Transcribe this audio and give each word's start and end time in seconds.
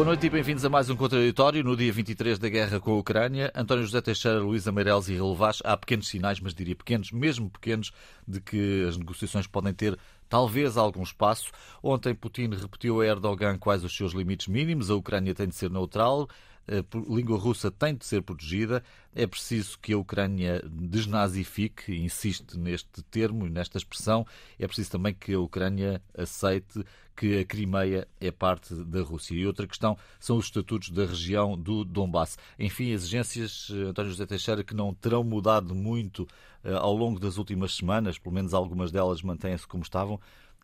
Boa 0.00 0.06
noite 0.06 0.26
e 0.28 0.30
bem-vindos 0.30 0.64
a 0.64 0.70
mais 0.70 0.88
um 0.88 0.96
contraditório. 0.96 1.62
No 1.62 1.76
dia 1.76 1.92
23 1.92 2.38
da 2.38 2.48
guerra 2.48 2.80
com 2.80 2.92
a 2.92 2.96
Ucrânia, 2.96 3.52
António 3.54 3.84
José 3.84 4.00
Teixeira, 4.00 4.40
Luísa 4.40 4.72
Meireles 4.72 5.10
e 5.10 5.12
Relevaz, 5.12 5.58
há 5.62 5.76
pequenos 5.76 6.08
sinais, 6.08 6.40
mas 6.40 6.54
diria 6.54 6.74
pequenos, 6.74 7.12
mesmo 7.12 7.50
pequenos, 7.50 7.92
de 8.26 8.40
que 8.40 8.86
as 8.88 8.96
negociações 8.96 9.46
podem 9.46 9.74
ter 9.74 9.98
talvez 10.26 10.78
algum 10.78 11.02
espaço. 11.02 11.52
Ontem 11.82 12.14
Putin 12.14 12.48
repetiu 12.48 13.02
a 13.02 13.06
Erdogan 13.06 13.58
quais 13.58 13.84
os 13.84 13.94
seus 13.94 14.14
limites 14.14 14.48
mínimos. 14.48 14.90
A 14.90 14.94
Ucrânia 14.94 15.34
tem 15.34 15.48
de 15.48 15.54
ser 15.54 15.68
neutral 15.70 16.30
a 16.68 17.12
língua 17.12 17.38
russa 17.38 17.70
tem 17.70 17.94
de 17.94 18.04
ser 18.06 18.22
protegida. 18.22 18.82
É 19.14 19.26
preciso 19.26 19.78
que 19.78 19.92
a 19.92 19.98
Ucrânia 19.98 20.62
desnazifique, 20.68 21.92
insiste 21.94 22.56
neste 22.58 23.02
termo 23.04 23.46
e 23.46 23.50
nesta 23.50 23.76
expressão. 23.76 24.26
É 24.58 24.66
preciso 24.66 24.92
também 24.92 25.12
que 25.12 25.34
a 25.34 25.40
Ucrânia 25.40 26.00
aceite 26.16 26.84
que 27.16 27.38
a 27.38 27.44
Crimeia 27.44 28.08
é 28.18 28.30
parte 28.30 28.74
da 28.74 29.02
Rússia. 29.02 29.34
E 29.34 29.46
outra 29.46 29.66
questão 29.66 29.98
são 30.18 30.38
os 30.38 30.46
estatutos 30.46 30.90
da 30.90 31.04
região 31.04 31.54
do 31.58 31.84
Donbass. 31.84 32.38
Enfim, 32.58 32.90
exigências, 32.90 33.68
António 33.70 34.10
José 34.12 34.24
Teixeira, 34.24 34.64
que 34.64 34.74
não 34.74 34.94
terão 34.94 35.22
mudado 35.22 35.74
muito 35.74 36.22
uh, 36.64 36.76
ao 36.78 36.96
longo 36.96 37.20
das 37.20 37.36
últimas 37.36 37.74
semanas, 37.74 38.18
pelo 38.18 38.34
menos 38.34 38.54
algumas 38.54 38.90
delas 38.90 39.20
mantêm-se 39.22 39.66
como 39.66 39.82
estavam. 39.82 40.18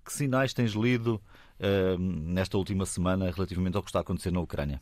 Que 0.05 0.13
sinais 0.13 0.55
tens 0.55 0.73
lido 0.73 1.21
nesta 1.99 2.57
última 2.57 2.87
semana 2.87 3.31
relativamente 3.31 3.77
ao 3.77 3.83
que 3.83 3.89
está 3.89 3.99
a 3.99 4.03
acontecer 4.03 4.31
na 4.31 4.41
Ucrânia? 4.41 4.81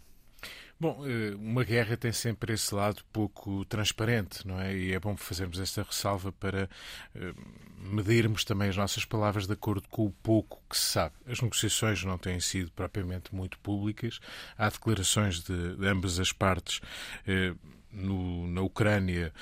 Bom, 0.78 1.05
eh, 1.06 1.34
uma 1.36 1.62
guerra 1.62 1.97
tem 1.97 2.12
sempre 2.12 2.53
esse 2.53 2.75
lado 2.75 3.03
pouco 3.12 3.64
transparente, 3.67 4.47
não 4.47 4.61
é? 4.61 4.77
E 4.77 4.92
é 4.92 4.98
bom 4.98 5.16
fazermos 5.16 5.61
esta 5.61 5.83
ressalva 5.83 6.33
para 6.33 6.69
eh, 7.14 7.33
medirmos 7.78 8.44
também 8.44 8.69
as 8.69 8.77
nossas 8.77 9.05
palavras 9.05 9.47
de 9.47 9.53
acordo 9.53 9.89
com 9.89 10.06
o 10.06 10.11
pouco 10.11 10.61
que 10.69 10.77
se 10.77 10.86
sabe. 10.86 11.14
As 11.27 11.41
negociações 11.41 12.03
não 12.05 12.19
têm 12.19 12.41
sido 12.41 12.72
propriamente 12.72 13.33
muito 13.34 13.58
públicas. 13.61 14.19
Há 14.58 14.69
declarações 14.69 15.41
de, 15.41 15.53
ambas 15.86 16.19
as 16.19 16.33
partes. 16.33 16.81
Eh, 17.27 17.55
no, 17.94 18.48
na 18.48 18.61
Ucrânia, 18.61 19.33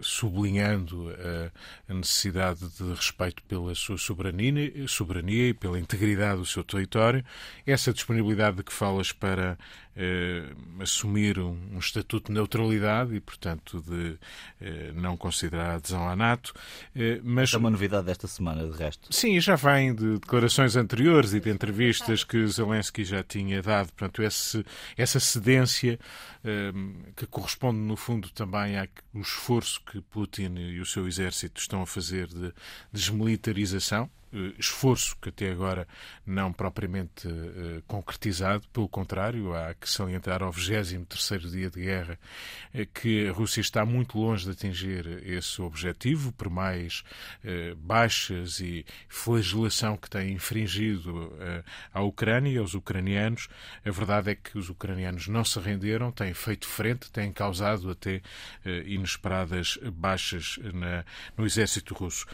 sublinhando 0.00 1.08
a, 1.88 1.94
necessidade 1.94 2.68
de 2.68 2.92
respeito 2.92 3.44
pela 3.44 3.72
sua 3.76 3.96
soberania, 3.96 4.88
soberania 4.88 5.50
e 5.50 5.54
pela 5.54 5.78
integridade 5.78 6.38
do 6.38 6.46
seu 6.46 6.64
território, 6.64 7.24
essa 7.64 7.92
disponibilidade 7.92 8.56
de 8.56 8.64
que 8.64 8.72
falas 8.72 9.12
para 9.12 9.56
assumir 10.78 11.38
um, 11.38 11.56
um, 11.72 11.78
estatuto 11.78 12.26
de 12.26 12.34
neutralidade 12.34 13.14
e, 13.14 13.20
portanto, 13.20 13.82
de 13.82 14.18
eh, 14.60 14.92
não 14.94 15.16
considerar 15.16 15.70
a 15.70 15.74
adesão 15.76 16.06
à 16.06 16.14
NATO. 16.14 16.52
Eh, 16.94 17.20
mas 17.24 17.52
é 17.54 17.56
uma 17.56 17.70
novidade 17.70 18.06
desta 18.06 18.26
semana, 18.26 18.66
de 18.66 18.76
resto. 18.76 19.12
Sim, 19.12 19.40
já 19.40 19.56
vem 19.56 19.94
de 19.94 20.18
declarações 20.18 20.76
anteriores 20.76 21.32
e 21.32 21.40
de 21.40 21.50
entrevistas 21.50 22.24
que 22.24 22.46
Zelensky 22.46 23.04
já 23.04 23.22
tinha 23.22 23.62
dado. 23.62 23.92
Portanto, 23.92 24.22
esse, 24.22 24.64
essa 24.96 25.18
cedência 25.18 25.98
eh, 26.44 26.72
que 27.16 27.26
corresponde 27.26 27.78
no 27.78 27.96
fundo, 27.96 28.30
também 28.30 28.78
ao 28.78 28.86
esforço 29.20 29.80
que 29.84 30.00
Putin 30.00 30.54
e 30.56 30.78
o 30.78 30.86
seu 30.86 31.08
exército 31.08 31.60
estão 31.60 31.82
a 31.82 31.86
fazer 31.86 32.28
de 32.28 32.52
desmilitarização 32.92 34.04
eh, 34.04 34.25
esforço 34.58 35.16
que 35.20 35.28
até 35.28 35.50
agora 35.50 35.86
não 36.26 36.52
propriamente 36.52 37.28
uh, 37.28 37.82
concretizado, 37.86 38.66
pelo 38.72 38.88
contrário, 38.88 39.54
há 39.54 39.74
que 39.74 39.88
salientar 39.88 40.42
ao 40.42 40.52
23º 40.52 41.50
dia 41.50 41.70
de 41.70 41.80
guerra 41.80 42.18
uh, 42.74 42.86
que 42.92 43.28
a 43.28 43.32
Rússia 43.32 43.60
está 43.60 43.84
muito 43.84 44.18
longe 44.18 44.44
de 44.44 44.50
atingir 44.50 45.06
esse 45.24 45.60
objetivo, 45.62 46.32
por 46.32 46.50
mais 46.50 47.04
uh, 47.44 47.76
baixas 47.76 48.60
e 48.60 48.84
flagelação 49.08 49.96
que 49.96 50.10
tem 50.10 50.32
infringido 50.32 51.32
à 51.92 52.02
Ucrânia 52.02 52.50
e 52.50 52.58
aos 52.58 52.74
ucranianos. 52.74 53.48
A 53.84 53.90
verdade 53.90 54.30
é 54.30 54.34
que 54.34 54.58
os 54.58 54.68
ucranianos 54.68 55.28
não 55.28 55.44
se 55.44 55.58
renderam, 55.58 56.10
têm 56.10 56.34
feito 56.34 56.66
frente, 56.66 57.10
têm 57.10 57.32
causado 57.32 57.90
até 57.90 58.20
inesperadas 58.84 59.78
baixas 59.92 60.58
na, 60.72 61.04
no 61.36 61.46
exército 61.46 61.94
russo. 61.94 62.26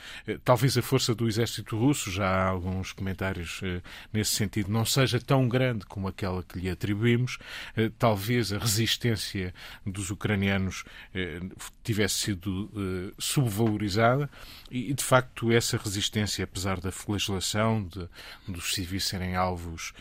Talvez 0.45 0.77
a 0.77 0.83
força 0.83 1.15
do 1.15 1.29
exército 1.29 1.77
russo 1.83 2.11
já 2.13 2.29
há 2.29 2.47
alguns 2.47 2.93
comentários 2.93 3.61
eh, 3.65 3.83
nesse 4.13 4.35
sentido, 4.35 4.71
não 4.71 4.85
seja 4.85 5.21
tão 5.21 5.49
grande 5.49 5.85
como 5.87 6.07
aquela 6.07 6.43
que 6.43 6.59
lhe 6.59 6.71
atribuímos. 6.71 7.39
Eh, 7.77 7.91
talvez 7.99 8.53
a 8.53 8.59
resistência 8.59 9.53
dos 9.85 10.11
ucranianos 10.11 10.85
eh, 11.13 11.41
tivesse 11.83 12.15
sido 12.15 12.71
subvalorizada 13.19 14.31
e, 14.71 14.95
de 14.95 15.03
facto, 15.03 15.51
essa 15.51 15.77
resistência, 15.77 16.45
apesar 16.45 16.81
da 16.81 16.93
flagelação, 16.93 17.83
de, 17.85 18.09
dos 18.47 18.75
civis 18.75 19.05
serem 19.05 19.35
alvos 19.35 19.93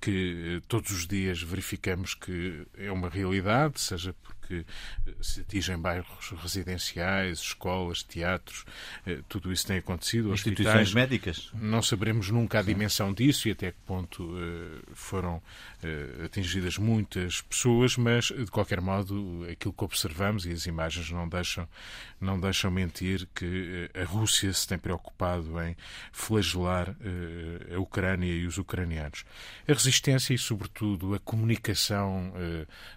que 0.00 0.62
todos 0.66 0.90
os 0.90 1.06
dias 1.06 1.42
verificamos 1.42 2.14
que 2.14 2.66
é 2.78 2.90
uma 2.90 3.08
realidade, 3.08 3.80
seja 3.80 4.14
por 4.14 4.34
que 4.46 4.64
eh, 5.06 5.12
se 5.20 5.40
atingem 5.40 5.78
bairros 5.78 6.30
residenciais, 6.42 7.38
escolas, 7.40 8.02
teatros, 8.02 8.64
eh, 9.06 9.20
tudo 9.28 9.52
isso 9.52 9.66
tem 9.66 9.78
acontecido. 9.78 10.32
Instituições 10.32 10.94
médicas? 10.94 11.50
Não 11.54 11.82
saberemos 11.82 12.30
nunca 12.30 12.60
a 12.60 12.62
Sim. 12.62 12.72
dimensão 12.72 13.12
disso 13.12 13.48
e 13.48 13.52
até 13.52 13.72
que 13.72 13.78
ponto 13.86 14.34
eh, 14.38 14.82
foram 14.94 15.42
atingidas 16.24 16.78
muitas 16.78 17.42
pessoas, 17.42 17.96
mas 17.96 18.24
de 18.24 18.46
qualquer 18.46 18.80
modo 18.80 19.46
aquilo 19.48 19.72
que 19.72 19.84
observamos 19.84 20.44
e 20.44 20.50
as 20.50 20.66
imagens 20.66 21.10
não 21.12 21.28
deixam, 21.28 21.68
não 22.20 22.40
deixam 22.40 22.72
mentir 22.72 23.28
que 23.32 23.88
a 23.94 24.04
Rússia 24.04 24.52
se 24.52 24.66
tem 24.66 24.78
preocupado 24.78 25.60
em 25.62 25.76
flagelar 26.10 26.96
a 27.72 27.78
Ucrânia 27.78 28.32
e 28.32 28.46
os 28.46 28.58
ucranianos. 28.58 29.24
A 29.68 29.72
resistência 29.72 30.34
e, 30.34 30.38
sobretudo, 30.38 31.14
a 31.14 31.20
comunicação 31.20 32.32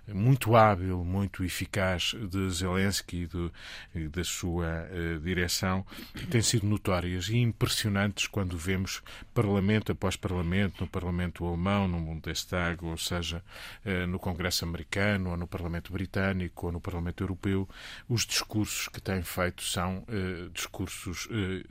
muito 0.08 0.56
hábil, 0.56 1.04
muito 1.04 1.38
muito 1.39 1.44
eficaz 1.45 2.16
de 2.29 2.50
Zelensky 2.50 3.23
e, 3.23 3.27
do, 3.27 3.53
e 3.95 4.07
da 4.07 4.23
sua 4.23 4.66
uh, 4.66 5.19
direção. 5.19 5.85
Têm 6.29 6.41
sido 6.41 6.67
notórias 6.67 7.29
e 7.29 7.38
impressionantes 7.38 8.27
quando 8.27 8.57
vemos 8.57 9.01
Parlamento 9.33 9.91
após 9.91 10.16
Parlamento, 10.16 10.81
no 10.81 10.88
Parlamento 10.88 11.45
alemão, 11.45 11.88
no 11.88 12.00
Bundestag, 12.00 12.83
ou 12.83 12.97
seja, 12.97 13.44
uh, 13.85 14.07
no 14.07 14.19
Congresso 14.19 14.66
americano, 14.66 15.31
ou 15.31 15.38
no 15.38 15.47
Parlamento 15.47 15.94
britânico, 15.94 16.67
ou 16.67 16.72
no 16.72 16.81
Parlamento 16.81 17.23
europeu, 17.23 17.67
os 18.07 18.25
discursos 18.25 18.88
que 18.88 19.01
têm 19.01 19.21
feito 19.21 19.63
são 19.63 20.00
uh, 20.00 20.50
discursos, 20.50 21.27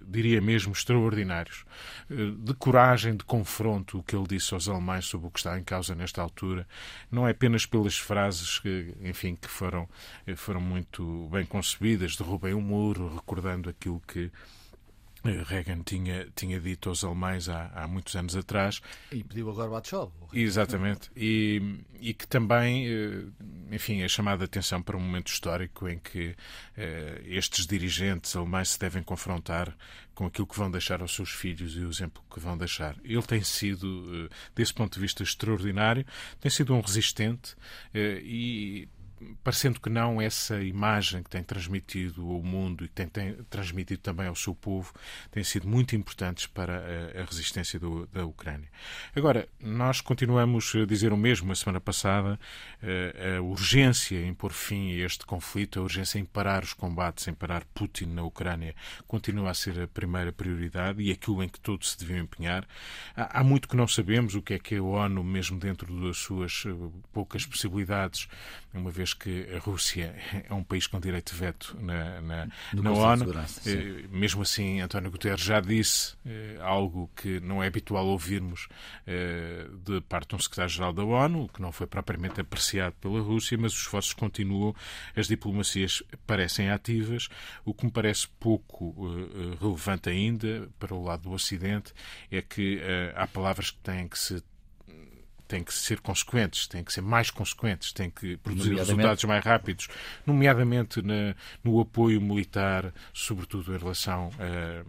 diria 0.07 0.41
mesmo, 0.41 0.73
extraordinários, 0.73 1.65
de 2.09 2.55
coragem, 2.55 3.17
de 3.17 3.25
confronto, 3.25 3.99
o 3.99 4.03
que 4.03 4.15
ele 4.15 4.27
disse 4.27 4.55
aos 4.55 4.69
alemães 4.69 5.07
sobre 5.07 5.27
o 5.27 5.31
que 5.31 5.39
está 5.39 5.59
em 5.59 5.65
causa 5.65 5.95
nesta 5.95 6.23
altura, 6.23 6.67
não 7.11 7.27
é 7.27 7.33
apenas 7.33 7.67
pelas 7.67 7.99
frases 7.99 8.59
que, 8.59 8.95
enfim, 9.03 9.35
que 9.35 9.49
foram, 9.59 9.89
eh, 10.27 10.37
foram 10.37 10.61
muito 10.61 11.29
bem 11.31 11.45
concebidas, 11.45 12.17
derrubem 12.17 12.55
o 12.55 12.61
muro, 12.61 13.15
recordando 13.15 13.69
aquilo 13.69 14.01
que 14.07 14.31
eh, 15.25 15.43
Reagan 15.45 15.83
tinha, 15.83 16.29
tinha 16.35 16.61
dito 16.61 16.89
aos 16.89 17.03
alemães 17.03 17.49
há, 17.49 17.71
há 17.75 17.89
muitos 17.89 18.15
anos 18.15 18.37
atrás. 18.37 18.81
E 19.11 19.25
pediu 19.25 19.51
a 19.51 19.53
Gorbachev. 19.53 20.11
Exatamente. 20.33 21.11
E, 21.17 21.81
e 22.01 22.15
que 22.15 22.27
também, 22.27 22.87
eh, 22.87 23.25
enfim, 23.71 24.03
é 24.03 24.09
chamada 24.09 24.45
a 24.45 24.47
atenção 24.47 24.81
para 24.81 24.97
um 24.97 25.01
momento 25.01 25.29
histórico 25.29 25.89
em 25.89 25.99
que 25.99 26.37
eh, 26.77 27.23
estes 27.27 27.67
dirigentes 27.67 28.37
alemães 28.37 28.71
se 28.71 28.79
devem 28.79 29.03
confrontar 29.03 29.77
com 30.15 30.27
aquilo 30.27 30.47
que 30.47 30.57
vão 30.57 30.71
deixar 30.71 31.01
aos 31.01 31.15
seus 31.15 31.31
filhos 31.31 31.77
e 31.77 31.81
o 31.81 31.91
exemplo 31.91 32.23
que 32.31 32.41
vão 32.41 32.57
deixar. 32.57 32.97
Ele 33.05 33.23
tem 33.23 33.43
sido, 33.43 34.29
desse 34.55 34.75
ponto 34.75 34.95
de 34.95 35.01
vista, 35.01 35.23
extraordinário, 35.23 36.05
tem 36.41 36.51
sido 36.51 36.75
um 36.75 36.81
resistente 36.81 37.55
e 37.95 38.89
parecendo 39.43 39.81
que 39.81 39.91
não, 39.91 40.21
essa 40.21 40.63
imagem 40.63 41.23
que 41.23 41.31
tem 41.31 41.43
transmitido 41.43 42.23
ao 42.31 42.43
mundo 42.43 42.85
e 42.85 42.89
que 42.89 42.95
tem, 42.95 43.09
tem 43.09 43.35
transmitido 43.51 44.01
também 44.01 44.27
ao 44.27 44.35
seu 44.35 44.55
povo 44.55 44.93
tem 45.31 45.43
sido 45.45 45.69
muito 45.69 45.95
importantes 45.97 46.47
para 46.47 46.79
a, 46.79 47.23
a 47.23 47.25
resistência 47.25 47.79
do, 47.79 48.07
da 48.07 48.25
Ucrânia. 48.25 48.69
Agora, 49.15 49.49
nós 49.61 50.01
continuamos 50.01 50.73
a 50.75 50.85
dizer 50.85 51.13
o 51.13 51.17
mesmo 51.17 51.51
a 51.53 51.55
semana 51.55 51.81
passada, 51.81 52.39
a, 52.83 53.37
a 53.37 53.43
urgência 53.43 54.17
em 54.25 54.35
pôr 54.35 54.53
fim 54.53 54.93
a 54.93 55.07
este 55.07 55.27
conflito, 55.27 55.79
a 55.79 55.83
urgência 55.83 56.19
em 56.19 56.25
parar 56.25 56.63
os 56.63 56.73
combates, 56.73 57.27
em 57.29 57.35
parar 57.35 57.65
Putin 57.75 58.07
na 58.07 58.23
Ucrânia, 58.23 58.75
continua 59.07 59.51
a 59.51 59.55
ser 59.55 59.81
a 59.81 59.89
primeira 59.89 60.33
prioridade 60.33 61.03
e 61.03 61.11
aquilo 61.11 61.43
em 61.43 61.49
que 61.49 61.61
todos 61.61 61.93
se 61.93 61.99
deviam 61.99 62.21
empenhar. 62.21 62.67
Há, 63.17 63.41
há 63.41 63.45
muito 63.45 63.69
que 63.69 63.77
não 63.77 63.89
sabemos 63.89 64.35
o 64.35 64.43
que 64.43 64.55
é 64.55 64.59
que 64.59 64.77
a 64.77 64.83
ONU, 64.83 65.23
mesmo 65.25 65.59
dentro 65.59 65.93
das 66.01 66.19
suas 66.19 66.65
eh, 66.67 66.71
poucas 67.13 67.45
possibilidades, 67.47 68.29
uma 68.75 68.91
vez 68.91 69.15
que 69.15 69.47
a 69.55 69.59
Rússia 69.59 70.15
é 70.49 70.53
um 70.53 70.63
país 70.63 70.87
com 70.87 71.01
direito 71.01 71.33
de 71.33 71.39
veto 71.39 71.77
na, 71.81 72.21
na, 72.21 72.49
na 72.75 72.93
ONU. 72.93 73.33
Eh, 73.67 74.07
mesmo 74.11 74.43
assim, 74.43 74.81
António 74.81 75.11
Guterres 75.11 75.41
já 75.41 75.61
disse 75.61 76.17
eh, 76.27 76.59
algo 76.61 77.11
que 77.17 77.41
não 77.41 77.63
é 77.63 77.67
habitual 77.67 78.07
ouvirmos 78.07 78.69
eh, 79.07 79.67
de 79.85 80.01
parte 80.03 80.31
de 80.31 80.37
um 80.37 80.39
secretário-geral 80.39 80.93
da 80.93 81.05
ONU, 81.05 81.49
que 81.49 81.63
não 81.63 81.73
foi 81.73 81.87
propriamente 81.87 82.41
apreciado 82.41 82.95
pela 83.01 83.21
Rússia, 83.21 83.57
mas 83.57 83.73
os 83.73 83.81
esforços 83.81 84.13
continuam, 84.13 84.75
as 85.17 85.27
diplomacias 85.27 86.03
parecem 86.27 86.71
ativas. 86.71 87.29
O 87.65 87.73
que 87.73 87.87
me 87.87 87.91
parece 87.91 88.29
pouco 88.39 88.95
relevante 89.61 90.11
ainda 90.11 90.69
para 90.79 90.95
o 90.95 91.03
lado 91.03 91.23
do 91.23 91.33
Ocidente 91.33 91.93
é 92.31 92.43
que 92.43 92.81
há 93.15 93.27
palavras 93.27 93.71
que 93.71 93.79
têm 93.79 94.09
que 94.09 94.19
se 94.19 94.43
têm 95.49 95.65
que 95.65 95.73
ser 95.73 96.01
consequentes, 96.01 96.69
têm 96.69 96.85
que 96.85 96.93
ser 96.93 97.01
mais 97.01 97.31
consequentes, 97.31 97.93
têm 97.93 98.11
que 98.11 98.37
produzir 98.37 98.75
resultados 98.75 99.25
mais 99.25 99.45
rápidos, 99.45 99.89
nomeadamente 100.27 101.01
na, 101.03 101.35
no 101.65 101.81
apoio 101.81 102.21
militar, 102.21 102.93
sobretudo 103.13 103.75
em 103.75 103.79
relação 103.79 104.31
a 104.39 104.85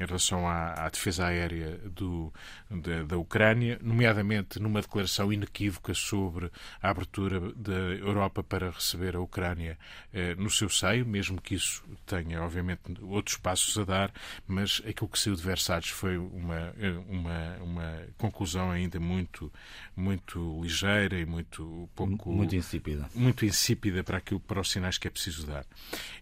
em 0.00 0.06
relação 0.06 0.48
à, 0.48 0.72
à 0.72 0.88
defesa 0.88 1.26
aérea 1.26 1.76
do, 1.90 2.32
da, 2.70 3.02
da, 3.02 3.18
Ucrânia, 3.18 3.78
nomeadamente 3.82 4.58
numa 4.58 4.80
declaração 4.80 5.30
inequívoca 5.30 5.92
sobre 5.92 6.50
a 6.80 6.88
abertura 6.88 7.52
da 7.54 7.72
Europa 7.72 8.42
para 8.42 8.70
receber 8.70 9.14
a 9.14 9.20
Ucrânia 9.20 9.78
eh, 10.10 10.34
no 10.36 10.48
seu 10.48 10.70
seio, 10.70 11.04
mesmo 11.04 11.38
que 11.38 11.54
isso 11.54 11.84
tenha, 12.06 12.42
obviamente, 12.42 12.80
outros 13.02 13.36
passos 13.36 13.76
a 13.76 13.84
dar, 13.84 14.12
mas 14.46 14.80
aquilo 14.88 15.08
que 15.08 15.18
saiu 15.18 15.36
de 15.36 15.42
Versalhes 15.42 15.90
foi 15.90 16.16
uma, 16.16 16.72
uma, 17.06 17.56
uma 17.62 18.02
conclusão 18.16 18.70
ainda 18.70 18.98
muito, 18.98 19.52
muito 19.94 20.62
ligeira 20.62 21.18
e 21.18 21.26
muito 21.26 21.90
pouco. 21.94 22.32
Muito 22.32 22.56
insípida. 22.56 23.06
Muito 23.14 23.44
insípida 23.44 24.02
para 24.02 24.16
aquilo, 24.16 24.40
para 24.40 24.60
os 24.60 24.70
sinais 24.70 24.96
que 24.96 25.06
é 25.06 25.10
preciso 25.10 25.46
dar. 25.46 25.66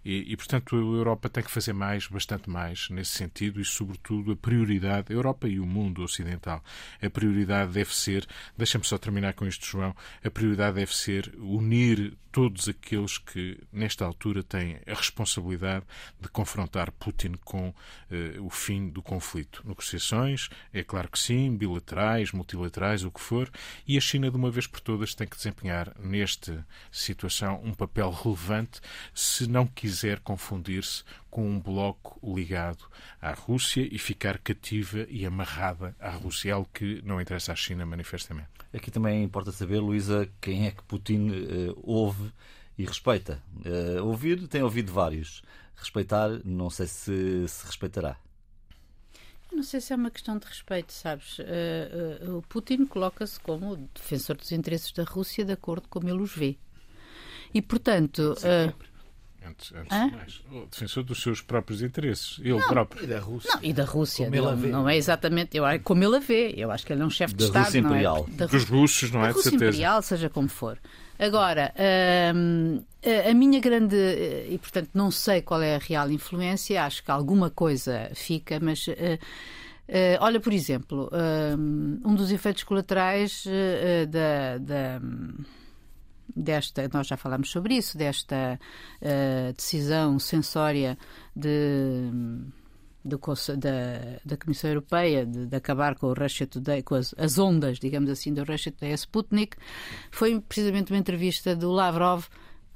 E, 0.05 0.33
e 0.33 0.37
portanto, 0.37 0.75
a 0.75 0.79
Europa 0.81 1.29
tem 1.29 1.45
que 1.45 1.51
fazer 1.51 1.73
mais, 1.73 2.09
bastante 2.09 2.51
mais, 2.51 2.89
nesse 2.91 3.13
sentido, 3.13 3.61
sobretudo, 3.69 4.33
a 4.33 4.37
prioridade, 4.37 5.13
a 5.13 5.17
Europa 5.17 5.49
e 5.49 5.61
o 5.61 5.67
mundo 5.67 6.03
ocidental, 6.03 6.63
a 7.03 7.11
prioridade 7.11 7.73
deve 7.73 7.95
ser, 7.95 8.27
deixa-me 8.57 8.85
só 8.85 8.99
terminar 8.99 9.35
com 9.35 9.47
isto, 9.47 9.67
João, 9.67 9.95
a 10.25 10.31
prioridade 10.31 10.77
deve 10.77 10.95
ser 10.95 11.33
unir 11.39 12.17
todos 12.31 12.69
aqueles 12.69 13.19
que, 13.19 13.59
nesta 13.73 14.05
altura, 14.05 14.43
têm 14.43 14.79
a 14.87 14.95
responsabilidade 14.95 15.85
de 16.21 16.29
confrontar 16.29 16.91
Putin 16.93 17.33
com 17.45 17.69
uh, 17.69 17.75
o 18.45 18.51
fim 18.51 18.89
do 18.89 19.03
conflito. 19.03 19.63
Negociações, 19.67 20.49
é 20.73 20.83
claro 20.83 21.09
que 21.09 21.19
sim, 21.19 21.57
bilaterais, 21.57 22.33
multilaterais, 22.33 23.05
o 23.05 23.11
que 23.11 23.21
for, 23.21 23.51
e 23.87 23.97
a 23.97 24.01
China, 24.01 24.31
de 24.31 24.37
uma 24.37 24.51
vez 24.51 24.67
por 24.67 24.81
todas, 24.81 25.15
tem 25.15 25.27
que 25.27 25.37
desempenhar 25.37 25.95
nesta 25.99 26.67
situação 26.91 27.61
um 27.63 27.75
papel 27.75 28.11
relevante 28.11 28.81
se 29.15 29.47
não 29.47 29.67
quiser 29.67 30.21
confundir-se 30.21 31.05
com 31.31 31.49
um 31.49 31.61
bloco 31.61 32.19
ligado 32.35 32.85
à 33.21 33.33
Rússia 33.33 33.87
e 33.91 33.99
ficar 33.99 34.39
cativa 34.39 35.07
e 35.09 35.27
amarrada 35.27 35.95
à 36.01 36.11
Rússia, 36.11 36.55
algo 36.55 36.69
que 36.73 37.03
não 37.05 37.21
interessa 37.21 37.53
à 37.53 37.57
China 37.57 37.85
manifestamente. 37.85 38.49
Aqui 38.73 38.91
também 38.91 39.23
importa 39.25 39.53
saber, 39.53 39.79
Luísa, 39.79 40.29
quem 40.41 40.67
é 40.67 40.71
que 40.71 40.83
Putin 40.83 41.31
uh, 41.31 41.81
ouve 41.83 42.18
e 42.79 42.85
respeita. 42.85 43.43
Uh, 43.67 44.05
ouvir, 44.05 44.47
tem 44.47 44.63
ouvido 44.63 44.93
vários. 44.93 45.43
Respeitar, 45.77 46.29
não 46.45 46.71
sei 46.71 46.87
se 46.87 47.47
se 47.49 47.67
respeitará. 47.67 48.17
Não 49.53 49.63
sei 49.63 49.81
se 49.81 49.93
é 49.93 49.97
uma 49.97 50.11
questão 50.11 50.39
de 50.39 50.47
respeito, 50.47 50.93
sabes? 50.93 51.39
Uh, 51.39 52.31
uh, 52.31 52.37
o 52.39 52.43
Putin 52.43 52.85
coloca-se 52.85 53.41
como 53.41 53.77
defensor 53.95 54.37
dos 54.37 54.53
interesses 54.53 54.93
da 54.93 55.05
Rússia 55.05 55.45
de 55.45 55.53
acordo 55.53 55.89
com 55.89 56.01
como 56.01 56.13
ele 56.13 56.23
os 56.23 56.35
vê. 56.35 56.57
E, 57.53 57.63
portanto. 57.63 58.35
Antes, 59.43 59.73
antes 59.73 59.73
de 59.73 60.17
mais, 60.17 60.43
o 60.53 60.67
defensor 60.67 61.03
dos 61.05 61.23
seus 61.23 61.41
próprios 61.41 61.81
interesses, 61.81 62.39
ele 62.41 62.59
não, 62.59 62.69
próprio. 62.69 63.05
E 63.05 63.07
da 63.07 63.19
Rússia. 63.19 63.51
Não, 63.55 63.65
e 63.65 63.73
da 63.73 63.85
Rússia. 63.85 64.31
Como 64.31 64.43
não, 64.43 64.57
não 64.57 64.89
é 64.89 64.97
exatamente 64.97 65.57
eu, 65.57 65.65
como 65.83 66.05
ele 66.05 66.17
a 66.17 66.21
vê. 66.21 66.53
Eu 66.57 66.71
acho 66.71 66.85
que 66.85 66.93
ele 66.93 67.03
é 67.03 67.07
um 67.07 67.11
chefe 67.11 67.35
de 67.35 67.45
Estado. 67.45 67.65
Rússia 67.65 67.79
Imperial. 67.79 68.27
Não 68.27 68.35
é? 68.35 68.37
Da 68.37 68.47
Dos 68.47 68.65
russos, 68.65 69.11
não 69.11 69.25
é? 69.25 69.29
Da 69.29 69.33
Rússia 69.33 69.55
Imperial, 69.55 70.03
seja 70.03 70.29
como 70.29 70.49
for. 70.49 70.79
Agora, 71.19 71.75
hum, 72.35 72.83
a 73.29 73.35
minha 73.35 73.61
grande. 73.61 73.97
E, 74.51 74.59
portanto, 74.59 74.91
não 74.95 75.11
sei 75.11 75.43
qual 75.43 75.63
é 75.63 75.77
a 75.77 75.79
real 75.79 76.11
influência, 76.11 76.85
acho 76.85 77.03
que 77.03 77.11
alguma 77.11 77.51
coisa 77.51 78.11
fica, 78.15 78.59
mas. 78.61 78.87
Uh, 78.87 79.19
Uh, 79.89 80.21
olha, 80.21 80.39
por 80.39 80.53
exemplo, 80.53 81.11
um 82.05 82.15
dos 82.15 82.31
efeitos 82.31 82.63
colaterais 82.63 83.47
uh, 83.47 84.07
da, 84.07 84.59
da, 84.59 85.01
desta, 86.37 86.89
nós 86.93 87.07
já 87.07 87.17
falámos 87.17 87.51
sobre 87.51 87.75
isso, 87.75 87.97
desta 87.97 88.61
uh, 89.01 89.53
decisão 89.55 90.19
censória 90.19 90.99
de, 91.35 92.11
de, 93.05 93.17
da, 93.57 94.21
da 94.25 94.37
Comissão 94.37 94.71
Europeia 94.71 95.25
de, 95.25 95.47
de, 95.47 95.57
acabar 95.57 95.95
com 95.95 96.09
o 96.09 96.15
Russia 96.15 96.47
Today, 96.47 96.83
com 96.83 96.95
as, 96.95 97.15
as, 97.17 97.39
ondas, 97.39 97.79
digamos 97.79 98.11
assim, 98.11 98.33
do 98.33 98.45
Russia 98.45 98.73
Today 98.73 98.93
a 98.93 98.97
Sputnik, 98.97 99.57
foi 100.11 100.41
precisamente 100.41 100.93
uma 100.93 100.99
entrevista 100.99 101.55
do 101.55 101.71
Lavrov 101.71 102.27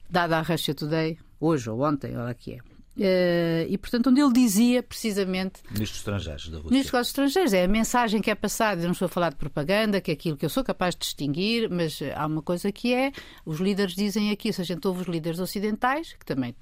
dada 0.09 0.39
à 0.39 0.43
Russia 0.43 0.75
Today, 0.75 1.19
hoje 1.41 1.69
ou 1.71 1.83
ontem, 1.83 2.17
olha 2.17 2.35
que 2.35 2.55
é. 2.55 2.73
Uh, 2.95 3.65
e, 3.71 3.79
portanto, 3.79 4.11
onde 4.11 4.21
ele 4.21 4.33
dizia 4.35 4.83
precisamente. 4.83 5.63
Ministros 5.71 6.01
estrangeiros 6.01 6.49
da 6.51 6.57
Rússia. 6.59 6.71
Ministros 6.71 7.07
estrangeiros. 7.07 7.53
É 7.55 7.65
a 7.65 7.69
mensagem 7.69 8.21
que 8.21 8.31
é 8.31 8.35
passada. 8.35 8.83
Eu 8.83 8.85
não 8.85 8.93
estou 8.93 9.07
a 9.07 9.09
falar 9.09 9.31
de 9.31 9.37
propaganda, 9.37 9.99
que 9.99 10.11
é 10.11 10.15
aquilo 10.15 10.37
que 10.37 10.45
eu 10.45 10.51
sou 10.51 10.63
capaz 10.63 10.95
de 10.95 11.01
distinguir, 11.01 11.71
mas 11.71 12.01
há 12.15 12.27
uma 12.27 12.43
coisa 12.43 12.71
que 12.71 12.93
é: 12.93 13.11
os 13.47 13.61
líderes 13.61 13.95
dizem 13.95 14.31
aqui, 14.31 14.53
se 14.53 14.61
a 14.61 14.65
gente 14.65 14.87
ouve 14.87 15.01
os 15.01 15.09
líderes 15.09 15.41
ocidentais, 15.41 16.13
que 16.13 16.27
também 16.27 16.55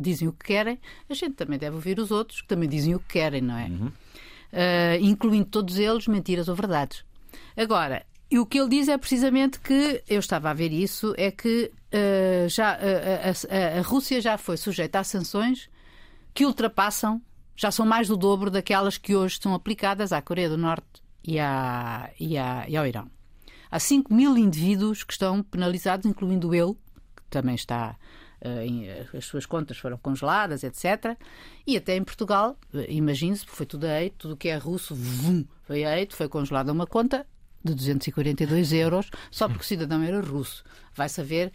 dizem 0.00 0.28
o 0.28 0.32
que 0.32 0.46
querem, 0.46 0.78
a 1.08 1.14
gente 1.14 1.34
também 1.34 1.58
deve 1.58 1.76
ouvir 1.76 1.98
os 1.98 2.10
outros, 2.10 2.40
que 2.40 2.48
também 2.48 2.68
dizem 2.68 2.94
o 2.94 3.00
que 3.00 3.14
querem, 3.14 3.40
não 3.40 3.56
é? 3.56 3.66
Uhum. 3.66 3.86
Uh, 3.86 5.00
incluindo 5.00 5.46
todos 5.46 5.78
eles 5.78 6.06
mentiras 6.06 6.48
ou 6.48 6.54
verdades. 6.54 7.04
Agora, 7.56 8.04
e 8.30 8.38
o 8.38 8.46
que 8.46 8.58
ele 8.58 8.68
diz 8.68 8.88
é 8.88 8.98
precisamente 8.98 9.60
que, 9.60 10.02
eu 10.08 10.18
estava 10.18 10.50
a 10.50 10.54
ver 10.54 10.72
isso, 10.72 11.14
é 11.16 11.30
que 11.30 11.70
uh, 11.92 12.48
já, 12.48 12.72
a, 12.72 13.76
a, 13.76 13.78
a 13.78 13.82
Rússia 13.82 14.20
já 14.20 14.36
foi 14.36 14.56
sujeita 14.56 15.00
a 15.00 15.04
sanções 15.04 15.68
que 16.34 16.44
ultrapassam, 16.44 17.22
já 17.56 17.70
são 17.70 17.86
mais 17.86 18.08
do 18.08 18.16
dobro 18.16 18.50
daquelas 18.50 18.98
que 18.98 19.16
hoje 19.16 19.38
são 19.40 19.54
aplicadas 19.54 20.12
à 20.12 20.20
Coreia 20.20 20.50
do 20.50 20.58
Norte 20.58 21.02
e, 21.24 21.38
à, 21.38 22.10
e, 22.20 22.36
à, 22.36 22.68
e 22.68 22.76
ao 22.76 22.86
Irão. 22.86 23.10
Há 23.70 23.80
5 23.80 24.12
mil 24.12 24.36
indivíduos 24.36 25.02
que 25.02 25.12
estão 25.12 25.42
penalizados, 25.42 26.06
incluindo 26.06 26.54
ele, 26.54 26.74
que 27.16 27.22
também 27.30 27.54
está. 27.54 27.96
Uh, 28.46 29.16
as 29.16 29.24
suas 29.24 29.44
contas 29.44 29.76
foram 29.78 29.98
congeladas, 29.98 30.62
etc. 30.62 31.16
E 31.66 31.76
até 31.76 31.96
em 31.96 32.04
Portugal, 32.04 32.56
uh, 32.72 32.84
imagine-se, 32.88 33.44
foi 33.46 33.66
tudo 33.66 33.84
a 33.84 34.10
tudo 34.16 34.34
o 34.34 34.36
que 34.36 34.48
é 34.48 34.56
russo, 34.56 34.94
vum, 34.94 35.44
foi 35.64 35.84
a 35.84 36.06
foi 36.10 36.28
congelada 36.28 36.72
uma 36.72 36.86
conta 36.86 37.26
de 37.64 37.74
242 37.74 38.72
euros, 38.72 39.10
só 39.30 39.48
porque 39.48 39.62
o 39.62 39.66
cidadão 39.66 40.02
era 40.02 40.20
russo. 40.20 40.62
Vai 40.94 41.08
saber 41.08 41.52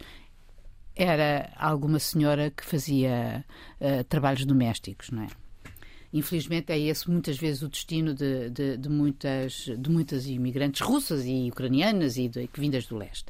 era 0.94 1.50
alguma 1.56 1.98
senhora 1.98 2.50
que 2.50 2.64
fazia 2.64 3.44
uh, 3.80 4.04
trabalhos 4.04 4.44
domésticos, 4.44 5.10
não 5.10 5.22
é? 5.22 5.28
Infelizmente 6.12 6.70
é 6.70 6.78
esse 6.78 7.10
muitas 7.10 7.38
vezes 7.38 7.62
o 7.62 7.68
destino 7.68 8.12
de, 8.12 8.50
de, 8.50 8.76
de 8.76 8.88
muitas, 8.90 9.70
de 9.78 9.90
muitas 9.90 10.26
imigrantes 10.26 10.82
russas 10.82 11.24
e 11.24 11.48
ucranianas 11.50 12.18
e 12.18 12.28
de, 12.28 12.48
vindas 12.52 12.86
do 12.86 12.98
leste. 12.98 13.26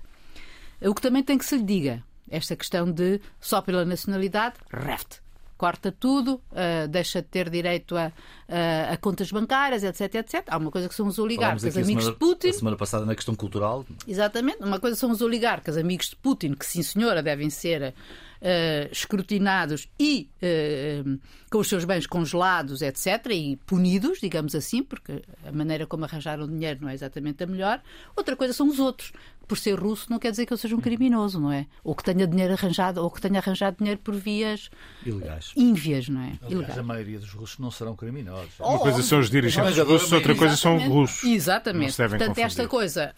O 0.80 0.92
que 0.92 1.00
também 1.00 1.22
tem 1.22 1.38
que 1.38 1.44
se 1.44 1.56
lhe 1.56 1.62
diga, 1.62 2.02
esta 2.32 2.56
questão 2.56 2.90
de 2.90 3.20
só 3.40 3.60
pela 3.60 3.84
nacionalidade, 3.84 4.56
reft, 4.70 5.20
corta 5.62 5.92
tudo, 5.92 6.40
uh, 6.50 6.88
deixa 6.88 7.22
de 7.22 7.28
ter 7.28 7.48
direito 7.48 7.96
a, 7.96 8.10
a, 8.48 8.94
a, 8.94 8.96
contas 8.96 9.30
bancárias, 9.30 9.84
etc, 9.84 10.16
etc. 10.16 10.42
Há 10.48 10.56
uma 10.56 10.72
coisa 10.72 10.88
que 10.88 10.94
são 10.94 11.06
os 11.06 11.20
oligarcas, 11.20 11.76
amigos 11.76 12.02
semana, 12.02 12.10
de 12.10 12.18
Putin. 12.18 12.48
A 12.48 12.52
semana 12.52 12.76
passada 12.76 13.06
na 13.06 13.14
questão 13.14 13.36
cultural. 13.36 13.86
Exatamente. 14.08 14.60
Uma 14.60 14.80
coisa 14.80 14.96
são 14.96 15.12
os 15.12 15.20
oligarcas, 15.20 15.76
amigos 15.76 16.08
de 16.08 16.16
Putin, 16.16 16.54
que 16.54 16.66
sim 16.66 16.82
senhora 16.82 17.22
devem 17.22 17.48
ser 17.48 17.94
uh, 18.42 18.88
escrutinados 18.90 19.88
e 20.00 20.28
uh, 20.42 21.18
com 21.48 21.58
os 21.58 21.68
seus 21.68 21.84
bens 21.84 22.08
congelados, 22.08 22.82
etc., 22.82 23.26
e 23.30 23.56
punidos, 23.64 24.18
digamos 24.20 24.56
assim, 24.56 24.82
porque 24.82 25.22
a 25.46 25.52
maneira 25.52 25.86
como 25.86 26.04
arranjaram 26.04 26.44
dinheiro 26.48 26.80
não 26.82 26.88
é 26.88 26.94
exatamente 26.94 27.44
a 27.44 27.46
melhor. 27.46 27.80
Outra 28.16 28.34
coisa 28.34 28.52
são 28.52 28.68
os 28.68 28.80
outros. 28.80 29.12
Por 29.52 29.58
ser 29.58 29.78
russo 29.78 30.06
não 30.08 30.18
quer 30.18 30.30
dizer 30.30 30.46
que 30.46 30.52
eu 30.54 30.56
seja 30.56 30.74
um 30.74 30.80
criminoso, 30.80 31.38
não 31.38 31.52
é? 31.52 31.66
Ou 31.84 31.94
que 31.94 32.02
tenha 32.02 32.26
dinheiro 32.26 32.54
arranjado, 32.54 33.02
ou 33.02 33.10
que 33.10 33.20
tenha 33.20 33.38
arranjado 33.38 33.76
dinheiro 33.78 34.00
por 34.02 34.14
vias 34.14 34.70
ilegais. 35.04 35.52
ínvias, 35.54 36.08
não 36.08 36.22
é? 36.22 36.24
Aliás, 36.24 36.52
Ilegais. 36.52 36.78
a 36.78 36.82
maioria 36.82 37.18
dos 37.18 37.30
russos 37.34 37.58
não 37.58 37.70
serão 37.70 37.94
criminosos. 37.94 38.48
Uma 38.58 38.78
coisa 38.78 39.02
são 39.02 39.18
os 39.18 39.28
dirigentes 39.28 39.76
russos, 39.76 40.10
outra 40.10 40.34
coisa 40.34 40.56
são 40.56 40.78
os 40.78 40.84
russos. 40.84 41.22
Exatamente. 41.24 41.94
Portanto, 41.94 42.18
confundir. 42.28 42.44
esta 42.46 42.66
coisa. 42.66 43.14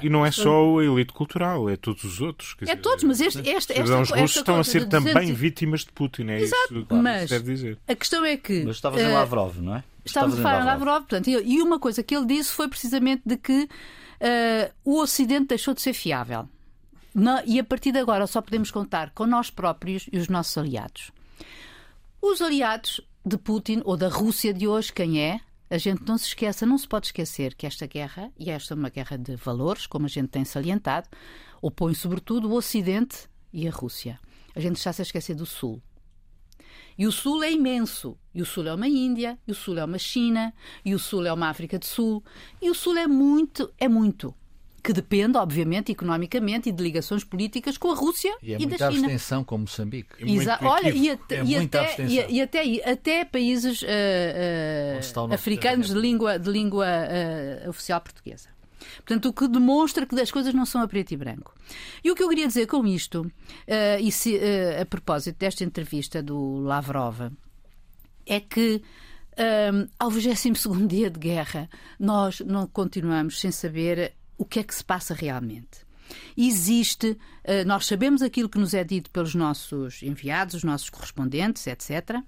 e 0.00 0.08
não 0.08 0.24
é 0.24 0.30
só 0.30 0.78
a 0.78 0.84
elite 0.84 1.12
cultural, 1.12 1.68
é 1.68 1.74
todos 1.74 2.04
os 2.04 2.20
outros. 2.20 2.54
é 2.60 2.76
todos, 2.76 3.02
mas 3.02 3.20
este, 3.20 3.40
este, 3.40 3.72
esta, 3.72 3.72
esta, 3.72 4.14
russos 4.14 4.36
estão 4.36 4.60
a 4.60 4.62
ser 4.62 4.88
também 4.88 5.32
vítimas 5.34 5.80
de 5.80 5.90
Putin, 5.90 6.28
é 6.28 6.40
Exato, 6.40 6.76
isso 6.76 6.86
claro, 6.86 7.02
mas 7.02 7.28
deve 7.28 7.52
dizer. 7.52 7.78
A 7.88 7.96
questão 7.96 8.24
é 8.24 8.36
que. 8.36 8.62
Mas 8.62 8.76
estavas 8.76 9.02
uh, 9.02 9.06
em 9.06 9.12
Lavrov, 9.12 9.58
não 9.58 9.74
é? 9.74 9.82
Estávamos 10.04 10.38
a 10.38 10.42
falar 10.42 10.62
em 10.62 10.66
Lavrov, 10.66 11.00
portanto, 11.00 11.28
e 11.28 11.60
uma 11.60 11.80
coisa 11.80 12.00
que 12.00 12.14
ele 12.14 12.26
disse 12.26 12.52
foi 12.52 12.68
precisamente 12.68 13.22
de 13.26 13.36
que 13.36 13.68
uh, 14.22 14.72
o 14.84 15.00
Ocidente 15.00 15.48
deixou 15.48 15.74
de 15.74 15.82
ser 15.82 15.92
fiável. 15.92 16.48
e 17.46 17.58
a 17.58 17.64
partir 17.64 17.92
de 17.92 17.98
agora 17.98 18.26
só 18.26 18.40
podemos 18.40 18.70
contar 18.70 19.10
com 19.10 19.26
nós 19.26 19.50
próprios 19.50 20.08
e 20.12 20.18
os 20.18 20.28
nossos 20.28 20.56
aliados. 20.56 21.10
Os 22.20 22.40
aliados 22.40 23.00
de 23.26 23.36
Putin 23.36 23.82
ou 23.84 23.96
da 23.96 24.08
Rússia 24.08 24.54
de 24.54 24.66
hoje, 24.66 24.92
quem 24.92 25.20
é? 25.20 25.40
A 25.68 25.78
gente 25.78 26.06
não 26.06 26.18
se 26.18 26.26
esqueça, 26.26 26.66
não 26.66 26.76
se 26.76 26.86
pode 26.86 27.06
esquecer 27.06 27.54
que 27.54 27.66
esta 27.66 27.86
guerra, 27.86 28.30
e 28.38 28.50
esta 28.50 28.74
é 28.74 28.76
uma 28.76 28.90
guerra 28.90 29.16
de 29.16 29.36
valores, 29.36 29.86
como 29.86 30.06
a 30.06 30.08
gente 30.08 30.28
tem 30.28 30.44
salientado, 30.44 31.08
opõe 31.62 31.94
sobretudo 31.94 32.50
o 32.50 32.54
Ocidente 32.54 33.28
e 33.52 33.66
a 33.66 33.70
Rússia. 33.70 34.20
A 34.54 34.60
gente 34.60 34.76
está-se 34.76 35.00
a 35.00 35.04
esquecer 35.04 35.34
do 35.34 35.46
Sul. 35.46 35.82
E 36.98 37.06
o 37.06 37.12
Sul 37.12 37.42
é 37.42 37.50
imenso. 37.52 38.16
E 38.34 38.40
o 38.42 38.46
Sul 38.46 38.66
é 38.66 38.74
uma 38.74 38.88
Índia, 38.88 39.38
e 39.46 39.52
o 39.52 39.54
Sul 39.54 39.78
é 39.78 39.84
uma 39.84 39.98
China, 39.98 40.52
e 40.84 40.94
o 40.94 40.98
Sul 40.98 41.26
é 41.26 41.32
uma 41.32 41.48
África 41.48 41.78
do 41.78 41.84
Sul. 41.84 42.22
E 42.60 42.70
o 42.70 42.74
Sul 42.74 42.96
é 42.96 43.06
muito, 43.06 43.70
é 43.78 43.88
muito. 43.88 44.34
que 44.84 44.92
depende, 44.92 45.38
obviamente, 45.38 45.92
economicamente 45.92 46.68
e 46.68 46.72
de 46.72 46.82
ligações 46.82 47.22
políticas 47.22 47.78
com 47.78 47.92
a 47.92 47.94
Rússia 47.94 48.36
E 48.42 48.52
é 48.52 48.56
e 48.56 48.58
da 48.66 48.68
muita 48.68 48.90
China. 48.90 49.06
abstenção 49.06 49.44
como 49.44 49.62
Moçambique. 49.62 50.08
É 50.18 50.24
muito 50.24 50.40
Exa- 50.42 50.58
Olha, 50.60 50.88
e, 50.88 51.08
equívoco. 51.08 51.22
até, 51.24 51.36
É 51.36 51.38
e 51.40 51.44
muita 51.56 51.80
até, 51.82 52.04
e, 52.04 52.32
e 52.34 52.40
até, 52.42 52.66
e 52.66 52.82
até 52.82 53.24
países 53.24 53.84
eh, 53.86 54.98
nosso 55.14 55.32
africanos 55.34 55.86
de 55.86 55.94
língua, 55.94 56.36
de 56.36 56.50
língua 56.50 56.86
eh, 56.88 57.64
oficial 57.68 58.00
portuguesa. 58.00 58.48
Portanto, 59.04 59.28
o 59.28 59.32
que 59.32 59.48
demonstra 59.48 60.06
que 60.06 60.18
as 60.20 60.30
coisas 60.30 60.54
não 60.54 60.64
são 60.64 60.80
a 60.80 60.88
preto 60.88 61.12
e 61.12 61.16
branco. 61.16 61.54
E 62.04 62.10
o 62.10 62.14
que 62.14 62.22
eu 62.22 62.28
queria 62.28 62.46
dizer 62.46 62.66
com 62.66 62.86
isto, 62.86 63.30
eh, 63.66 64.00
e 64.00 64.12
se, 64.12 64.36
eh, 64.36 64.80
a 64.80 64.86
propósito 64.86 65.38
desta 65.38 65.64
entrevista 65.64 66.22
do 66.22 66.58
Lavrov, 66.60 67.32
é 68.26 68.40
que 68.40 68.82
hum, 69.72 69.88
ao 69.98 70.10
22 70.10 70.86
dia 70.86 71.10
de 71.10 71.18
guerra 71.18 71.68
nós 71.98 72.40
não 72.40 72.66
continuamos 72.66 73.40
sem 73.40 73.50
saber 73.50 74.14
o 74.38 74.44
que 74.44 74.60
é 74.60 74.62
que 74.62 74.74
se 74.74 74.84
passa 74.84 75.14
realmente. 75.14 75.86
Existe, 76.36 77.18
eh, 77.44 77.64
nós 77.64 77.86
sabemos 77.86 78.22
aquilo 78.22 78.48
que 78.48 78.58
nos 78.58 78.74
é 78.74 78.84
dito 78.84 79.10
pelos 79.10 79.34
nossos 79.34 80.02
enviados, 80.02 80.54
os 80.54 80.64
nossos 80.64 80.90
correspondentes, 80.90 81.66
etc. 81.66 82.22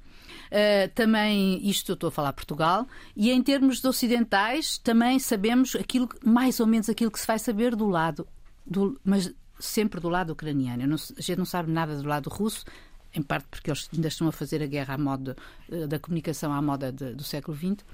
Eh, 0.56 0.86
também, 0.94 1.58
isto 1.68 1.90
eu 1.90 1.94
estou 1.94 2.06
a 2.06 2.10
falar 2.12 2.32
Portugal, 2.32 2.86
e 3.16 3.32
em 3.32 3.42
termos 3.42 3.80
de 3.80 3.88
ocidentais, 3.88 4.78
também 4.78 5.18
sabemos 5.18 5.74
aquilo, 5.74 6.08
mais 6.24 6.60
ou 6.60 6.66
menos 6.66 6.88
aquilo 6.88 7.10
que 7.10 7.18
se 7.18 7.26
vai 7.26 7.40
saber 7.40 7.74
do 7.74 7.88
lado, 7.88 8.24
do, 8.64 8.96
mas 9.04 9.34
sempre 9.58 9.98
do 10.00 10.08
lado 10.08 10.32
ucraniano. 10.32 10.86
Não 10.86 10.94
a 10.94 11.20
gente 11.20 11.38
não 11.38 11.44
sabe 11.44 11.72
nada 11.72 11.96
do 12.00 12.06
lado 12.08 12.30
russo, 12.30 12.64
em 13.12 13.20
parte 13.20 13.46
porque 13.50 13.68
eles 13.68 13.88
ainda 13.92 14.06
estão 14.06 14.28
a 14.28 14.32
fazer 14.32 14.62
a 14.62 14.66
guerra 14.66 14.94
à 14.94 14.98
moda 14.98 15.36
eh, 15.68 15.88
da 15.88 15.98
comunicação 15.98 16.52
à 16.52 16.62
moda 16.62 16.92
de- 16.92 17.14
do 17.14 17.24
século 17.24 17.56
XX 17.56 17.84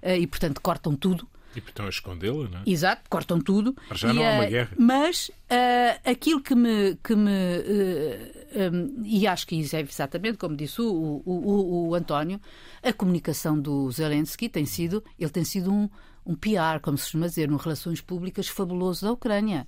eh, 0.00 0.18
e, 0.18 0.26
portanto, 0.28 0.60
cortam 0.60 0.94
tudo. 0.94 1.28
E 1.56 1.58
estão 1.58 1.86
a 1.86 1.88
escondê-la, 1.88 2.48
não 2.48 2.58
é? 2.58 2.62
Exato, 2.66 3.02
cortam 3.08 3.40
tudo. 3.40 3.74
Para 3.88 3.96
já 3.96 4.10
E, 4.10 4.12
não 4.14 4.22
há 4.26 4.30
uma 4.32 4.44
eh, 4.44 4.50
guerra. 4.50 4.70
Mas 4.78 5.30
eh, 5.48 6.00
aquilo 6.04 6.40
que 6.40 6.54
me. 6.54 6.96
Que 7.02 7.14
me 7.14 7.30
eh, 7.30 8.70
um, 8.72 9.02
e 9.04 9.26
acho 9.26 9.46
que 9.46 9.56
isso 9.56 9.74
é 9.76 9.80
exatamente 9.80 10.38
como 10.38 10.56
disse 10.56 10.80
o, 10.80 11.22
o, 11.24 11.32
o, 11.32 11.88
o 11.88 11.94
António, 11.94 12.40
a 12.82 12.92
comunicação 12.92 13.58
do 13.58 13.90
Zelensky 13.90 14.48
tem 14.48 14.64
sido. 14.66 15.02
Ele 15.18 15.30
tem 15.30 15.44
sido 15.44 15.72
um, 15.72 15.88
um 16.24 16.34
PR, 16.34 16.80
como 16.82 16.96
se 16.96 17.04
costuma 17.04 17.26
dizer, 17.26 17.50
um 17.50 17.56
relações 17.56 18.00
públicas 18.00 18.48
fabuloso 18.48 19.04
da 19.06 19.12
Ucrânia. 19.12 19.66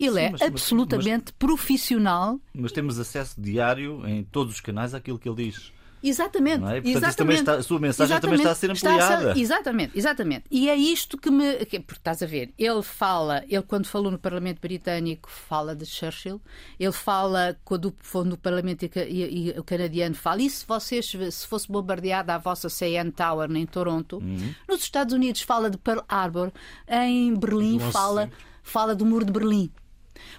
Ele 0.00 0.12
Sim, 0.12 0.18
é 0.20 0.30
mas- 0.30 0.40
mas- 0.40 0.50
absolutamente 0.50 1.32
profissional. 1.32 2.40
Mas 2.54 2.72
temos 2.72 2.98
acesso 3.00 3.40
diário 3.40 4.06
em 4.06 4.22
todos 4.24 4.54
os 4.54 4.60
canais 4.60 4.94
àquilo 4.94 5.18
que 5.18 5.28
ele 5.28 5.44
diz. 5.50 5.72
Exatamente. 6.02 6.56
É? 6.64 6.80
Portanto, 6.80 6.86
exatamente. 6.86 7.16
também 7.16 7.36
está- 7.36 7.54
a 7.54 7.62
sua 7.62 7.78
mensagem 7.80 8.20
também 8.20 8.36
está 8.38 8.50
a 8.50 8.54
ser 8.54 8.70
Está 8.70 8.90
a 8.94 9.00
ser- 9.06 9.12
ampliada. 9.14 9.40
exatamente, 9.40 9.98
exatamente. 9.98 10.44
E 10.50 10.68
é 10.68 10.76
isto 10.76 11.16
que 11.18 11.30
me. 11.30 11.64
que- 11.66 11.80
porque 11.80 12.00
estás 12.00 12.22
a 12.22 12.26
ver, 12.26 12.52
ele 12.58 12.82
fala, 12.82 13.44
ele 13.48 13.62
quando 13.62 13.86
falou 13.86 14.10
no 14.10 14.18
Parlamento 14.18 14.60
Britânico, 14.60 15.28
fala 15.30 15.74
de 15.74 15.84
Churchill, 15.86 16.40
ele 16.78 16.92
fala, 16.92 17.56
quando 17.64 17.94
for 18.00 18.24
no 18.24 18.36
Parlamento 18.36 18.84
e, 18.84 18.90
e- 18.96 19.48
e 19.54 19.58
o 19.58 19.64
canadiano, 19.64 20.14
fala, 20.14 20.42
e 20.42 20.48
se 20.50 20.64
vocês, 20.66 21.10
se 21.30 21.46
fosse 21.46 21.66
bombardeada 21.70 22.34
a 22.34 22.38
vossa 22.38 22.68
CN 22.68 23.10
Tower 23.10 23.50
em 23.50 23.66
Toronto, 23.66 24.18
Uhum. 24.18 24.54
nos 24.68 24.80
Estados 24.82 25.12
Unidos 25.14 25.42
fala 25.42 25.68
de 25.70 25.78
Pearl 25.78 26.00
Harbor, 26.08 26.52
em 26.88 27.34
Berlim 27.34 27.76
Do 27.78 27.84
11 27.84 27.86
de 27.86 27.92
fala, 27.92 28.30
fala 28.62 28.94
do 28.94 29.04
Muro 29.04 29.24
de 29.24 29.32
Berlim. 29.32 29.70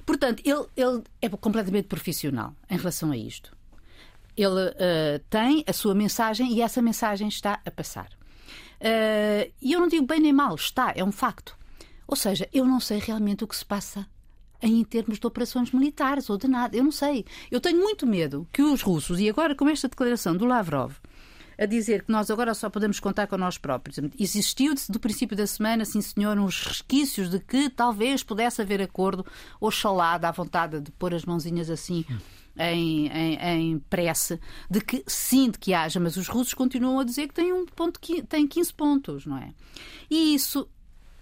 Portanto, 0.05 0.41
ele, 0.45 0.65
ele 0.75 1.01
é 1.21 1.29
completamente 1.29 1.87
profissional 1.87 2.53
em 2.69 2.77
relação 2.77 3.11
a 3.11 3.17
isto. 3.17 3.57
Ele 4.41 4.73
eh, 4.77 5.21
tem 5.29 5.63
a 5.67 5.73
sua 5.73 5.93
mensagem 5.93 6.53
e 6.53 6.61
essa 6.61 6.81
mensagem 6.81 7.27
está 7.27 7.59
a 7.65 7.71
passar. 7.71 8.09
Eh, 8.79 9.51
E 9.61 9.73
eu 9.73 9.79
não 9.79 9.87
digo 9.87 10.05
bem 10.05 10.19
nem 10.19 10.31
mal, 10.33 10.55
está, 10.55 10.93
é 10.95 11.03
um 11.03 11.11
facto. 11.11 11.57
Ou 12.07 12.15
seja, 12.15 12.47
eu 12.53 12.65
não 12.65 12.79
sei 12.79 12.99
realmente 12.99 13.43
o 13.43 13.47
que 13.47 13.55
se 13.55 13.65
passa 13.65 14.07
em 14.61 14.83
termos 14.83 15.19
de 15.19 15.27
operações 15.27 15.71
militares 15.71 16.29
ou 16.29 16.37
de 16.37 16.47
nada. 16.47 16.75
Eu 16.75 16.83
não 16.83 16.91
sei. 16.91 17.25
Eu 17.51 17.61
tenho 17.61 17.79
muito 17.79 18.07
medo 18.07 18.47
que 18.51 18.61
os 18.61 18.81
russos, 18.81 19.19
e 19.19 19.29
agora 19.29 19.55
com 19.55 19.67
esta 19.69 19.87
declaração 19.87 20.35
do 20.35 20.45
Lavrov, 20.45 20.93
a 21.57 21.65
dizer 21.65 22.03
que 22.03 22.11
nós 22.11 22.31
agora 22.31 22.53
só 22.53 22.69
podemos 22.69 22.99
contar 22.99 23.27
com 23.27 23.37
nós 23.37 23.57
próprios. 23.57 23.99
Existiu 24.17 24.73
do 24.89 24.99
princípio 24.99 25.35
da 25.35 25.45
semana, 25.45 25.83
sim 25.83 26.01
senhor, 26.01 26.37
uns 26.39 26.63
resquícios 26.63 27.29
de 27.29 27.39
que 27.39 27.69
talvez 27.69 28.23
pudesse 28.23 28.61
haver 28.61 28.81
acordo, 28.81 29.25
oxalá, 29.59 30.17
dá 30.17 30.31
vontade 30.31 30.79
de 30.79 30.91
pôr 30.91 31.13
as 31.13 31.25
mãozinhas 31.25 31.69
assim 31.69 32.05
em, 32.57 33.07
em, 33.07 33.37
em 33.41 33.83
de 34.69 34.81
que 34.81 35.03
sim, 35.07 35.49
de 35.49 35.57
que 35.57 35.73
haja, 35.73 35.99
mas 35.99 36.17
os 36.17 36.27
russos 36.27 36.53
continuam 36.53 36.99
a 36.99 37.03
dizer 37.03 37.27
que 37.27 37.33
têm, 37.33 37.53
um 37.53 37.65
ponto, 37.65 37.99
têm 38.27 38.47
15 38.47 38.73
pontos, 38.73 39.25
não 39.25 39.37
é? 39.37 39.53
E 40.09 40.33
isso, 40.33 40.69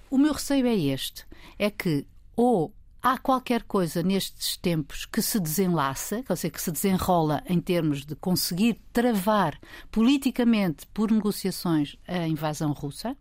o 0.09 0.17
meu 0.17 0.33
receio 0.33 0.65
é 0.65 0.75
este, 0.75 1.25
é 1.59 1.69
que 1.69 2.05
ou 2.35 2.73
há 3.01 3.17
qualquer 3.17 3.63
coisa 3.63 4.03
nestes 4.03 4.57
tempos 4.57 5.05
que 5.05 5.21
se 5.21 5.39
desenlaça, 5.39 6.23
quer 6.23 6.33
dizer, 6.33 6.49
que 6.49 6.61
se 6.61 6.71
desenrola 6.71 7.43
em 7.47 7.59
termos 7.59 8.05
de 8.05 8.15
conseguir 8.15 8.81
travar 8.91 9.59
politicamente, 9.91 10.85
por 10.87 11.11
negociações, 11.11 11.95
a 12.07 12.27
invasão 12.27 12.73
russa 12.73 13.15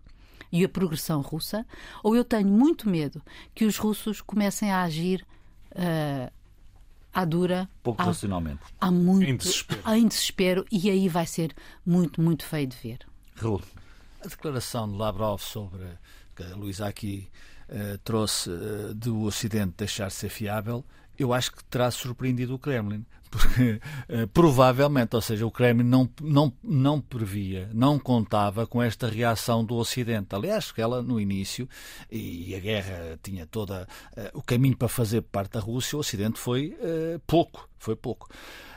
e 0.50 0.64
a 0.64 0.68
progressão 0.68 1.20
russa, 1.20 1.66
ou 2.02 2.16
eu 2.16 2.24
tenho 2.24 2.48
muito 2.48 2.88
medo 2.88 3.22
que 3.54 3.64
os 3.64 3.76
russos 3.76 4.20
comecem 4.20 4.70
a 4.70 4.82
agir 4.82 5.26
ah, 5.74 6.32
à 7.16 7.24
dura, 7.24 7.68
Pouco 7.82 8.02
à, 8.02 8.06
racionalmente. 8.06 8.60
há 8.80 8.90
muito, 8.90 9.28
Em 9.30 9.36
desespero. 9.36 9.80
em 9.94 10.06
desespero, 10.06 10.66
e 10.70 10.90
aí 10.90 11.08
vai 11.08 11.26
ser 11.26 11.54
muito, 11.84 12.20
muito 12.20 12.44
feio 12.44 12.66
de 12.66 12.76
ver. 12.76 12.98
Raul, 13.36 13.62
A 14.24 14.28
declaração 14.28 14.88
de 14.90 14.96
Lavrov 14.96 15.40
sobre 15.40 15.80
que 16.34 16.42
a 16.42 16.54
Luísa 16.56 16.86
aqui 16.86 17.28
eh, 17.68 17.98
trouxe 18.04 18.50
eh, 18.50 18.92
do 18.94 19.22
Ocidente 19.22 19.74
deixar 19.78 20.08
de 20.08 20.14
ser 20.14 20.28
fiável, 20.28 20.84
eu 21.18 21.32
acho 21.32 21.52
que 21.52 21.64
terá 21.64 21.90
surpreendido 21.90 22.54
o 22.54 22.58
Kremlin. 22.58 23.04
Porque 23.28 23.80
eh, 24.08 24.26
provavelmente, 24.26 25.16
ou 25.16 25.20
seja, 25.20 25.44
o 25.44 25.50
Kremlin 25.50 25.84
não, 25.84 26.08
não, 26.22 26.52
não 26.62 27.00
previa, 27.00 27.68
não 27.74 27.98
contava 27.98 28.66
com 28.66 28.82
esta 28.82 29.08
reação 29.08 29.64
do 29.64 29.74
Ocidente. 29.74 30.34
Aliás, 30.34 30.70
que 30.70 30.80
ela 30.80 31.02
no 31.02 31.20
início, 31.20 31.68
e 32.10 32.54
a 32.54 32.60
guerra 32.60 33.18
tinha 33.22 33.44
toda 33.44 33.86
eh, 34.16 34.30
o 34.32 34.40
caminho 34.40 34.76
para 34.76 34.88
fazer 34.88 35.22
parte 35.22 35.52
da 35.52 35.60
Rússia, 35.60 35.96
o 35.96 36.00
Ocidente 36.00 36.38
foi 36.38 36.76
eh, 36.80 37.20
pouco, 37.26 37.68
foi 37.78 37.96
pouco. 37.96 38.28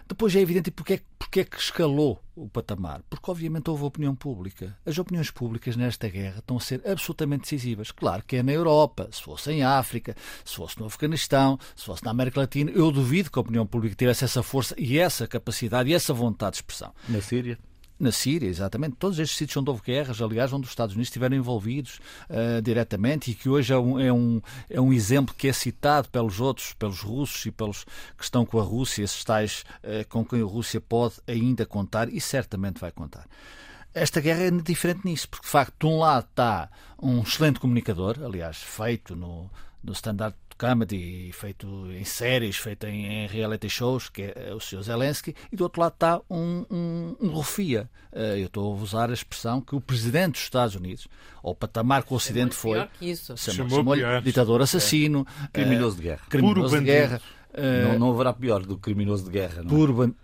Depois 0.09 0.35
é 0.35 0.39
evidente 0.39 0.71
porque 0.71 0.95
é, 0.95 1.01
porque 1.19 1.41
é 1.41 1.43
que 1.45 1.57
escalou 1.57 2.19
o 2.35 2.49
patamar. 2.49 3.03
Porque, 3.07 3.29
obviamente, 3.29 3.69
houve 3.69 3.83
opinião 3.83 4.15
pública. 4.15 4.75
As 4.83 4.97
opiniões 4.97 5.29
públicas 5.29 5.75
nesta 5.75 6.09
guerra 6.09 6.39
estão 6.39 6.57
a 6.57 6.59
ser 6.59 6.81
absolutamente 6.83 7.43
decisivas. 7.43 7.91
Claro 7.91 8.23
que 8.25 8.37
é 8.37 8.43
na 8.43 8.51
Europa, 8.51 9.07
se 9.11 9.21
fosse 9.21 9.51
em 9.51 9.63
África, 9.63 10.15
se 10.43 10.55
fosse 10.55 10.79
no 10.79 10.87
Afeganistão, 10.87 11.59
se 11.75 11.85
fosse 11.85 12.03
na 12.03 12.09
América 12.09 12.39
Latina, 12.39 12.71
eu 12.71 12.91
duvido 12.91 13.29
que 13.29 13.37
a 13.37 13.41
opinião 13.41 13.67
pública 13.67 13.95
tivesse 13.95 14.25
essa 14.25 14.41
força 14.41 14.73
e 14.79 14.97
essa 14.97 15.27
capacidade 15.27 15.89
e 15.89 15.93
essa 15.93 16.11
vontade 16.11 16.53
de 16.53 16.57
expressão. 16.57 16.91
na 17.07 17.21
Síria. 17.21 17.59
Na 17.99 18.13
Síria, 18.13 18.47
exatamente. 18.47 18.95
Todos 18.95 19.19
estes 19.19 19.37
sítios 19.37 19.57
onde 19.57 19.69
houve 19.69 19.81
guerras, 19.83 20.21
aliás, 20.21 20.53
onde 20.53 20.63
os 20.63 20.71
Estados 20.71 20.95
Unidos 20.95 21.09
estiveram 21.09 21.35
envolvidos 21.35 21.99
uh, 22.29 22.61
diretamente 22.61 23.31
e 23.31 23.33
que 23.33 23.49
hoje 23.49 23.73
é 23.73 23.77
um, 23.77 23.99
é, 23.99 24.13
um, 24.13 24.41
é 24.69 24.79
um 24.79 24.93
exemplo 24.93 25.35
que 25.35 25.49
é 25.49 25.53
citado 25.53 26.07
pelos 26.07 26.39
outros, 26.39 26.71
pelos 26.73 27.01
russos 27.01 27.45
e 27.45 27.51
pelos 27.51 27.83
que 28.17 28.23
estão 28.23 28.45
com 28.45 28.57
a 28.57 28.63
Rússia, 28.63 29.03
esses 29.03 29.21
tais 29.25 29.65
uh, 29.83 30.07
com 30.07 30.23
quem 30.23 30.41
a 30.41 30.45
Rússia 30.45 30.79
pode 30.79 31.15
ainda 31.27 31.65
contar 31.65 32.07
e 32.07 32.21
certamente 32.21 32.79
vai 32.79 32.91
contar. 32.91 33.27
Esta 33.93 34.21
guerra 34.21 34.43
é 34.43 34.51
diferente 34.51 35.01
nisso, 35.03 35.27
porque 35.29 35.45
de 35.45 35.51
facto, 35.51 35.73
de 35.79 35.85
um 35.87 35.99
lado 35.99 36.27
está 36.29 36.69
um 37.01 37.21
excelente 37.21 37.59
comunicador, 37.59 38.17
aliás, 38.23 38.57
feito 38.57 39.15
no, 39.15 39.49
no 39.83 39.93
standard 39.93 40.35
comedy, 40.57 41.31
feito 41.33 41.65
em 41.91 42.03
séries, 42.03 42.57
feito 42.57 42.85
em, 42.85 43.05
em 43.23 43.27
reality 43.27 43.69
shows, 43.69 44.09
que 44.09 44.23
é 44.35 44.53
o 44.53 44.59
Sr. 44.59 44.81
Zelensky, 44.83 45.33
e 45.51 45.55
do 45.55 45.63
outro 45.63 45.81
lado 45.81 45.93
está 45.93 46.19
um, 46.29 46.65
um, 46.69 47.15
um 47.21 47.29
rufia. 47.29 47.89
Eu 48.11 48.45
estou 48.47 48.73
a 48.73 48.75
usar 48.81 49.09
a 49.09 49.13
expressão 49.13 49.61
que 49.61 49.73
o 49.75 49.79
presidente 49.81 50.33
dos 50.33 50.41
Estados 50.41 50.75
Unidos, 50.75 51.07
ao 51.41 51.55
patamar 51.55 52.03
que 52.03 52.11
o 52.13 52.17
Ocidente 52.17 52.55
foi, 52.55 52.87
isso. 53.01 53.35
chamou, 53.37 53.55
Chamou 53.69 53.77
chamou 53.77 53.95
pior. 53.95 54.21
ditador 54.21 54.61
assassino, 54.61 55.25
Criminoso 55.53 55.95
de 55.95 56.03
guerra. 56.03 56.21
eh, 56.25 56.29
criminoso 56.29 56.55
Puro 56.55 56.67
de 56.69 56.75
bandido. 56.75 56.91
guerra, 56.91 57.21
eh, 57.53 57.83
Não, 57.85 57.99
não 57.99 58.11
haverá 58.11 58.33
pior 58.33 58.61
do 58.65 58.75
que 58.75 58.81
criminoso 58.81 59.23
de 59.25 59.31
guerra. 59.31 59.63
Não 59.63 59.71
é? 59.71 59.73
puro, 59.73 60.15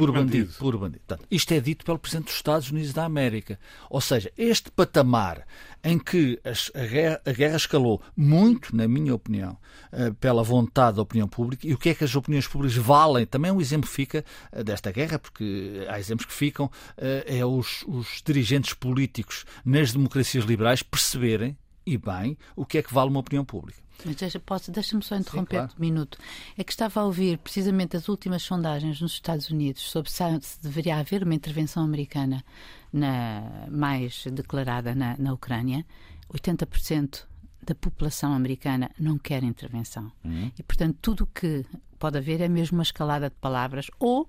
puro 0.00 0.12
bandido. 0.12 0.46
bandido. 0.46 0.58
Puro 0.58 0.78
bandido. 0.78 1.02
Portanto, 1.06 1.26
isto 1.30 1.52
é 1.52 1.60
dito 1.60 1.84
pelo 1.84 1.98
Presidente 1.98 2.26
dos 2.26 2.34
Estados 2.34 2.70
Unidos 2.70 2.92
da 2.92 3.04
América. 3.04 3.58
Ou 3.88 4.00
seja, 4.00 4.30
este 4.36 4.70
patamar 4.70 5.46
em 5.82 5.98
que 5.98 6.40
a, 6.44 6.86
guerra, 6.86 7.20
a 7.24 7.32
guerra 7.32 7.56
escalou 7.56 8.02
muito, 8.16 8.74
na 8.74 8.88
minha 8.88 9.14
opinião, 9.14 9.56
eh, 9.92 10.10
pela 10.18 10.42
vontade 10.42 10.96
da 10.96 11.02
opinião 11.02 11.28
pública, 11.28 11.66
e 11.66 11.74
o 11.74 11.78
que 11.78 11.90
é 11.90 11.94
que 11.94 12.04
as 12.04 12.16
opiniões 12.16 12.46
públicas 12.46 12.76
valem, 12.76 13.26
também 13.26 13.52
um 13.52 13.60
exemplo 13.60 13.88
fica 13.88 14.24
eh, 14.50 14.64
desta 14.64 14.90
guerra, 14.90 15.18
porque 15.18 15.84
há 15.88 15.98
exemplos 15.98 16.26
que 16.26 16.32
ficam, 16.32 16.70
eh, 16.96 17.38
é 17.38 17.44
os, 17.44 17.84
os 17.86 18.22
dirigentes 18.24 18.72
políticos 18.72 19.44
nas 19.64 19.92
democracias 19.92 20.44
liberais 20.44 20.82
perceberem, 20.82 21.56
e 21.86 21.98
bem, 21.98 22.36
o 22.56 22.64
que 22.64 22.78
é 22.78 22.82
que 22.82 22.92
vale 22.92 23.10
uma 23.10 23.20
opinião 23.20 23.44
pública. 23.44 23.82
Mas 24.04 24.16
deixa-me 24.70 25.02
só 25.02 25.16
interromper 25.16 25.56
claro. 25.56 25.72
um 25.78 25.80
minuto. 25.80 26.18
É 26.58 26.64
que 26.64 26.72
estava 26.72 27.00
a 27.00 27.04
ouvir 27.04 27.38
precisamente 27.38 27.96
as 27.96 28.08
últimas 28.08 28.42
sondagens 28.42 29.00
nos 29.00 29.12
Estados 29.12 29.50
Unidos 29.50 29.82
sobre 29.82 30.10
se 30.10 30.22
se 30.40 30.60
deveria 30.62 30.96
haver 30.98 31.22
uma 31.22 31.34
intervenção 31.34 31.84
americana 31.84 32.44
na- 32.92 33.66
mais 33.70 34.24
declarada 34.32 34.94
na, 34.94 35.16
na 35.16 35.32
Ucrânia. 35.32 35.86
80% 36.32 37.24
da 37.62 37.74
população 37.74 38.32
americana 38.32 38.90
não 38.98 39.16
quer 39.16 39.42
intervenção. 39.42 40.10
Uhum. 40.24 40.50
E, 40.58 40.62
portanto, 40.62 40.98
tudo 41.00 41.24
o 41.24 41.26
que 41.26 41.64
pode 41.98 42.18
haver 42.18 42.40
é 42.40 42.48
mesmo 42.48 42.78
uma 42.78 42.82
escalada 42.82 43.30
de 43.30 43.36
palavras 43.36 43.86
ou 43.98 44.28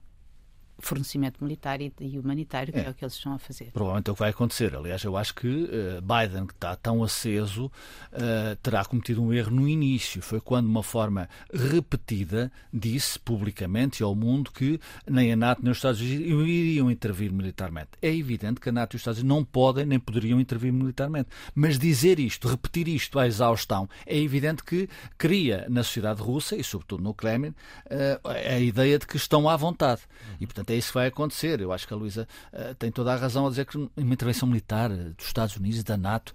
fornecimento 0.80 1.44
militar 1.44 1.82
e, 1.82 1.92
e 2.00 2.20
humanitário, 2.20 2.74
que 2.74 2.80
é. 2.80 2.86
é. 2.86 2.90
o 2.90 2.94
que 2.94 3.04
eles 3.04 3.14
estão 3.14 3.34
a 3.34 3.40
fazer. 3.40 3.72
Provavelmente 3.72 4.10
é 4.10 4.12
o 4.12 4.16
que 4.16 4.20
vai 4.20 4.30
acontecer. 4.30 4.76
Aliás, 4.76 5.04
eu 5.04 5.16
acho 5.18 5.34
que 5.34 5.48
uh, 5.48 6.02
Biden, 6.02 6.48
que 6.48 6.54
está 6.54 6.76
tão 6.76 7.04
aceso, 7.04 7.66
uh, 7.66 8.56
terá 8.62 8.84
cometido 8.86 9.24
um 9.24 9.34
erro 9.34 9.52
no 9.52 9.68
início. 9.68 10.22
Foi 10.22 10.40
quando, 10.40 10.66
de 10.66 10.72
uma 10.72 10.84
forma 10.84 11.30
repetida, 11.54 12.52
disse 12.74 13.18
publicamente 13.20 14.04
ao 14.04 14.14
mundo 14.16 14.52
que 14.52 14.80
nem 15.10 15.32
a 15.32 15.36
NATO 15.36 15.62
nem 15.64 15.72
os 15.72 15.78
Estados 15.78 16.02
Unidos 16.02 16.48
iriam 16.48 16.92
intervir 16.92 17.32
militarmente. 17.32 17.92
É 18.02 18.14
evidente 18.14 18.60
que 18.60 18.70
a 18.70 18.72
NATO 18.72 18.94
e 18.94 18.98
os 18.98 19.02
Estados 19.02 19.20
Unidos 19.20 19.38
não 19.38 19.44
podem 19.44 19.86
nem 19.86 20.00
poderiam 20.00 20.40
intervir 20.40 20.72
militarmente. 20.72 21.30
Mas 21.54 21.80
dizer 21.80 22.20
isto, 22.20 22.48
repetir 22.48 22.88
isto 22.88 23.18
à 23.20 23.28
exaustão, 23.28 23.90
é 24.06 24.18
evidente 24.18 24.64
que 24.64 24.90
cria 25.18 25.66
na 25.70 25.84
sociedade 25.84 26.22
russa, 26.22 26.56
e 26.56 26.64
sobretudo 26.64 27.04
no 27.04 27.14
Kremlin, 27.14 27.50
uh, 27.50 28.28
a 28.28 28.60
ideia 28.60 29.00
de 29.00 29.08
que 29.08 29.18
estão 29.18 29.48
à 29.50 29.56
vontade. 29.56 30.02
E, 30.40 30.46
portanto, 30.46 30.65
é 30.74 30.76
isso 30.76 30.90
que 30.90 30.96
vai 30.96 31.08
acontecer. 31.08 31.62
Eu 31.62 31.72
acho 31.72 31.88
que 31.88 31.94
a 31.94 31.98
Luísa 31.98 32.28
uh, 32.54 32.76
tem 32.76 32.92
toda 32.92 33.14
a 33.14 33.16
razão 33.16 33.46
a 33.46 33.50
dizer 33.50 33.66
que 33.66 33.78
uma 33.78 34.14
intervenção 34.14 34.48
militar 34.48 34.92
eh, 34.92 35.12
dos 35.16 35.28
Estados 35.28 35.56
Unidos 35.56 35.80
e 35.80 35.84
da 35.84 35.98
NATO 35.98 36.34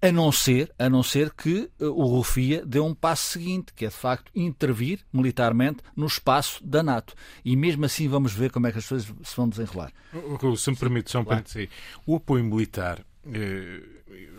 a 0.00 0.12
não 0.12 0.30
ser, 0.30 0.70
a 0.78 0.90
não 0.90 1.02
ser 1.02 1.32
que 1.32 1.70
uh, 1.80 1.86
o 1.86 2.06
Rufia 2.06 2.64
dê 2.64 2.78
um 2.78 2.94
passo 2.94 3.32
seguinte, 3.32 3.72
que 3.74 3.86
é 3.86 3.88
de 3.88 3.94
facto 3.94 4.30
intervir 4.34 5.00
militarmente 5.12 5.78
no 5.94 6.06
espaço 6.06 6.64
da 6.64 6.82
NATO. 6.82 7.14
E 7.44 7.56
mesmo 7.56 7.84
assim 7.84 8.08
vamos 8.08 8.32
ver 8.32 8.50
como 8.50 8.66
é 8.66 8.72
que 8.72 8.78
as 8.78 8.86
coisas 8.86 9.12
se 9.22 9.36
vão 9.36 9.48
desenrolar. 9.48 9.92
Se 10.56 10.70
me 10.70 10.76
permite 10.76 11.10
só 11.10 11.20
um 11.20 11.24
claro. 11.24 11.44
o 12.06 12.16
apoio 12.16 12.44
militar 12.44 13.04
eh, 13.32 13.95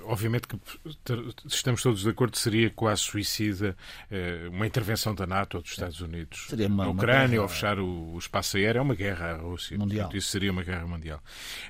obviamente 0.08 0.48
que 0.48 0.60
estamos 1.46 1.82
todos 1.82 2.02
de 2.04 2.10
acordo 2.10 2.38
seria 2.38 2.70
quase 2.70 3.02
suicida 3.02 3.76
eh, 4.10 4.48
uma 4.50 4.66
intervenção 4.66 5.14
da 5.14 5.28
NATO 5.28 5.58
ou 5.58 5.64
dos 5.64 5.72
Estados 5.72 6.02
Unidos 6.02 6.48
seria 6.50 6.68
uma, 6.68 6.86
na 6.86 6.92
Ucrânia 6.92 7.42
ou 7.42 7.48
fechar 7.48 7.80
o, 7.80 8.14
o, 8.14 8.18
espaço 8.18 8.58
aéreo. 8.58 8.80
É 8.80 8.82
uma 8.82 8.96
guerra 8.96 9.32
à 9.32 9.38
Rússia. 9.38 9.78
Mundial. 9.78 10.06
Portanto, 10.06 10.18
isso 10.18 10.30
seria 10.30 10.52
uma 10.52 10.64
guerra 10.64 10.88
mundial. 10.88 11.22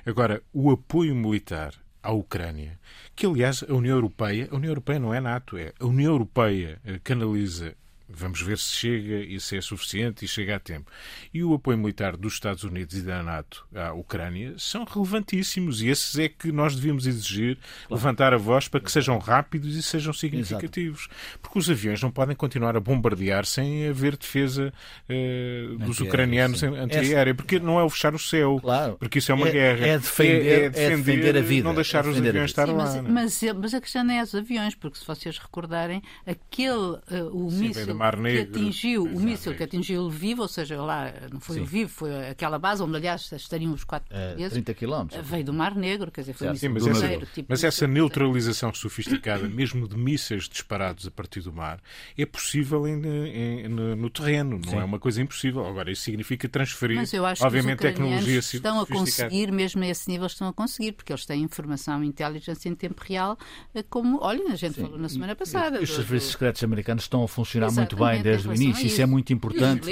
Agora, 0.06 0.42
o 0.52 0.70
apoio 0.70 1.14
militar 1.14 1.74
à 2.02 2.12
Ucrânia, 2.12 2.78
que 3.14 3.26
aliás 3.26 3.64
a 3.68 3.74
União 3.74 3.96
Europeia, 3.96 4.48
a 4.50 4.56
União 4.56 4.70
Europeia 4.70 4.98
não 4.98 5.12
é 5.12 5.20
NATO, 5.20 5.56
é 5.56 5.72
a 5.78 5.86
União 5.86 6.12
Europeia 6.12 6.80
eh, 6.84 7.00
canaliza 7.02 7.74
Vamos 8.10 8.40
ver 8.40 8.56
se 8.58 8.74
chega 8.74 9.16
e 9.18 9.38
se 9.38 9.56
é 9.56 9.60
suficiente 9.60 10.24
e 10.24 10.28
chega 10.28 10.56
a 10.56 10.58
tempo. 10.58 10.90
E 11.32 11.44
o 11.44 11.52
apoio 11.52 11.76
militar 11.76 12.16
dos 12.16 12.34
Estados 12.34 12.64
Unidos 12.64 12.96
e 12.96 13.02
da 13.02 13.22
NATO 13.22 13.66
à 13.74 13.92
Ucrânia 13.92 14.54
são 14.56 14.84
relevantíssimos 14.84 15.82
e 15.82 15.88
esses 15.88 16.18
é 16.18 16.28
que 16.28 16.50
nós 16.50 16.74
devíamos 16.74 17.06
exigir, 17.06 17.56
claro. 17.56 17.94
levantar 17.94 18.32
a 18.32 18.38
voz 18.38 18.66
para 18.66 18.80
que 18.80 18.90
sejam 18.90 19.18
rápidos 19.18 19.76
e 19.76 19.82
sejam 19.82 20.14
significativos. 20.14 21.08
Exato. 21.10 21.38
Porque 21.42 21.58
os 21.58 21.68
aviões 21.68 22.02
não 22.02 22.10
podem 22.10 22.34
continuar 22.34 22.76
a 22.76 22.80
bombardear 22.80 23.44
sem 23.44 23.86
haver 23.88 24.16
defesa 24.16 24.72
uh, 25.08 25.78
dos 25.78 26.00
ucranianos 26.00 26.62
antiaérea, 26.62 27.34
porque 27.34 27.60
não 27.60 27.78
é 27.78 27.84
o 27.84 27.90
fechar 27.90 28.14
o 28.14 28.18
céu, 28.18 28.58
claro. 28.62 28.96
porque 28.98 29.18
isso 29.18 29.30
é 29.32 29.34
uma 29.34 29.48
é, 29.48 29.52
guerra. 29.52 29.86
É 29.86 29.98
defender, 29.98 30.32
é, 30.32 30.64
é 30.64 30.70
defender, 30.70 30.80
é 30.80 30.96
defender 30.96 31.36
a 31.36 31.40
vida. 31.42 31.68
Não 31.68 31.74
deixar 31.74 32.06
é 32.06 32.08
os 32.08 32.16
aviões 32.16 32.50
estar 32.50 32.66
Sim, 32.66 32.72
lá. 32.72 33.02
Mas, 33.02 33.42
mas, 33.42 33.52
mas, 33.54 33.74
a 33.74 33.80
questão 33.82 34.02
não 34.02 34.14
é 34.14 34.22
os 34.22 34.34
aviões, 34.34 34.74
porque 34.74 34.98
se 34.98 35.06
vocês 35.06 35.36
recordarem, 35.36 36.02
aquele, 36.26 36.72
uh, 36.74 37.30
o 37.32 37.52
míssil 37.52 37.97
Mar 37.98 38.16
Negro. 38.16 38.52
que 38.52 38.58
atingiu, 38.58 39.04
o 39.04 39.20
míssil 39.20 39.54
que 39.54 39.62
atingiu 39.62 40.02
o 40.02 40.06
Lviv, 40.06 40.40
ou 40.40 40.48
seja, 40.48 40.80
lá 40.80 41.12
não 41.32 41.40
foi 41.40 41.58
o 41.58 41.62
Lviv, 41.62 41.88
foi 41.88 42.28
aquela 42.28 42.58
base 42.58 42.82
onde, 42.82 42.96
aliás, 42.96 43.30
estariam 43.32 43.72
os 43.72 43.84
quatro 43.84 44.14
é, 44.14 44.28
portugueses. 44.28 44.52
30 44.52 44.74
quilómetros. 44.74 45.28
Veio 45.28 45.44
do 45.44 45.52
Mar 45.52 45.74
Negro, 45.74 46.10
quer 46.10 46.22
dizer, 46.22 46.32
foi 46.34 46.56
Sim, 46.56 46.68
um 46.68 46.72
mas, 46.74 46.86
essa, 46.86 47.26
tipo 47.26 47.46
mas 47.48 47.64
essa 47.64 47.86
neutralização 47.86 48.72
sofisticada, 48.72 49.46
mesmo 49.48 49.88
de 49.88 49.96
mísseis 49.96 50.48
disparados 50.48 51.06
a 51.06 51.10
partir 51.10 51.40
do 51.40 51.52
mar, 51.52 51.80
é 52.16 52.24
possível 52.24 52.86
em, 52.86 53.04
em, 53.04 53.68
no 53.68 54.08
terreno, 54.10 54.60
não 54.64 54.70
Sim. 54.70 54.78
é 54.78 54.84
uma 54.84 54.98
coisa 54.98 55.20
impossível. 55.20 55.66
Agora, 55.66 55.90
isso 55.90 56.02
significa 56.02 56.48
transferir, 56.48 56.96
mas 56.96 57.12
eu 57.12 57.26
acho 57.26 57.44
obviamente, 57.44 57.78
que 57.78 57.86
os 57.86 57.92
tecnologia 57.92 58.38
estão 58.38 58.80
a 58.80 58.86
conseguir, 58.86 59.52
mesmo 59.52 59.82
a 59.82 59.86
esse 59.86 60.08
nível, 60.08 60.26
estão 60.26 60.48
a 60.48 60.52
conseguir, 60.52 60.92
porque 60.92 61.12
eles 61.12 61.26
têm 61.26 61.42
informação 61.42 62.02
e 62.04 62.06
inteligência 62.06 62.68
em 62.68 62.74
tempo 62.74 63.02
real, 63.04 63.36
eh, 63.74 63.82
como, 63.82 64.18
olha, 64.22 64.52
a 64.52 64.56
gente 64.56 64.74
Sim. 64.74 64.82
falou 64.82 64.98
na 64.98 65.08
semana 65.08 65.34
passada. 65.34 65.80
Os 65.80 65.90
serviços 65.90 66.32
secretos 66.32 66.62
americanos 66.62 67.04
estão 67.04 67.22
a 67.22 67.28
funcionar 67.28 67.70
muito 67.72 67.87
bem 67.96 68.22
desde 68.22 68.48
o 68.48 68.54
início. 68.54 68.86
Isso 68.86 69.00
é 69.00 69.06
muito 69.06 69.32
importante. 69.32 69.88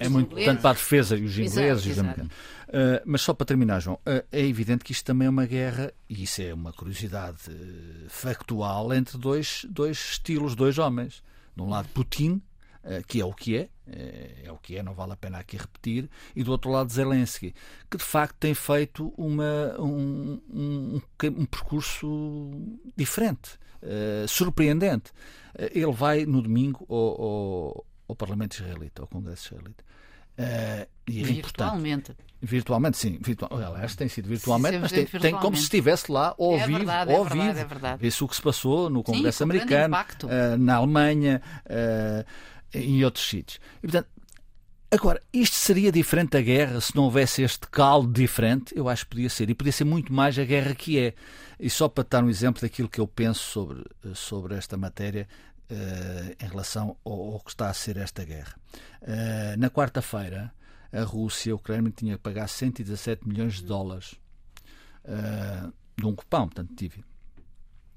É 0.00 0.08
muito 0.08 0.32
importante 0.32 0.60
para 0.60 0.70
a 0.70 0.74
defesa 0.74 1.16
e 1.16 1.24
os 1.24 1.38
ingleses 1.38 1.86
e 1.86 1.90
os 1.90 1.98
americanos. 1.98 2.32
Uh, 2.74 3.00
mas 3.04 3.20
só 3.20 3.32
para 3.32 3.46
terminar, 3.46 3.78
João, 3.78 4.00
uh, 4.04 4.24
é 4.32 4.40
evidente 4.40 4.82
que 4.82 4.90
isto 4.90 5.04
também 5.04 5.26
é 5.26 5.30
uma 5.30 5.46
guerra, 5.46 5.92
e 6.08 6.24
isso 6.24 6.42
é 6.42 6.52
uma 6.52 6.72
curiosidade 6.72 7.48
uh, 7.48 8.08
factual, 8.08 8.92
entre 8.92 9.16
dois, 9.16 9.64
dois 9.70 9.96
estilos, 9.96 10.56
dois 10.56 10.76
homens. 10.76 11.22
De 11.54 11.62
um 11.62 11.68
lado, 11.68 11.88
Putin, 11.94 12.42
que 13.06 13.20
é 13.20 13.24
o 13.24 13.32
que 13.32 13.56
é, 13.56 13.68
é 14.42 14.50
o 14.50 14.56
que 14.56 14.76
é, 14.76 14.82
não 14.82 14.92
vale 14.92 15.12
a 15.12 15.16
pena 15.16 15.38
aqui 15.38 15.56
repetir, 15.56 16.10
e 16.34 16.42
do 16.42 16.50
outro 16.50 16.68
lado 16.68 16.92
Zelensky, 16.92 17.54
que 17.88 17.96
de 17.96 18.02
facto 18.02 18.34
tem 18.40 18.54
feito 18.54 19.14
uma, 19.16 19.80
um, 19.80 20.40
um, 20.52 21.00
um 21.22 21.46
percurso 21.46 22.50
diferente, 22.96 23.52
uh, 23.84 24.28
surpreendente. 24.28 25.10
Uh, 25.54 25.70
ele 25.72 25.92
vai 25.92 26.24
no 26.24 26.42
domingo 26.42 26.84
ao, 26.88 27.22
ao, 27.22 27.86
ao, 28.08 28.16
Parlamento 28.16 28.54
Israelita, 28.54 29.02
ao 29.02 29.08
Congresso 29.08 29.54
Israelita. 29.54 29.84
Uh, 30.38 30.88
e 31.06 31.20
é 31.20 31.24
virtualmente. 31.24 32.10
Importante. 32.10 32.34
Virtualmente, 32.42 32.98
sim. 32.98 33.18
Virtual, 33.22 33.50
aliás, 33.52 33.96
tem 33.96 34.08
sido 34.08 34.28
virtualmente, 34.28 34.78
mas 34.78 34.92
tem, 34.92 35.06
tem, 35.06 35.34
como 35.34 35.56
se 35.56 35.62
estivesse 35.62 36.12
lá 36.12 36.34
ao 36.38 36.54
é 36.54 36.66
vivo. 36.66 36.78
Verdade, 36.78 37.12
ao 37.12 37.26
é 37.26 37.28
vivo. 37.30 37.34
Verdade, 37.36 37.58
é 37.60 37.64
verdade. 37.64 38.02
Vê-se 38.02 38.24
o 38.24 38.28
que 38.28 38.36
se 38.36 38.42
passou 38.42 38.90
no 38.90 39.02
Congresso 39.02 39.38
sim, 39.38 39.44
americano, 39.44 39.96
uh, 39.96 40.58
na 40.58 40.74
Alemanha 40.76 41.40
uh, 41.64 42.24
em 42.74 43.02
outros 43.04 43.26
sítios. 43.26 43.58
E, 43.78 43.86
portanto, 43.86 44.08
Agora, 44.94 45.20
isto 45.32 45.56
seria 45.56 45.90
diferente 45.90 46.30
da 46.30 46.40
guerra 46.40 46.80
se 46.80 46.94
não 46.94 47.02
houvesse 47.02 47.42
este 47.42 47.66
caldo 47.66 48.12
diferente? 48.12 48.72
Eu 48.78 48.88
acho 48.88 49.02
que 49.02 49.10
podia 49.10 49.28
ser. 49.28 49.50
E 49.50 49.54
podia 49.54 49.72
ser 49.72 49.82
muito 49.82 50.12
mais 50.12 50.38
a 50.38 50.44
guerra 50.44 50.72
que 50.72 50.96
é. 51.00 51.14
E 51.58 51.68
só 51.68 51.88
para 51.88 52.06
dar 52.08 52.22
um 52.22 52.30
exemplo 52.30 52.62
daquilo 52.62 52.88
que 52.88 53.00
eu 53.00 53.08
penso 53.08 53.40
sobre, 53.42 53.84
sobre 54.14 54.54
esta 54.54 54.76
matéria, 54.76 55.26
uh, 55.68 56.44
em 56.44 56.48
relação 56.48 56.96
ao, 57.04 57.32
ao, 57.32 57.40
que 57.40 57.50
está 57.50 57.68
a 57.68 57.74
ser 57.74 57.96
esta 57.96 58.24
guerra. 58.24 58.54
Uh, 59.02 59.58
na 59.58 59.68
quarta-feira, 59.68 60.54
a 60.92 61.02
Rússia, 61.02 61.52
o 61.52 61.58
Kremlin, 61.58 61.90
tinha 61.90 62.16
que 62.16 62.22
pagar 62.22 62.48
117 62.48 63.26
milhões 63.28 63.54
de 63.54 63.64
dólares 63.64 64.14
uh, 65.06 65.72
de 65.98 66.06
um 66.06 66.14
cupão, 66.14 66.46
portanto, 66.46 66.72
tive. 66.76 67.04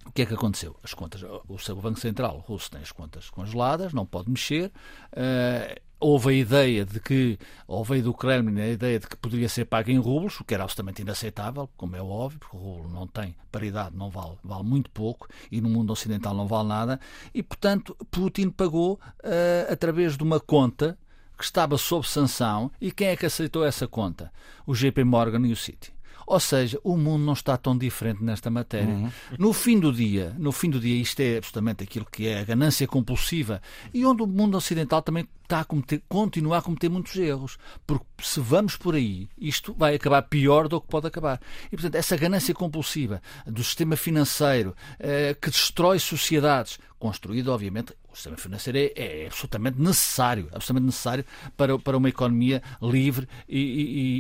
O 0.04 0.12
que 0.12 0.24
é 0.24 0.26
que 0.26 0.34
aconteceu? 0.34 0.76
As 0.82 0.96
contas, 0.96 1.22
o 1.22 1.76
Banco 1.76 2.00
Central 2.00 2.40
russo 2.40 2.72
tem 2.72 2.82
as 2.82 2.92
contas 2.92 3.30
congeladas, 3.30 3.94
não 3.94 4.04
pode 4.04 4.32
mexer. 4.32 4.72
Uh, 5.12 5.87
houve 6.00 6.30
a 6.30 6.34
ideia 6.34 6.86
de 6.86 7.00
que, 7.00 7.38
ou 7.68 7.84
veio 7.84 8.04
do 8.04 8.14
Kremlin 8.14 8.62
a 8.62 8.68
ideia 8.68 9.00
de 9.00 9.08
que 9.08 9.16
poderia 9.16 9.50
ser 9.50 9.66
pago 9.66 9.90
em 9.90 9.98
rublos, 9.98 10.40
o 10.40 10.44
que 10.44 10.54
era 10.54 10.64
absolutamente 10.64 11.02
inaceitável, 11.02 11.70
como 11.76 11.96
é 11.96 12.02
óbvio, 12.02 12.40
porque 12.40 12.56
o 12.56 12.60
rublo 12.60 12.90
não 12.90 13.08
tem 13.08 13.36
paridade, 13.52 13.96
não 13.96 14.10
vale, 14.10 14.38
vale 14.44 14.64
muito 14.64 14.90
pouco, 14.92 15.28
e 15.52 15.60
no 15.60 15.70
mundo 15.70 15.92
ocidental 15.92 16.34
não 16.34 16.48
vale 16.48 16.68
nada, 16.68 17.00
e 17.34 17.42
portanto 17.42 17.96
Putin 18.12 18.50
pagou 18.50 18.94
uh, 18.96 19.72
através 19.72 20.16
de 20.16 20.24
uma 20.24 20.40
conta 20.40 20.98
que 21.38 21.44
estava 21.44 21.78
sob 21.78 22.08
sanção, 22.08 22.72
e 22.82 22.92
quem 22.92 23.10
é 23.10 23.16
que 23.16 23.26
aceitou 23.26 23.66
essa 23.66 23.88
conta? 23.88 24.32
O 24.66 24.74
JP 24.74 25.04
Morgan 25.04 25.46
e 25.48 25.52
o 25.52 25.56
Citi. 25.56 25.97
Ou 26.28 26.42
seja, 26.42 26.78
o 26.84 26.98
mundo 26.98 27.24
não 27.24 27.32
está 27.32 27.56
tão 27.56 27.78
diferente 27.78 28.22
nesta 28.22 28.50
matéria. 28.50 28.94
Uhum. 28.94 29.10
No 29.40 29.54
fim 29.54 29.80
do 29.80 29.94
dia, 29.94 30.36
no 30.38 30.52
fim 30.52 30.70
do 30.70 30.78
dia, 30.78 31.02
isto 31.02 31.22
é 31.22 31.38
absolutamente 31.38 31.86
aquilo 31.86 32.06
que 32.12 32.28
é 32.28 32.42
a 32.42 32.44
ganância 32.44 32.86
compulsiva 32.86 33.62
e 33.94 34.06
onde 34.06 34.22
o 34.22 34.28
mundo 34.28 34.58
ocidental 34.58 35.02
também 35.02 35.26
está 35.44 35.62
a 35.62 35.64
cometer, 35.64 36.04
continua 36.10 36.58
a 36.58 36.62
cometer 36.62 36.90
muitos 36.90 37.16
erros. 37.16 37.58
Porque 37.88 38.06
se 38.22 38.42
vamos 38.42 38.76
por 38.76 38.96
aí, 38.96 39.30
isto 39.38 39.74
vai 39.74 39.96
acabar 39.96 40.22
pior 40.24 40.68
do 40.68 40.82
que 40.82 40.88
pode 40.88 41.08
acabar. 41.08 41.40
E, 41.68 41.78
portanto, 41.78 41.96
essa 41.96 42.18
ganância 42.18 42.54
compulsiva 42.54 43.22
do 43.46 43.64
sistema 43.64 43.96
financeiro 43.96 44.76
eh, 45.00 45.34
que 45.42 45.50
destrói 45.50 45.98
sociedades, 45.98 46.78
construído, 47.00 47.54
obviamente, 47.54 47.94
o 48.18 48.20
sistema 48.20 48.38
financeiro 48.38 48.78
é, 48.80 48.92
é, 48.96 49.26
absolutamente 49.28 49.80
necessário, 49.80 50.50
absolutamente 50.52 50.86
necessário 50.88 51.26
para, 51.56 51.78
para 51.78 51.98
uma 51.98 52.10
economia 52.10 52.64
livre 52.82 53.28
e, 53.48 53.60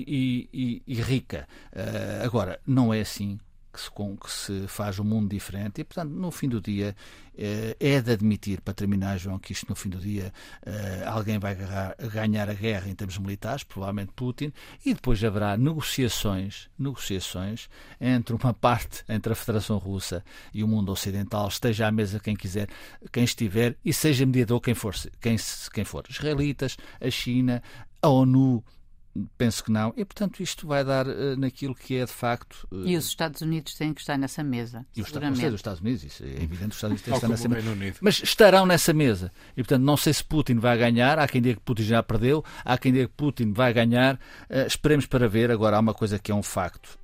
e, 0.07 0.49
e, 0.53 0.83
e 0.87 1.01
rica. 1.01 1.47
Uh, 1.73 2.23
agora, 2.23 2.59
não 2.65 2.93
é 2.93 3.01
assim 3.01 3.39
com, 3.89 4.17
que 4.17 4.31
se 4.31 4.67
faz 4.67 4.99
um 4.99 5.03
mundo 5.03 5.29
diferente 5.29 5.81
e, 5.81 5.83
portanto, 5.83 6.11
no 6.11 6.31
fim 6.31 6.49
do 6.49 6.59
dia 6.59 6.95
eh, 7.37 7.75
é 7.79 8.01
de 8.01 8.11
admitir, 8.11 8.61
para 8.61 8.73
terminar, 8.73 9.17
João, 9.19 9.37
que 9.37 9.51
isto 9.51 9.67
no 9.69 9.75
fim 9.75 9.89
do 9.89 9.99
dia 9.99 10.33
eh, 10.65 11.03
alguém 11.05 11.37
vai 11.37 11.55
ganhar 12.11 12.49
a 12.49 12.53
guerra 12.53 12.89
em 12.89 12.95
termos 12.95 13.17
militares, 13.19 13.63
provavelmente 13.63 14.11
Putin, 14.15 14.51
e 14.83 14.93
depois 14.93 15.23
haverá 15.23 15.55
negociações, 15.55 16.67
negociações 16.77 17.69
entre 18.01 18.35
uma 18.35 18.53
parte, 18.53 19.03
entre 19.07 19.33
a 19.33 19.35
Federação 19.35 19.77
Russa 19.77 20.23
e 20.51 20.63
o 20.63 20.67
mundo 20.67 20.91
ocidental, 20.91 21.47
esteja 21.47 21.87
à 21.87 21.91
mesa 21.91 22.19
quem 22.19 22.35
quiser, 22.35 22.67
quem 23.11 23.23
estiver, 23.23 23.75
e 23.85 23.93
seja 23.93 24.25
mediador 24.25 24.59
quem 24.59 24.73
for, 24.73 24.95
quem, 25.21 25.35
quem 25.71 25.85
for. 25.85 26.05
Israelitas, 26.09 26.75
a 26.99 27.09
China, 27.11 27.61
a 28.01 28.09
ONU, 28.09 28.63
penso 29.37 29.63
que 29.63 29.71
não. 29.71 29.93
E, 29.95 30.03
portanto, 30.03 30.41
isto 30.41 30.67
vai 30.67 30.83
dar 30.83 31.07
uh, 31.07 31.35
naquilo 31.37 31.73
que 31.73 31.95
é 31.95 32.05
de 32.05 32.11
facto. 32.11 32.67
Uh... 32.71 32.85
E 32.85 32.97
os 32.97 33.05
Estados 33.05 33.41
Unidos 33.41 33.73
têm 33.75 33.93
que 33.93 34.01
estar 34.01 34.17
nessa 34.17 34.43
mesa. 34.43 34.85
E 34.95 35.01
os, 35.01 35.07
Estados, 35.07 35.39
os 35.39 35.53
Estados 35.53 35.81
Unidos, 35.81 36.03
isso 36.03 36.23
é 36.23 36.27
evidente, 36.27 36.69
os 36.69 36.75
Estados 36.75 36.83
Unidos 36.83 37.01
têm 37.01 37.11
que 37.13 37.17
estar 37.17 37.27
nessa 37.27 37.49
mesa. 37.49 37.71
Unido. 37.71 37.97
Mas 38.01 38.21
estarão 38.21 38.65
nessa 38.65 38.93
mesa. 38.93 39.31
E, 39.51 39.63
portanto, 39.63 39.83
não 39.83 39.97
sei 39.97 40.13
se 40.13 40.23
Putin 40.23 40.57
vai 40.59 40.77
ganhar. 40.77 41.19
Há 41.19 41.27
quem 41.27 41.41
diga 41.41 41.55
que 41.55 41.61
Putin 41.61 41.83
já 41.83 42.03
perdeu, 42.03 42.43
há 42.63 42.77
quem 42.77 42.93
diga 42.93 43.07
que 43.07 43.13
Putin 43.13 43.53
vai 43.53 43.73
ganhar. 43.73 44.15
Uh, 44.49 44.67
esperemos 44.67 45.05
para 45.05 45.27
ver. 45.27 45.51
Agora, 45.51 45.77
há 45.77 45.79
uma 45.79 45.93
coisa 45.93 46.19
que 46.19 46.31
é 46.31 46.35
um 46.35 46.43
facto: 46.43 46.97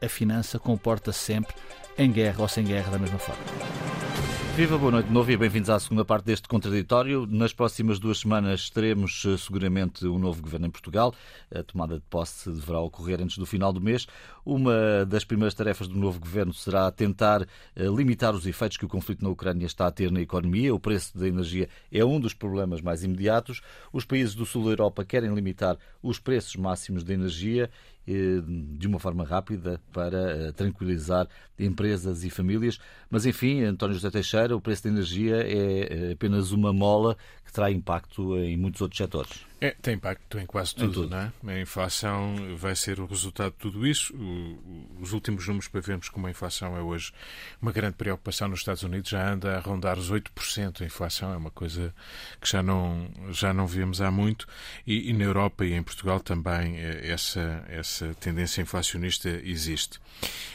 a 0.00 0.08
finança 0.08 0.58
comporta-se 0.58 1.18
sempre 1.18 1.54
em 1.96 2.10
guerra 2.10 2.42
ou 2.42 2.48
sem 2.48 2.64
guerra 2.64 2.92
da 2.92 2.98
mesma 2.98 3.18
forma. 3.18 4.27
Viva, 4.58 4.76
boa 4.76 4.90
noite 4.90 5.06
de 5.06 5.12
novo 5.12 5.30
e 5.30 5.36
bem-vindos 5.36 5.70
à 5.70 5.78
segunda 5.78 6.04
parte 6.04 6.24
deste 6.24 6.48
contraditório. 6.48 7.24
Nas 7.30 7.52
próximas 7.52 8.00
duas 8.00 8.18
semanas 8.18 8.68
teremos 8.68 9.24
eh, 9.24 9.36
seguramente 9.36 10.04
um 10.04 10.18
novo 10.18 10.42
governo 10.42 10.66
em 10.66 10.70
Portugal. 10.70 11.14
A 11.54 11.62
tomada 11.62 11.94
de 11.94 12.02
posse 12.10 12.50
deverá 12.50 12.80
ocorrer 12.80 13.20
antes 13.20 13.38
do 13.38 13.46
final 13.46 13.72
do 13.72 13.80
mês. 13.80 14.08
Uma 14.44 15.06
das 15.06 15.24
primeiras 15.24 15.54
tarefas 15.54 15.86
do 15.86 15.96
novo 15.96 16.18
governo 16.18 16.52
será 16.52 16.90
tentar 16.90 17.42
eh, 17.42 17.84
limitar 17.84 18.34
os 18.34 18.48
efeitos 18.48 18.76
que 18.76 18.84
o 18.84 18.88
conflito 18.88 19.22
na 19.22 19.30
Ucrânia 19.30 19.64
está 19.64 19.86
a 19.86 19.92
ter 19.92 20.10
na 20.10 20.20
economia. 20.20 20.74
O 20.74 20.80
preço 20.80 21.16
da 21.16 21.28
energia 21.28 21.68
é 21.92 22.04
um 22.04 22.18
dos 22.18 22.34
problemas 22.34 22.80
mais 22.80 23.04
imediatos. 23.04 23.60
Os 23.92 24.04
países 24.04 24.34
do 24.34 24.44
sul 24.44 24.64
da 24.64 24.70
Europa 24.70 25.04
querem 25.04 25.32
limitar 25.32 25.78
os 26.02 26.18
preços 26.18 26.56
máximos 26.56 27.04
de 27.04 27.12
energia 27.12 27.70
de 28.08 28.86
uma 28.86 28.98
forma 28.98 29.24
rápida 29.24 29.80
para 29.92 30.52
tranquilizar 30.52 31.28
empresas 31.58 32.24
e 32.24 32.30
famílias. 32.30 32.78
Mas, 33.10 33.26
enfim, 33.26 33.62
António 33.62 33.94
José 33.94 34.10
Teixeira, 34.10 34.56
o 34.56 34.60
preço 34.60 34.84
da 34.84 34.90
energia 34.90 35.36
é 35.36 36.12
apenas 36.12 36.52
uma 36.52 36.72
mola 36.72 37.16
que 37.44 37.52
terá 37.52 37.70
impacto 37.70 38.36
em 38.38 38.56
muitos 38.56 38.80
outros 38.80 38.98
setores. 38.98 39.47
É, 39.60 39.74
tem 39.82 39.94
impacto 39.94 40.38
em 40.38 40.46
quase 40.46 40.72
tudo, 40.72 40.86
em 40.86 40.92
tudo. 40.92 41.10
Não 41.10 41.52
é? 41.52 41.54
A 41.54 41.60
inflação 41.60 42.56
vai 42.56 42.76
ser 42.76 43.00
o 43.00 43.06
resultado 43.06 43.52
de 43.52 43.58
tudo 43.58 43.84
isso. 43.84 44.14
O, 44.14 44.98
os 45.00 45.12
últimos 45.12 45.46
números 45.48 45.66
para 45.66 45.80
vermos 45.80 46.08
como 46.08 46.28
a 46.28 46.30
inflação 46.30 46.76
é 46.76 46.80
hoje 46.80 47.12
uma 47.60 47.72
grande 47.72 47.96
preocupação 47.96 48.46
nos 48.46 48.60
Estados 48.60 48.84
Unidos 48.84 49.10
já 49.10 49.32
anda 49.32 49.56
a 49.56 49.60
rondar 49.60 49.98
os 49.98 50.12
8%. 50.12 50.80
A 50.80 50.84
inflação 50.84 51.32
é 51.32 51.36
uma 51.36 51.50
coisa 51.50 51.92
que 52.40 52.48
já 52.48 52.62
não, 52.62 53.10
já 53.30 53.52
não 53.52 53.66
vemos 53.66 54.00
há 54.00 54.12
muito. 54.12 54.46
E, 54.86 55.10
e 55.10 55.12
na 55.12 55.24
Europa 55.24 55.64
e 55.64 55.72
em 55.72 55.82
Portugal 55.82 56.20
também 56.20 56.78
eh, 56.78 57.10
essa, 57.10 57.64
essa 57.68 58.14
tendência 58.20 58.62
inflacionista 58.62 59.28
existe. 59.28 59.98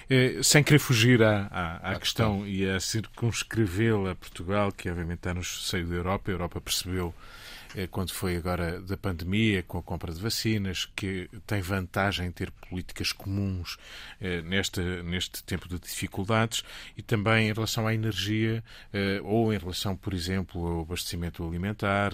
É, 0.09 0.41
sem 0.41 0.63
querer 0.63 0.79
fugir 0.79 1.21
à, 1.21 1.47
à, 1.51 1.91
à 1.91 1.99
questão 1.99 2.47
e 2.47 2.69
a 2.69 2.79
circunscrevê-la 2.79 4.11
a 4.11 4.15
Portugal, 4.15 4.71
que 4.71 4.89
obviamente 4.89 5.19
está 5.19 5.33
no 5.33 5.43
seio 5.43 5.87
da 5.87 5.95
Europa, 5.95 6.31
a 6.31 6.33
Europa 6.33 6.61
percebeu 6.61 7.13
quando 7.91 8.11
foi 8.11 8.37
agora 8.37 8.79
da 8.81 8.95
pandemia, 8.95 9.63
com 9.63 9.77
a 9.77 9.83
compra 9.83 10.13
de 10.13 10.21
vacinas, 10.21 10.85
que 10.95 11.29
tem 11.45 11.61
vantagem 11.61 12.27
em 12.27 12.31
ter 12.31 12.51
políticas 12.51 13.11
comuns 13.11 13.77
eh, 14.21 14.41
neste, 14.41 14.81
neste 15.03 15.43
tempo 15.43 15.67
de 15.67 15.79
dificuldades 15.79 16.63
e 16.97 17.01
também 17.01 17.49
em 17.49 17.53
relação 17.53 17.87
à 17.87 17.93
energia 17.93 18.63
eh, 18.91 19.19
ou 19.23 19.53
em 19.53 19.57
relação, 19.57 19.95
por 19.95 20.13
exemplo, 20.13 20.65
ao 20.65 20.81
abastecimento 20.81 21.45
alimentar. 21.45 22.11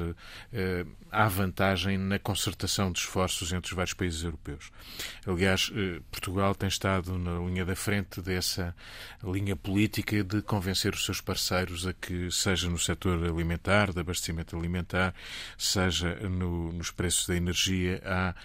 Há 1.12 1.28
vantagem 1.28 1.98
na 1.98 2.20
concertação 2.20 2.92
de 2.92 3.00
esforços 3.00 3.52
entre 3.52 3.72
os 3.72 3.76
vários 3.76 3.94
países 3.94 4.24
europeus. 4.24 4.72
Aliás, 5.26 5.72
Portugal 6.12 6.54
tem 6.54 6.70
estado 6.70 7.18
na 7.18 7.40
linha 7.40 7.66
da 7.66 7.76
frente 7.76 8.22
dessa 8.22 8.76
linha 9.24 9.56
política 9.56 10.24
de 10.24 10.42
convencer 10.42 10.94
os 10.94 11.04
seus 11.04 11.20
parceiros 11.20 11.88
a 11.88 11.94
que, 11.94 12.32
seja 12.32 12.70
no 12.70 12.78
setor 12.78 13.24
alimentar, 13.24 13.92
de 13.92 14.00
abastecimento 14.00 14.56
alimentar, 14.56 15.14
seja 15.58 16.16
no, 16.30 16.72
nos 16.72 16.92
preços 16.92 17.28
da 17.28 17.36
energia, 17.36 18.02
há 18.06 18.36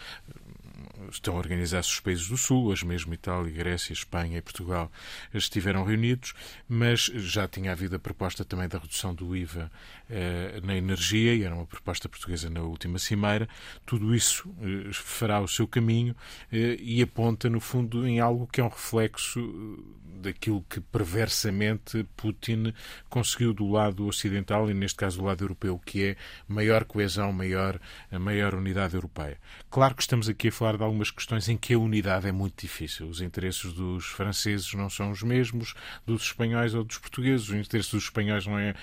estão 1.10 1.34
a 1.34 1.38
organizar-se 1.38 1.90
os 1.90 2.00
países 2.00 2.28
do 2.28 2.36
Sul, 2.36 2.66
hoje 2.66 2.86
mesmo 2.86 3.12
Itália, 3.14 3.52
Grécia, 3.52 3.92
Espanha 3.92 4.38
e 4.38 4.42
Portugal 4.42 4.90
estiveram 5.32 5.84
reunidos, 5.84 6.34
mas 6.68 7.04
já 7.04 7.46
tinha 7.48 7.72
havido 7.72 7.96
a 7.96 7.98
proposta 7.98 8.44
também 8.44 8.68
da 8.68 8.78
redução 8.78 9.14
do 9.14 9.36
IVA 9.36 9.70
eh, 10.08 10.60
na 10.62 10.76
energia, 10.76 11.34
e 11.34 11.42
era 11.42 11.54
uma 11.54 11.66
proposta 11.66 12.08
portuguesa 12.08 12.50
na 12.50 12.60
última 12.60 12.98
cimeira. 12.98 13.48
Tudo 13.86 14.14
isso 14.14 14.48
eh, 14.60 14.90
fará 14.92 15.40
o 15.40 15.48
seu 15.48 15.66
caminho 15.66 16.14
eh, 16.52 16.76
e 16.80 17.02
aponta, 17.02 17.48
no 17.48 17.60
fundo, 17.60 18.06
em 18.06 18.20
algo 18.20 18.46
que 18.46 18.60
é 18.60 18.64
um 18.64 18.68
reflexo 18.68 19.40
daquilo 20.24 20.64
que 20.68 20.80
perversamente 20.80 22.06
Putin 22.16 22.72
conseguiu 23.08 23.52
do 23.52 23.70
lado 23.70 24.06
ocidental 24.06 24.70
e 24.70 24.74
neste 24.74 24.96
caso 24.96 25.18
do 25.18 25.24
lado 25.24 25.44
europeu, 25.44 25.78
que 25.84 26.04
é 26.04 26.16
maior 26.48 26.84
coesão, 26.84 27.32
maior, 27.32 27.78
maior 28.10 28.54
unidade 28.54 28.94
europeia. 28.94 29.38
Claro 29.70 29.94
que 29.94 30.02
estamos 30.02 30.28
aqui 30.28 30.48
a 30.48 30.52
falar 30.52 30.76
de 30.76 30.82
algumas 30.94 31.10
questões 31.10 31.48
em 31.48 31.56
que 31.56 31.74
a 31.74 31.78
unidade 31.78 32.28
é 32.28 32.32
muito 32.32 32.60
difícil. 32.60 33.08
Os 33.08 33.20
interesses 33.20 33.72
dos 33.72 34.06
franceses 34.06 34.72
não 34.74 34.88
são 34.88 35.10
os 35.10 35.22
mesmos 35.22 35.74
dos 36.06 36.22
espanhóis 36.22 36.72
ou 36.72 36.84
dos 36.84 36.98
portugueses. 36.98 37.48
Os 37.48 37.54
interesses 37.54 37.90
dos 37.90 38.04
espanhóis 38.04 38.46
não 38.46 38.56
é 38.56 38.74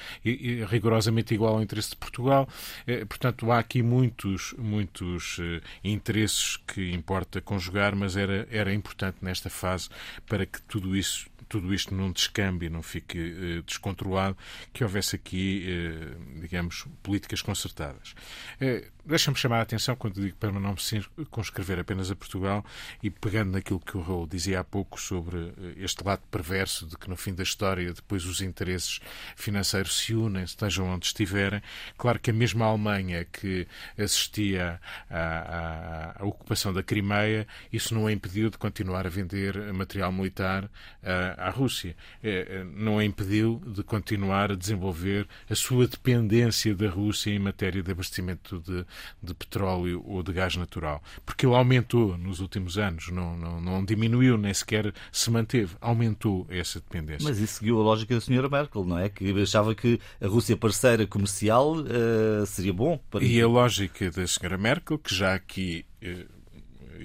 rigorosamente 0.70 1.34
igual 1.34 1.56
ao 1.56 1.62
interesse 1.62 1.92
de 1.92 1.96
Portugal. 1.96 2.48
Eh, 2.86 3.06
portanto, 3.06 3.50
há 3.50 3.60
aqui 3.60 3.82
muitos, 3.82 4.54
muitos 4.58 5.38
eh, 5.40 5.62
interesses 5.84 6.58
que 6.58 6.92
importa 6.92 7.40
conjugar, 7.40 7.96
mas 7.96 8.18
era, 8.18 8.46
era 8.52 8.74
importante 8.74 9.18
nesta 9.22 9.50
fase 9.50 9.88
para 10.28 10.46
que 10.46 10.62
tudo 10.64 10.96
isso 10.96 11.32
tudo 11.52 11.74
isto 11.74 11.94
não 11.94 12.14
descambe 12.14 12.70
não 12.70 12.82
fique 12.82 13.20
uh, 13.20 13.64
descontrolado, 13.64 14.38
que 14.72 14.86
houvesse 14.86 15.18
aqui, 15.18 15.66
uh, 15.68 16.40
digamos, 16.40 16.86
políticas 17.04 17.42
concertadas. 17.42 18.16
Uh, 18.62 18.90
Deixa-me 19.04 19.36
chamar 19.36 19.58
a 19.58 19.62
atenção 19.64 19.96
quando 19.96 20.22
digo 20.22 20.38
para 20.38 20.52
não 20.52 20.74
me 20.74 20.80
circunscrever 20.80 21.80
apenas 21.80 22.12
a 22.12 22.16
Portugal 22.16 22.64
e 23.02 23.10
pegando 23.10 23.52
naquilo 23.52 23.80
que 23.80 23.98
o 23.98 24.02
Raul 24.02 24.28
dizia 24.28 24.60
há 24.60 24.64
pouco 24.64 25.02
sobre 25.02 25.38
eh, 25.38 25.74
este 25.78 26.04
lado 26.06 26.22
perverso 26.30 26.86
de 26.86 26.96
que 26.96 27.10
no 27.10 27.16
fim 27.16 27.34
da 27.34 27.42
história 27.42 27.92
depois 27.92 28.26
os 28.26 28.42
interesses 28.42 29.00
financeiros 29.36 29.98
se 29.98 30.14
unem, 30.14 30.44
estejam 30.44 30.88
onde 30.88 31.08
estiverem. 31.08 31.64
Claro 31.98 32.20
que 32.20 32.30
a 32.30 32.34
mesma 32.34 32.66
Alemanha 32.66 33.26
que 33.26 33.68
assistia 33.98 34.80
à, 35.10 35.18
à, 35.18 36.22
à 36.22 36.26
ocupação 36.26 36.72
da 36.72 36.84
Crimeia, 36.84 37.48
isso 37.74 37.96
não 37.96 38.06
a 38.06 38.12
impediu 38.12 38.52
de 38.52 38.60
continuar 38.60 39.08
a 39.08 39.10
vender 39.10 39.74
material 39.74 40.12
militar 40.12 40.70
à, 41.04 41.48
à 41.48 41.50
Rússia. 41.50 41.96
É, 42.22 42.64
não 42.76 43.00
a 43.00 43.04
impediu 43.04 43.60
de 43.66 43.84
continuar 43.84 44.52
a 44.52 44.56
desenvolver 44.56 45.28
a 45.50 45.56
sua 45.56 45.88
dependência 45.88 46.76
da 46.76 46.88
Rússia 46.88 47.32
em 47.32 47.40
matéria 47.40 47.82
de 47.82 47.92
abastecimento 47.92 48.60
de 48.60 48.86
de 49.22 49.34
petróleo 49.34 50.04
ou 50.06 50.24
de 50.24 50.32
gás 50.34 50.56
natural. 50.56 51.02
Porque 51.26 51.46
ele 51.46 51.56
aumentou 51.56 52.18
nos 52.18 52.40
últimos 52.40 52.78
anos, 52.78 53.10
não, 53.10 53.38
não, 53.38 53.62
não 53.62 53.86
diminuiu, 53.86 54.38
nem 54.38 54.54
sequer 54.54 54.94
se 55.12 55.30
manteve, 55.30 55.76
aumentou 55.80 56.46
essa 56.50 56.80
dependência. 56.80 57.28
Mas 57.28 57.40
isso 57.40 57.60
seguiu 57.60 57.80
a 57.80 57.84
lógica 57.84 58.16
da 58.16 58.22
senhora 58.22 58.50
Merkel, 58.50 58.86
não 58.86 58.98
é? 58.98 59.10
Que 59.10 59.32
achava 59.42 59.74
que 59.76 60.00
a 60.20 60.28
Rússia 60.28 60.56
parceira 60.58 61.06
comercial 61.08 61.76
uh, 61.76 62.46
seria 62.46 62.74
bom. 62.74 63.00
Para... 63.10 63.24
E 63.24 63.42
a 63.42 63.48
lógica 63.48 64.10
da 64.12 64.28
senhora 64.28 64.58
Merkel, 64.58 64.98
que 64.98 65.14
já 65.14 65.34
aqui. 65.34 65.86
Uh, 66.02 66.41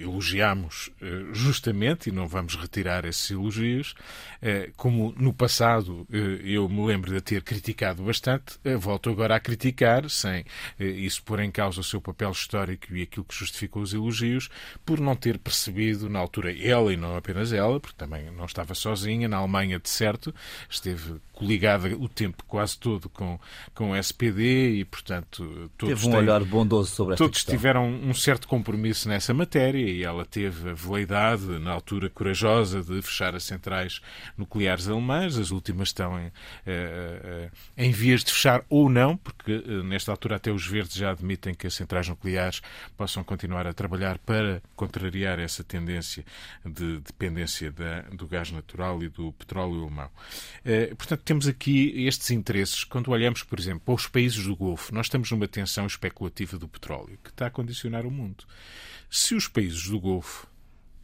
elogiamos 0.01 0.91
eh, 1.01 1.27
justamente, 1.33 2.09
e 2.09 2.13
não 2.13 2.27
vamos 2.27 2.55
retirar 2.57 3.05
esses 3.05 3.31
elogios, 3.31 3.95
eh, 4.43 4.71
como 4.77 5.15
no 5.17 5.33
passado 5.33 6.07
eh, 6.13 6.41
eu 6.45 6.69
me 6.69 6.87
lembro 6.87 7.13
de 7.13 7.21
ter 7.21 7.43
criticado 7.43 8.03
bastante, 8.03 8.59
volto 8.79 9.11
agora 9.11 9.37
a 9.37 9.41
criticar, 9.41 10.09
sem 10.11 10.45
isso 10.79 11.23
pôr 11.23 11.41
em 11.41 11.51
causa 11.51 11.81
o 11.81 11.85
seu 11.85 12.01
papel 12.01 12.31
histórico 12.31 12.95
e 12.95 13.03
aquilo 13.03 13.25
que 13.25 13.35
justificou 13.35 13.83
os 13.83 13.95
elogios, 13.95 14.49
por 14.85 15.01
não 15.01 15.17
ter 15.17 15.39
percebido 15.39 16.09
na 16.09 16.19
altura 16.19 16.57
ela 16.57 16.93
e 16.93 16.97
não 16.97 17.17
apenas 17.17 17.53
ela, 17.53 17.81
porque 17.81 17.97
também 17.97 18.31
não 18.31 18.45
estava 18.45 18.75
sozinha, 18.75 19.29
na 19.29 19.39
Alemanha 19.39 19.79
de 19.79 19.89
certo, 19.89 20.35
esteve 20.69 21.21
coligada 21.33 21.95
o 21.97 22.09
tempo 22.09 22.43
quase 22.49 22.79
todo 22.79 23.09
com, 23.11 23.39
com 23.75 23.91
o 23.91 23.97
SPD 23.97 24.79
e, 24.81 24.85
portanto, 24.85 25.71
todos, 25.77 25.95
Teve 25.95 26.09
um 26.09 26.11
têm, 26.11 26.21
olhar 26.21 26.43
bondoso 26.45 26.91
sobre 26.91 27.15
todos 27.15 27.45
tiveram 27.45 27.87
um 27.87 28.15
certo 28.15 28.49
compromisso 28.49 29.09
nessa 29.09 29.35
matéria 29.35 29.86
e 29.87 30.05
ela 30.05 30.25
teve 30.25 30.71
a 30.71 30.75
veleidade, 30.75 31.47
na 31.59 31.73
altura 31.73 32.11
corajosa, 32.11 32.83
de 32.83 33.01
fechar 33.03 33.35
as 33.35 33.45
centrais 33.45 34.01
nucleares 34.37 34.89
alemãs. 34.89 35.39
As 35.39 35.51
últimas 35.51 35.89
estão 35.89 36.19
em, 36.19 36.33
eh, 36.67 37.21
eh, 37.25 37.51
em 37.77 37.91
vias 37.93 38.25
de 38.25 38.33
fechar 38.33 38.65
ou 38.69 38.89
não, 38.89 39.17
porque 39.17 39.53
eh, 39.53 39.83
nesta 39.83 40.11
altura 40.11 40.37
até 40.37 40.51
os 40.51 40.67
verdes 40.67 40.97
já 40.97 41.11
admitem 41.11 41.55
que 41.55 41.67
as 41.67 41.75
centrais 41.75 42.09
nucleares 42.09 42.61
possam 42.97 43.23
continuar 43.23 43.67
a 43.67 43.73
trabalhar 43.73 44.19
para 44.19 44.63
contrariar 44.75 45.39
essa 45.39 45.63
tendência 45.63 46.25
de 46.65 46.99
dependência 47.01 47.71
da, 47.71 48.03
do 48.03 48.27
gás 48.27 48.51
natural 48.51 49.03
e 49.03 49.09
do 49.09 49.33
petróleo 49.33 49.83
alemão. 49.83 50.11
Portanto, 50.97 51.23
temos 51.23 51.47
aqui 51.47 52.07
estes 52.07 52.31
interesses. 52.31 52.85
Quando 52.85 53.11
olhamos, 53.11 53.43
por 53.43 53.59
exemplo, 53.59 53.81
para 53.81 53.95
os 53.95 54.07
países 54.07 54.45
do 54.45 54.57
Golfo, 54.57 54.95
nós 54.95 55.07
estamos 55.07 55.31
numa 55.31 55.49
tensão 55.49 55.87
especulativa 55.87 56.59
do 56.59 56.69
petróleo 56.69 57.19
que 57.23 57.31
está 57.31 57.47
a 57.47 57.51
condicionar 57.51 58.07
o 58.07 58.11
mundo. 58.11 58.45
Se 59.09 59.35
os 59.35 59.49
países 59.49 59.89
do 59.89 60.01
Golfo 60.01 60.47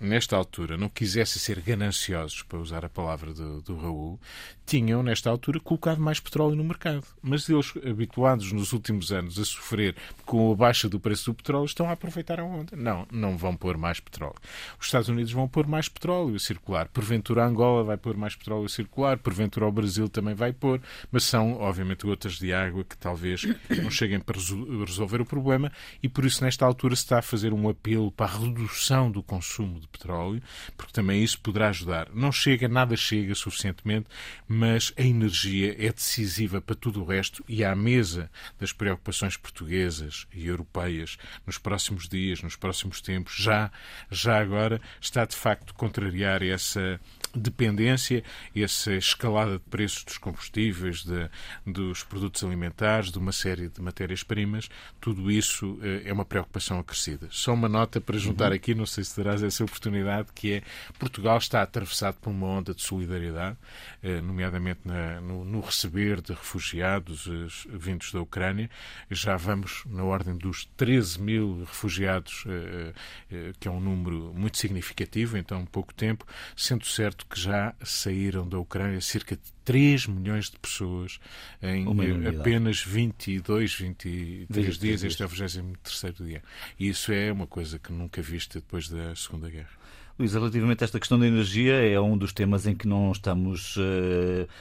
nesta 0.03 0.37
altura, 0.37 0.77
não 0.77 0.89
quisessem 0.89 1.41
ser 1.41 1.61
gananciosos, 1.61 2.43
para 2.43 2.59
usar 2.59 2.85
a 2.85 2.89
palavra 2.89 3.33
do, 3.33 3.63
do 3.63 3.77
Raul, 3.77 4.21
tinham, 4.67 5.03
nesta 5.03 5.31
altura, 5.31 5.61
colocado 5.61 6.01
mais 6.01 6.21
petróleo 6.21 6.57
no 6.57 6.65
mercado. 6.65 7.05
Mas 7.23 7.49
eles, 7.49 7.73
habituados 7.87 8.53
nos 8.53 8.73
últimos 8.73 9.13
anos 9.13 9.39
a 9.39 9.45
sofrer 9.45 9.95
com 10.25 10.53
a 10.53 10.57
baixa 10.57 10.89
do 10.89 10.99
preço 10.99 11.31
do 11.31 11.35
petróleo, 11.35 11.67
estão 11.67 11.89
a 11.89 11.93
aproveitar 11.93 12.41
a 12.41 12.45
onda. 12.45 12.77
Não, 12.77 13.07
não 13.11 13.37
vão 13.37 13.57
pôr 13.57 13.77
mais 13.77 14.01
petróleo. 14.01 14.37
Os 14.81 14.87
Estados 14.87 15.09
Unidos 15.09 15.33
vão 15.33 15.49
pôr 15.49 15.67
mais 15.67 15.89
petróleo 15.89 16.35
a 16.35 16.39
circular. 16.39 16.89
Porventura, 16.89 17.45
a 17.45 17.47
Angola 17.47 17.85
vai 17.85 17.97
pôr 17.97 18.17
mais 18.17 18.35
petróleo 18.35 18.65
a 18.65 18.69
circular. 18.69 19.19
Porventura, 19.19 19.67
o 19.67 19.73
Brasil 19.73 20.09
também 20.09 20.35
vai 20.35 20.53
pôr. 20.53 20.81
Mas 21.11 21.25
são, 21.25 21.55
obviamente, 21.55 22.07
gotas 22.07 22.39
de 22.39 22.53
água 22.53 22.85
que 22.85 22.97
talvez 22.97 23.43
não 23.83 23.91
cheguem 23.91 24.21
para 24.21 24.39
resolver 24.39 25.21
o 25.21 25.27
problema 25.27 25.71
e, 26.03 26.09
por 26.09 26.25
isso, 26.25 26.43
nesta 26.43 26.65
altura, 26.65 26.97
se 26.97 27.03
está 27.03 27.19
a 27.19 27.23
fazer 27.23 27.53
um 27.53 27.69
apelo 27.69 28.11
para 28.11 28.27
a 28.27 28.39
redução 28.39 29.11
do 29.11 29.23
consumo 29.23 29.81
de 29.81 29.89
petróleo, 29.93 30.43
porque 30.77 30.93
também 30.93 31.23
isso 31.23 31.39
poderá 31.41 31.69
ajudar. 31.69 32.09
Não 32.13 32.33
chega, 32.33 32.67
nada 32.67 32.97
chega 32.97 33.35
suficientemente, 33.35 34.07
mas 34.49 34.93
a 34.97 35.03
energia 35.03 35.77
é 35.79 35.93
decisiva 35.93 36.61
para 36.61 36.75
tudo 36.75 37.03
o 37.03 37.05
resto 37.05 37.45
e 37.49 37.65
à 37.65 37.77
mesa 37.77 38.31
das 38.59 38.73
preocupações 38.73 39.37
portuguesas 39.37 40.27
e 40.33 40.47
europeias 40.47 41.17
nos 41.47 41.59
próximos 41.59 42.09
dias, 42.09 42.43
nos 42.43 42.57
próximos 42.57 43.01
tempos, 43.01 43.35
já, 43.37 43.71
já 44.11 44.41
agora 44.41 44.81
está 45.01 45.25
de 45.25 45.37
facto 45.37 45.75
contrariar 45.75 46.43
essa 46.43 47.01
dependência, 47.35 48.23
essa 48.55 48.93
escalada 48.95 49.53
de 49.53 49.65
preços 49.71 50.05
dos 50.05 50.19
combustíveis, 50.19 51.05
de, 51.05 51.29
dos 51.67 52.03
produtos 52.05 52.45
alimentares, 52.45 53.11
de 53.11 53.19
uma 53.19 53.33
série 53.33 53.69
de 53.69 53.81
matérias-primas, 53.81 54.69
tudo 55.01 55.31
isso 55.31 55.79
eh, 55.83 56.03
é 56.07 56.13
uma 56.13 56.25
preocupação 56.25 56.79
acrescida. 56.79 57.29
Só 57.31 57.55
uma 57.55 57.69
nota 57.69 58.01
para 58.01 58.19
juntar 58.19 58.51
uhum. 58.51 58.57
aqui, 58.57 58.75
não 58.75 58.87
sei 58.87 59.05
se 59.05 59.15
terás 59.15 59.43
essa 59.43 59.65
oportunidade, 59.65 60.29
que 60.35 60.53
é 60.53 60.63
Portugal 60.99 61.39
está 61.39 61.63
atravessado 61.63 62.17
por 62.21 62.31
uma 62.31 62.47
onda 62.47 62.75
de 62.75 62.83
solidariedade, 62.83 63.57
eh, 64.03 64.21
nomeadamente 64.21 64.81
na, 64.85 65.21
no, 65.21 65.45
no, 65.45 65.61
receber 65.61 66.21
de 66.21 66.33
refugiados 66.33 67.67
vindos 67.69 68.13
da 68.13 68.21
Ucrânia. 68.21 68.71
Já 69.11 69.37
vamos 69.37 69.85
na 69.87 70.05
ordem 70.05 70.37
dos 70.37 70.67
13 70.77 71.21
mil 71.21 71.61
refugiados, 71.61 72.45
eh, 72.47 73.53
que 73.59 73.69
é 73.69 73.71
um 73.71 73.81
número 73.81 74.33
muito 74.35 74.59
significativo, 74.59 75.37
então 75.37 75.65
pouco 75.65 75.95
tempo, 75.95 76.27
sendo 76.57 76.85
certo 76.85 77.22
que 77.25 77.39
já 77.39 77.75
saíram 77.83 78.49
da 78.49 78.59
Ucrânia 78.59 79.01
cerca 79.01 79.37
de 79.37 79.43
3 79.65 80.07
milhões 80.07 80.51
de 80.51 80.59
pessoas 80.59 81.19
em 81.63 81.87
apenas 82.29 82.83
22, 82.83 83.75
23 83.75 84.79
dias. 84.79 85.03
Este 85.03 85.23
é 85.23 85.27
o 85.27 85.29
23 85.29 86.15
dia. 86.17 86.43
E 86.79 86.89
isso 86.89 87.13
é 87.13 87.33
uma 87.33 87.47
coisa 87.47 87.79
que 87.79 87.93
nunca 87.93 88.21
vista 88.23 88.61
depois 88.61 88.89
da 88.89 89.15
Segunda 89.15 89.49
Guerra. 89.49 89.83
Luís, 90.19 90.35
relativamente 90.35 90.83
a 90.83 90.85
esta 90.85 90.99
questão 90.99 91.19
da 91.19 91.27
energia, 91.27 91.75
é 91.75 91.99
um 91.99 92.17
dos 92.17 92.33
temas 92.33 92.67
em 92.67 92.75
que 92.75 92.87
não 92.87 93.11
estamos. 93.13 93.77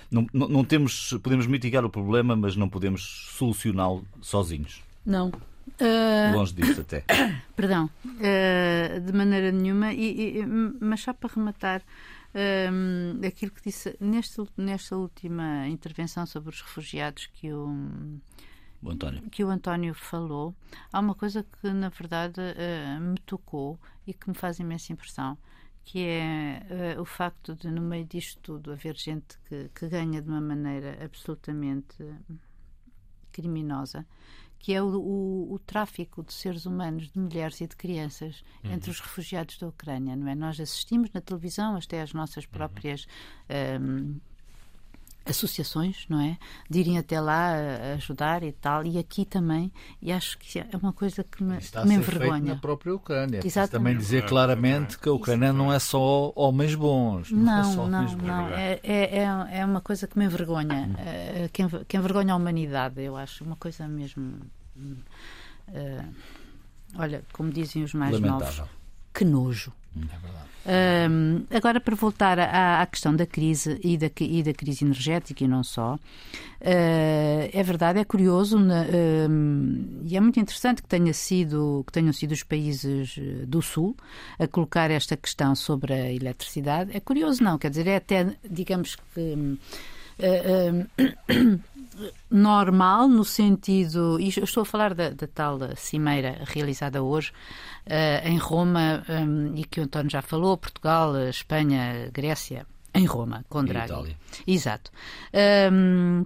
Não, 0.10 0.26
não, 0.34 0.47
não, 0.47 0.63
temos. 0.63 1.13
Podemos 1.21 1.45
mitigar 1.45 1.84
o 1.84 1.89
problema, 1.89 2.36
mas 2.36 2.56
não 2.56 2.69
podemos 2.69 3.28
solucioná-lo 3.38 4.06
sozinhos. 4.21 4.82
Não. 5.06 5.30
Uh... 5.80 6.36
Longe 6.36 6.54
disso, 6.54 6.82
até. 6.82 7.04
Perdão. 7.56 7.89
Uh, 8.06 9.00
de 9.00 9.13
maneira 9.13 9.52
nenhuma. 9.52 9.93
E, 9.93 10.39
e, 10.39 10.45
mas 10.80 11.02
só 11.02 11.13
para 11.13 11.34
rematar 11.34 11.82
um, 12.34 13.26
aquilo 13.26 13.52
que 13.52 13.62
disse 13.62 13.96
nesta, 14.00 14.44
nesta 14.56 14.96
última 14.96 15.67
intervenção 15.67 16.26
sobre 16.26 16.50
os 16.50 16.62
refugiados 16.62 17.28
que 17.28 17.52
o, 17.52 17.67
o 18.82 18.89
António. 18.89 19.30
que 19.30 19.44
o 19.44 19.50
António 19.50 19.94
falou, 19.94 20.56
há 20.91 21.00
uma 21.00 21.15
coisa 21.15 21.44
que 21.44 21.72
na 21.72 21.89
verdade 21.89 22.39
uh, 22.39 23.02
me 23.02 23.20
tocou 23.20 23.80
e 24.08 24.13
que 24.13 24.30
me 24.30 24.36
faz 24.36 24.60
imensa 24.60 24.94
impressão, 24.94 25.38
que 25.84 26.00
é 26.00 26.96
uh, 26.98 27.02
o 27.02 27.06
facto 27.06 27.56
de 27.56 27.70
no 27.70 27.82
meio 27.82 28.06
disto 28.06 28.39
tudo 28.41 28.72
haver 28.72 28.96
gente 28.96 29.38
que, 29.50 29.70
que 29.76 29.88
ganha 29.88 30.22
de 30.22 30.30
uma 30.30 30.41
maneira 30.41 31.04
absolutamente 31.04 31.96
criminosa 33.32 34.06
que 34.62 34.74
é 34.74 34.82
o, 34.82 34.88
o, 34.95 35.54
o, 35.54 35.60
tráfico 35.60 36.24
de 36.24 36.32
seres 36.34 36.67
humanos, 36.67 37.10
de 37.10 37.19
mulheres 37.19 37.60
e 37.62 37.67
de 37.67 37.76
crianças 37.76 38.43
uhum. 38.63 38.74
entre 38.74 38.91
os 38.91 39.00
refugiados 39.00 39.58
da 39.58 39.67
Ucrânia, 39.67 40.15
não 40.15 40.28
é? 40.28 40.36
Nós 40.36 40.60
assistimos 40.60 41.10
na 41.12 41.19
televisão 41.19 41.76
até 41.76 42.02
às 42.02 42.13
nossas 42.13 42.43
uhum. 42.45 42.52
próprias 42.52 43.08
um, 43.82 44.19
associações, 45.25 46.05
não 46.10 46.19
é? 46.19 46.38
De 46.69 46.79
irem 46.79 46.97
até 46.97 47.19
lá 47.19 47.53
ajudar 47.95 48.43
e 48.43 48.51
tal, 48.51 48.86
e 48.86 48.97
aqui 48.97 49.25
também, 49.25 49.71
e 50.01 50.12
acho 50.12 50.38
que 50.38 50.60
é 50.60 50.67
uma 50.81 50.91
coisa 50.91 51.23
que 51.23 51.43
me, 51.43 51.57
Está 51.57 51.86
me 51.86 51.95
envergonha. 51.95 52.55
na 52.55 52.60
própria 52.60 52.93
Ucrânia. 52.93 53.39
Exatamente. 53.43 53.71
Também 53.71 53.97
dizer 53.97 54.25
claramente 54.25 54.97
que 54.97 55.07
a 55.07 55.12
Ucrânia 55.13 55.53
não 55.53 55.71
é 55.71 55.79
só 55.79 56.31
homens 56.36 56.75
bons. 56.75 57.31
Não, 57.31 57.75
não, 57.75 57.88
não. 57.88 58.17
não. 58.17 58.49
É, 58.49 58.79
é, 58.84 59.19
é, 59.19 59.60
é 59.60 59.65
uma 59.65 59.81
coisa 59.81 60.07
que 60.07 60.17
me 60.17 60.25
envergonha, 60.25 60.89
uh, 60.89 61.49
que, 61.49 61.86
que 61.86 61.97
envergonha 61.97 62.34
a 62.34 62.36
humanidade, 62.36 63.01
eu 63.01 63.15
acho, 63.15 63.43
uma 63.43 63.55
coisa 63.55 63.88
mesmo. 63.88 64.39
Uh, 64.75 66.13
olha, 66.95 67.23
como 67.31 67.51
dizem 67.51 67.84
os 67.84 67.93
mais 67.93 68.13
Lamentável. 68.13 68.57
novos, 68.57 68.71
que 69.13 69.23
nojo. 69.23 69.71
É 69.95 70.17
verdade. 70.19 70.51
Um, 70.63 71.43
agora, 71.49 71.82
para 71.82 71.95
voltar 71.95 72.38
à, 72.38 72.82
à, 72.82 72.86
questão 72.86 73.15
da 73.15 73.25
crise 73.25 73.80
e 73.84 73.97
da, 73.97 74.12
e 74.19 74.43
da 74.43 74.54
crise 74.54 74.86
energética 74.86 75.43
e 75.43 75.47
não 75.47 75.63
só, 75.63 75.95
uh, 75.95 75.99
é 76.62 77.63
verdade, 77.63 77.99
é 77.99 78.06
curioso 78.06 78.60
uh, 78.60 80.04
e 80.04 80.15
é 80.15 80.19
muito 80.19 80.39
interessante 80.39 80.84
que, 80.84 80.88
tenha 80.88 81.13
sido, 81.13 81.84
que 81.88 81.91
tenham 81.91 82.13
sido 82.13 82.32
os 82.32 82.43
países 82.43 83.15
eh, 83.17 83.45
do 83.45 83.62
Sul 83.62 83.95
a 84.38 84.47
colocar 84.47 84.91
esta 84.91 85.17
questão 85.17 85.56
sobre 85.56 85.93
a 85.93 86.12
eletricidade. 86.12 86.95
É 86.95 86.99
curioso, 86.99 87.43
não, 87.43 87.58
quer 87.58 87.69
dizer, 87.69 87.88
é 87.88 87.95
até, 87.95 88.36
digamos 88.47 88.95
que. 88.95 89.58
Uh, 90.19 90.88
normal 92.30 93.08
no 93.08 93.23
sentido, 93.23 94.19
e 94.19 94.30
estou 94.30 94.62
a 94.62 94.65
falar 94.65 94.93
da, 94.93 95.10
da 95.10 95.27
tal 95.27 95.60
cimeira 95.75 96.41
realizada 96.45 97.04
hoje 97.04 97.32
uh, 97.88 98.28
em 98.28 98.38
Roma 98.38 99.04
um, 99.10 99.56
e 99.56 99.63
que 99.63 99.80
o 99.80 99.84
António 99.84 100.10
já 100.10 100.22
falou, 100.22 100.58
Portugal, 100.58 101.17
Espanha, 101.30 102.10
Grécia, 102.12 102.65
em 102.94 103.06
Roma, 103.06 103.46
com 103.50 103.63
Draghi. 103.63 103.91
Itália. 103.91 104.17
Exato. 104.46 104.91
Um, 105.72 106.26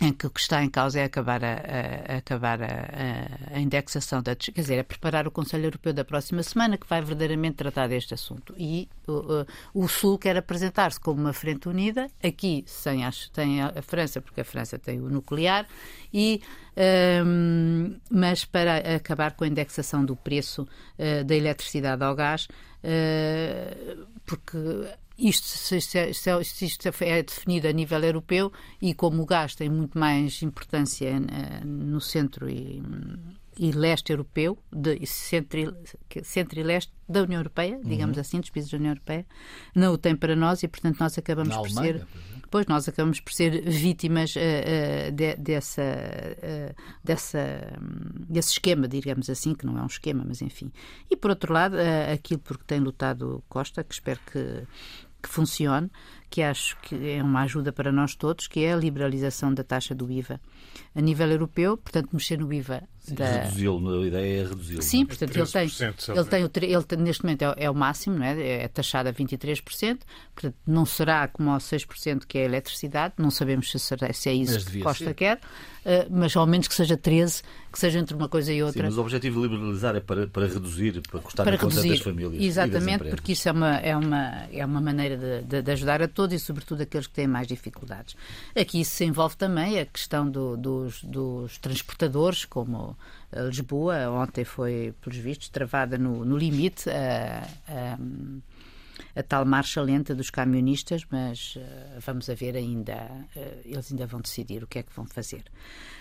em 0.00 0.12
que 0.12 0.26
o 0.26 0.30
que 0.30 0.40
está 0.40 0.64
em 0.64 0.70
causa 0.70 0.98
é 0.98 1.04
acabar 1.04 1.44
a, 1.44 2.14
a 2.14 2.16
acabar 2.16 2.62
a, 2.62 3.54
a, 3.54 3.60
indexação 3.60 4.22
da 4.22 4.34
quer 4.34 4.52
dizer, 4.52 4.78
é 4.78 4.82
preparar 4.82 5.28
o 5.28 5.30
Conselho 5.30 5.66
Europeu 5.66 5.92
da 5.92 6.04
próxima 6.04 6.42
semana 6.42 6.78
que 6.78 6.86
vai 6.86 7.02
verdadeiramente 7.02 7.56
tratar 7.56 7.86
deste 7.86 8.14
assunto. 8.14 8.54
E 8.56 8.88
o, 9.06 9.44
o 9.74 9.88
Sul 9.88 10.18
quer 10.18 10.38
apresentar-se 10.38 10.98
como 10.98 11.20
uma 11.20 11.34
frente 11.34 11.68
unida 11.68 12.10
aqui 12.22 12.64
sem 12.66 13.04
a, 13.04 13.10
tem 13.32 13.60
a, 13.60 13.82
França 13.82 14.22
porque 14.22 14.40
a 14.40 14.44
França 14.44 14.78
tem 14.78 15.00
o 15.00 15.10
nuclear 15.10 15.66
e 16.12 16.40
um, 17.26 17.94
mas 18.10 18.44
para 18.44 18.96
acabar 18.96 19.32
com 19.32 19.44
a 19.44 19.48
indexação 19.48 20.02
do 20.02 20.16
preço 20.16 20.62
uh, 20.62 21.24
da 21.24 21.34
eletricidade 21.34 22.02
ao 22.02 22.14
gás 22.14 22.48
uh, 22.84 24.06
porque 24.24 24.56
isto, 25.20 25.46
se, 25.46 25.80
se, 25.80 26.12
se, 26.14 26.64
isto 26.64 26.88
é 27.00 27.22
definido 27.22 27.68
a 27.68 27.72
nível 27.72 28.02
europeu 28.02 28.52
e 28.80 28.94
como 28.94 29.22
o 29.22 29.26
gás 29.26 29.54
tem 29.54 29.68
muito 29.68 29.98
mais 29.98 30.42
importância 30.42 31.10
uh, 31.10 31.66
no 31.66 32.00
centro 32.00 32.48
e, 32.48 32.82
e 33.58 33.72
leste 33.72 34.10
europeu, 34.10 34.58
de 34.72 35.04
centro, 35.06 35.76
e, 36.14 36.24
centro 36.24 36.58
e 36.58 36.62
leste 36.62 36.92
da 37.08 37.22
União 37.22 37.40
Europeia, 37.40 37.80
digamos 37.84 38.16
uhum. 38.16 38.20
assim, 38.20 38.40
dos 38.40 38.50
países 38.50 38.70
da 38.70 38.78
União 38.78 38.92
Europeia, 38.92 39.26
não 39.74 39.92
o 39.92 39.98
tem 39.98 40.16
para 40.16 40.34
nós 40.34 40.62
e, 40.62 40.68
portanto, 40.68 40.98
nós 41.00 41.18
acabamos 41.18 41.54
Na 41.54 41.60
por 41.60 41.66
Alemanha, 41.66 41.98
ser. 41.98 42.06
Por 42.06 42.40
pois 42.50 42.66
nós 42.66 42.88
acabamos 42.88 43.20
por 43.20 43.32
ser 43.32 43.62
vítimas 43.62 44.34
uh, 44.34 44.40
uh, 44.40 45.12
de, 45.12 45.36
dessa, 45.36 45.82
uh, 45.82 46.74
dessa, 47.02 47.38
um, 47.80 48.24
desse 48.28 48.50
esquema, 48.50 48.88
digamos 48.88 49.30
assim, 49.30 49.54
que 49.54 49.64
não 49.64 49.78
é 49.78 49.82
um 49.82 49.86
esquema, 49.86 50.24
mas 50.26 50.42
enfim. 50.42 50.72
E 51.08 51.16
por 51.16 51.30
outro 51.30 51.52
lado, 51.52 51.76
aquilo 52.12 52.40
por 52.40 52.58
que 52.58 52.64
tem 52.64 52.80
lutado 52.80 53.42
Costa, 53.48 53.84
que 53.84 53.94
espero 53.94 54.20
que, 54.30 54.66
que 55.20 55.28
funcione, 55.28 55.90
que 56.30 56.42
acho 56.42 56.76
que 56.82 57.10
é 57.10 57.22
uma 57.22 57.42
ajuda 57.42 57.72
para 57.72 57.90
nós 57.90 58.14
todos, 58.14 58.46
que 58.46 58.60
é 58.64 58.72
a 58.72 58.76
liberalização 58.76 59.52
da 59.52 59.64
taxa 59.64 59.94
do 59.94 60.10
IVA 60.10 60.40
a 60.94 61.00
nível 61.00 61.30
europeu, 61.30 61.76
portanto, 61.76 62.08
mexer 62.12 62.38
no 62.38 62.52
IVA. 62.52 62.82
Da... 63.08 63.44
Reduzi-lo, 63.44 64.02
a 64.02 64.06
ideia 64.06 64.42
é 64.42 64.44
reduzi-lo. 64.44 64.82
Sim, 64.82 65.02
é? 65.02 65.06
portanto, 65.06 65.36
ele 65.36 65.46
tem, 65.46 65.62
ele 65.62 66.24
tem, 66.24 66.44
o, 66.44 66.50
ele 66.76 66.84
tem, 66.84 66.98
neste 66.98 67.24
momento 67.24 67.42
é, 67.42 67.54
é, 67.56 67.70
o 67.70 67.74
máximo, 67.74 68.18
não 68.18 68.24
é? 68.24 68.64
é 68.64 68.68
taxado 68.68 69.08
a 69.08 69.12
23%, 69.12 70.00
portanto, 70.34 70.56
não 70.66 70.84
será 70.84 71.26
como 71.28 71.50
aos 71.50 71.64
6% 71.64 72.24
que 72.26 72.38
é 72.38 72.42
a 72.42 72.44
eletricidade, 72.44 73.14
não 73.18 73.30
sabemos 73.30 73.70
se, 73.70 73.78
será, 73.78 74.12
se 74.12 74.28
é 74.28 74.34
isso 74.34 74.66
que 74.66 74.80
Costa 74.80 75.04
ser. 75.04 75.14
quer, 75.14 75.36
uh, 75.36 76.06
mas 76.10 76.36
ao 76.36 76.46
menos 76.46 76.68
que 76.68 76.74
seja 76.74 76.96
13%, 76.96 77.42
que 77.72 77.78
seja 77.78 78.00
entre 78.00 78.16
uma 78.16 78.28
coisa 78.28 78.52
e 78.52 78.62
outra. 78.62 78.82
Sim, 78.82 78.88
mas 78.88 78.98
o 78.98 79.00
objetivo 79.00 79.40
de 79.40 79.48
liberalizar 79.48 79.96
é 79.96 80.00
para, 80.00 80.26
para 80.26 80.46
reduzir, 80.46 81.00
para 81.08 81.20
custar 81.20 81.46
para 81.46 81.56
reduzir, 81.56 81.90
das 81.90 82.00
famílias. 82.00 82.42
Exatamente, 82.42 83.04
porque 83.08 83.32
isso 83.32 83.48
é 83.48 83.52
uma, 83.52 83.76
é 83.76 83.96
uma, 83.96 84.46
é 84.52 84.66
uma 84.66 84.80
maneira 84.80 85.16
de, 85.16 85.42
de, 85.42 85.62
de 85.62 85.70
ajudar 85.70 86.02
a 86.02 86.08
todos 86.08 86.19
todos 86.20 86.34
e, 86.34 86.38
sobretudo, 86.38 86.82
aqueles 86.82 87.06
que 87.06 87.14
têm 87.14 87.26
mais 87.26 87.46
dificuldades. 87.46 88.14
Aqui 88.54 88.84
se 88.84 89.04
envolve 89.06 89.36
também 89.36 89.80
a 89.80 89.86
questão 89.86 90.28
do, 90.28 90.54
dos, 90.54 91.02
dos, 91.02 91.56
transportadores, 91.56 92.44
como 92.44 92.94
Lisboa, 93.32 94.10
ontem 94.10 94.44
foi, 94.44 94.94
pelos 95.00 95.18
vistos, 95.18 95.48
travada 95.48 95.96
no, 95.96 96.24
no 96.24 96.36
limite. 96.36 96.90
A, 96.90 97.48
a, 97.68 97.98
a 99.16 99.22
tal 99.22 99.44
marcha 99.44 99.80
lenta 99.80 100.14
dos 100.14 100.30
camionistas, 100.30 101.04
mas 101.10 101.56
uh, 101.56 102.00
vamos 102.00 102.28
a 102.28 102.34
ver 102.34 102.54
ainda, 102.54 102.94
uh, 103.34 103.60
eles 103.64 103.90
ainda 103.90 104.06
vão 104.06 104.20
decidir 104.20 104.62
o 104.62 104.66
que 104.66 104.78
é 104.78 104.82
que 104.82 104.94
vão 104.94 105.06
fazer. 105.06 105.42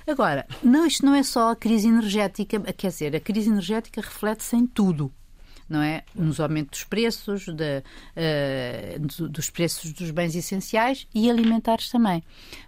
Agora, 0.06 0.46
não, 0.62 0.86
isto 0.86 1.06
não 1.06 1.16
é 1.16 1.24
só 1.24 1.52
a 1.52 1.56
crise 1.56 1.88
energética, 1.88 2.60
quer 2.74 2.90
dizer, 2.90 3.16
a 3.16 3.20
crise 3.20 3.50
energética 3.50 4.02
reflete-se 4.02 4.56
em 4.56 4.68
tudo 4.68 5.12
não 5.70 5.82
é? 5.82 6.04
Nos 6.16 6.40
aumentos 6.40 6.80
dos 6.80 6.84
preços, 6.84 7.46
de, 7.46 7.84
uh, 7.84 9.30
dos 9.30 9.50
preços 9.50 9.94
dos 9.94 10.12
bens 10.12 10.36
essenciais 10.36 11.08
e 11.14 11.30
alimentares 11.30 11.90
também. 11.90 12.24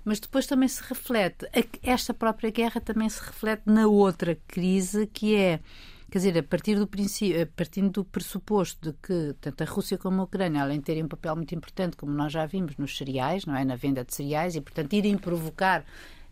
Mas 0.06 0.20
depois 0.20 0.46
também 0.46 0.68
se 0.68 0.84
reflete, 0.84 1.48
esta 1.82 2.14
própria 2.14 2.52
guerra 2.52 2.80
também 2.80 3.10
se 3.10 3.22
reflete 3.22 3.64
na 3.66 3.88
outra 3.88 4.38
crise 4.48 5.08
que 5.08 5.36
é 5.36 5.60
Quer 6.12 6.18
dizer, 6.18 6.38
a 6.40 6.44
partir 6.44 6.76
do 6.78 6.86
princípio, 6.86 7.48
partindo 7.56 7.90
do 7.90 8.04
pressuposto 8.04 8.92
de 8.92 8.98
que 9.02 9.34
tanto 9.40 9.62
a 9.62 9.66
Rússia 9.66 9.98
como 9.98 10.20
a 10.20 10.24
Ucrânia, 10.26 10.62
além 10.62 10.80
de 10.80 10.84
terem 10.84 11.06
um 11.06 11.08
papel 11.08 11.38
muito 11.38 11.56
importante, 11.56 11.96
como 11.96 12.12
nós 12.12 12.34
já 12.34 12.46
vimos 12.46 12.76
nos 12.76 12.98
cereais, 12.98 13.46
não 13.46 13.56
é, 13.56 13.64
na 13.64 13.78
venda 13.78 14.04
de 14.04 14.14
cereais, 14.14 14.58
e 14.58 14.60
portanto 14.60 14.92
irem 14.92 15.18
provocar 15.18 15.86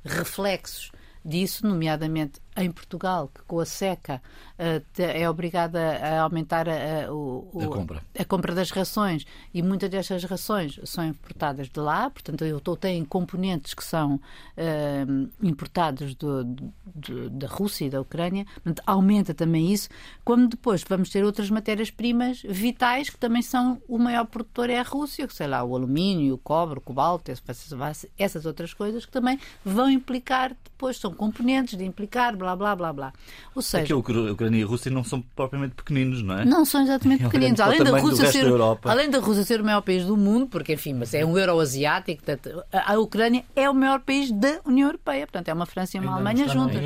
reflexos 0.03 0.91
disso, 1.23 1.65
nomeadamente 1.65 2.41
em 2.63 2.71
Portugal, 2.71 3.29
que 3.33 3.41
com 3.43 3.59
a 3.59 3.65
seca 3.65 4.21
uh, 4.57 5.01
é 5.01 5.29
obrigada 5.29 5.79
a 5.97 6.21
aumentar 6.21 6.67
a, 6.67 7.11
o, 7.11 7.49
o, 7.53 7.61
a, 7.61 7.67
compra. 7.67 8.03
a 8.17 8.25
compra 8.25 8.55
das 8.55 8.71
rações 8.71 9.25
e 9.53 9.61
muitas 9.61 9.89
destas 9.89 10.23
rações 10.23 10.79
são 10.83 11.05
importadas 11.05 11.69
de 11.69 11.79
lá, 11.79 12.09
portanto, 12.09 12.43
eu 12.45 12.57
estou, 12.57 12.75
tem 12.75 13.03
componentes 13.05 13.73
que 13.73 13.83
são 13.83 14.15
uh, 14.15 15.29
importados 15.41 16.15
do, 16.15 16.43
do, 16.43 17.29
da 17.29 17.47
Rússia 17.47 17.85
e 17.85 17.89
da 17.89 18.01
Ucrânia, 18.01 18.45
portanto, 18.55 18.81
aumenta 18.85 19.33
também 19.33 19.71
isso, 19.71 19.89
como 20.23 20.47
depois 20.47 20.83
vamos 20.87 21.09
ter 21.09 21.23
outras 21.23 21.49
matérias-primas 21.49 22.41
vitais 22.47 23.09
que 23.09 23.17
também 23.17 23.41
são 23.41 23.81
o 23.87 23.97
maior 23.97 24.25
produtor 24.25 24.69
é 24.69 24.79
a 24.79 24.83
Rússia, 24.83 25.27
sei 25.29 25.47
lá, 25.47 25.63
o 25.63 25.75
alumínio, 25.75 26.35
o 26.35 26.37
cobre, 26.37 26.79
o 26.79 26.81
cobalto, 26.81 27.31
essas, 27.31 28.05
essas 28.17 28.45
outras 28.45 28.73
coisas 28.73 29.05
que 29.05 29.11
também 29.11 29.39
vão 29.63 29.89
implicar 29.89 30.55
depois, 30.63 30.97
são 30.97 31.13
componentes 31.13 31.77
de 31.77 31.83
implicar, 31.83 32.35
blá, 32.35 32.48
blá, 32.55 32.75
blá, 32.75 32.93
blá. 32.93 33.13
Ou 33.55 33.61
seja... 33.61 33.83
Aqui 33.83 33.93
a 33.93 33.97
Ucrânia 33.97 34.59
e 34.59 34.63
a 34.63 34.65
Rússia 34.65 34.91
não 34.91 35.03
são 35.03 35.21
propriamente 35.35 35.75
pequeninos, 35.75 36.21
não 36.21 36.39
é? 36.39 36.45
Não 36.45 36.65
são 36.65 36.81
exatamente 36.81 37.23
pequeninos. 37.25 37.59
Além 37.59 37.83
da, 37.83 37.99
Rússia 37.99 38.31
ser, 38.31 38.45
além 38.83 39.09
da 39.09 39.19
Rússia 39.19 39.43
ser 39.43 39.61
o 39.61 39.63
maior 39.63 39.81
país 39.81 40.05
do 40.05 40.15
mundo, 40.15 40.47
porque, 40.47 40.73
enfim, 40.73 40.93
mas 40.93 41.13
é 41.13 41.25
um 41.25 41.37
euro-asiático, 41.37 42.23
a 42.71 42.97
Ucrânia 42.97 43.43
é 43.55 43.69
o 43.69 43.73
maior 43.73 43.99
país 43.99 44.31
da 44.31 44.59
União 44.65 44.87
Europeia. 44.87 45.25
Portanto, 45.25 45.49
é 45.49 45.53
uma 45.53 45.65
França 45.65 45.97
e 45.97 45.99
uma 45.99 46.17
ainda 46.17 46.29
Alemanha 46.29 46.47
juntas. 46.47 46.81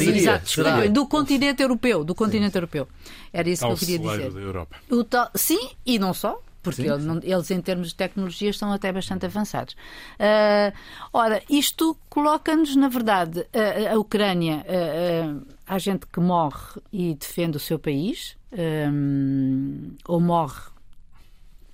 Exato, 0.00 0.90
do 0.92 1.06
continente 1.06 1.62
europeu. 1.62 2.04
Do 2.04 2.14
continente 2.14 2.52
sim. 2.52 2.58
europeu. 2.58 2.88
Era 3.32 3.48
isso 3.48 3.66
que 3.66 3.72
eu 3.72 3.76
queria 3.76 3.98
dizer. 3.98 4.30
Da 4.30 4.40
Europa. 4.40 4.76
O 4.90 5.04
tal, 5.04 5.30
sim, 5.34 5.70
e 5.84 5.98
não 5.98 6.14
só 6.14 6.40
porque 6.64 6.82
sim, 6.82 7.00
sim. 7.00 7.20
eles, 7.22 7.50
em 7.50 7.60
termos 7.60 7.88
de 7.88 7.94
tecnologias, 7.94 8.56
são 8.56 8.72
até 8.72 8.90
bastante 8.90 9.26
avançados. 9.26 9.74
Uh, 10.14 10.74
ora, 11.12 11.42
isto 11.48 11.96
coloca-nos, 12.08 12.74
na 12.74 12.88
verdade, 12.88 13.46
a, 13.52 13.92
a 13.92 13.98
Ucrânia, 13.98 14.64
uh, 14.64 15.46
há 15.66 15.78
gente 15.78 16.06
que 16.06 16.18
morre 16.18 16.80
e 16.90 17.14
defende 17.14 17.58
o 17.58 17.60
seu 17.60 17.78
país, 17.78 18.36
um, 18.90 19.94
ou 20.08 20.18
morre 20.20 20.72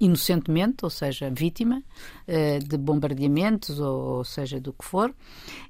inocentemente, 0.00 0.79
ou 0.83 0.90
seja, 0.90 1.31
vítima 1.31 1.83
uh, 2.26 2.59
de 2.59 2.76
bombardeamentos, 2.76 3.79
ou, 3.79 4.16
ou, 4.16 4.24
seja, 4.24 4.61
do 4.61 4.72
que 4.72 4.85
for, 4.85 5.14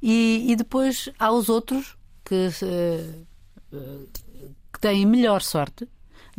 e, 0.03 0.47
e 0.49 0.57
depois 0.57 1.11
há 1.19 1.31
os 1.31 1.51
outros 1.51 1.99
que, 2.25 2.49
que 4.73 4.81
têm 4.81 5.05
melhor 5.05 5.43
sorte 5.43 5.87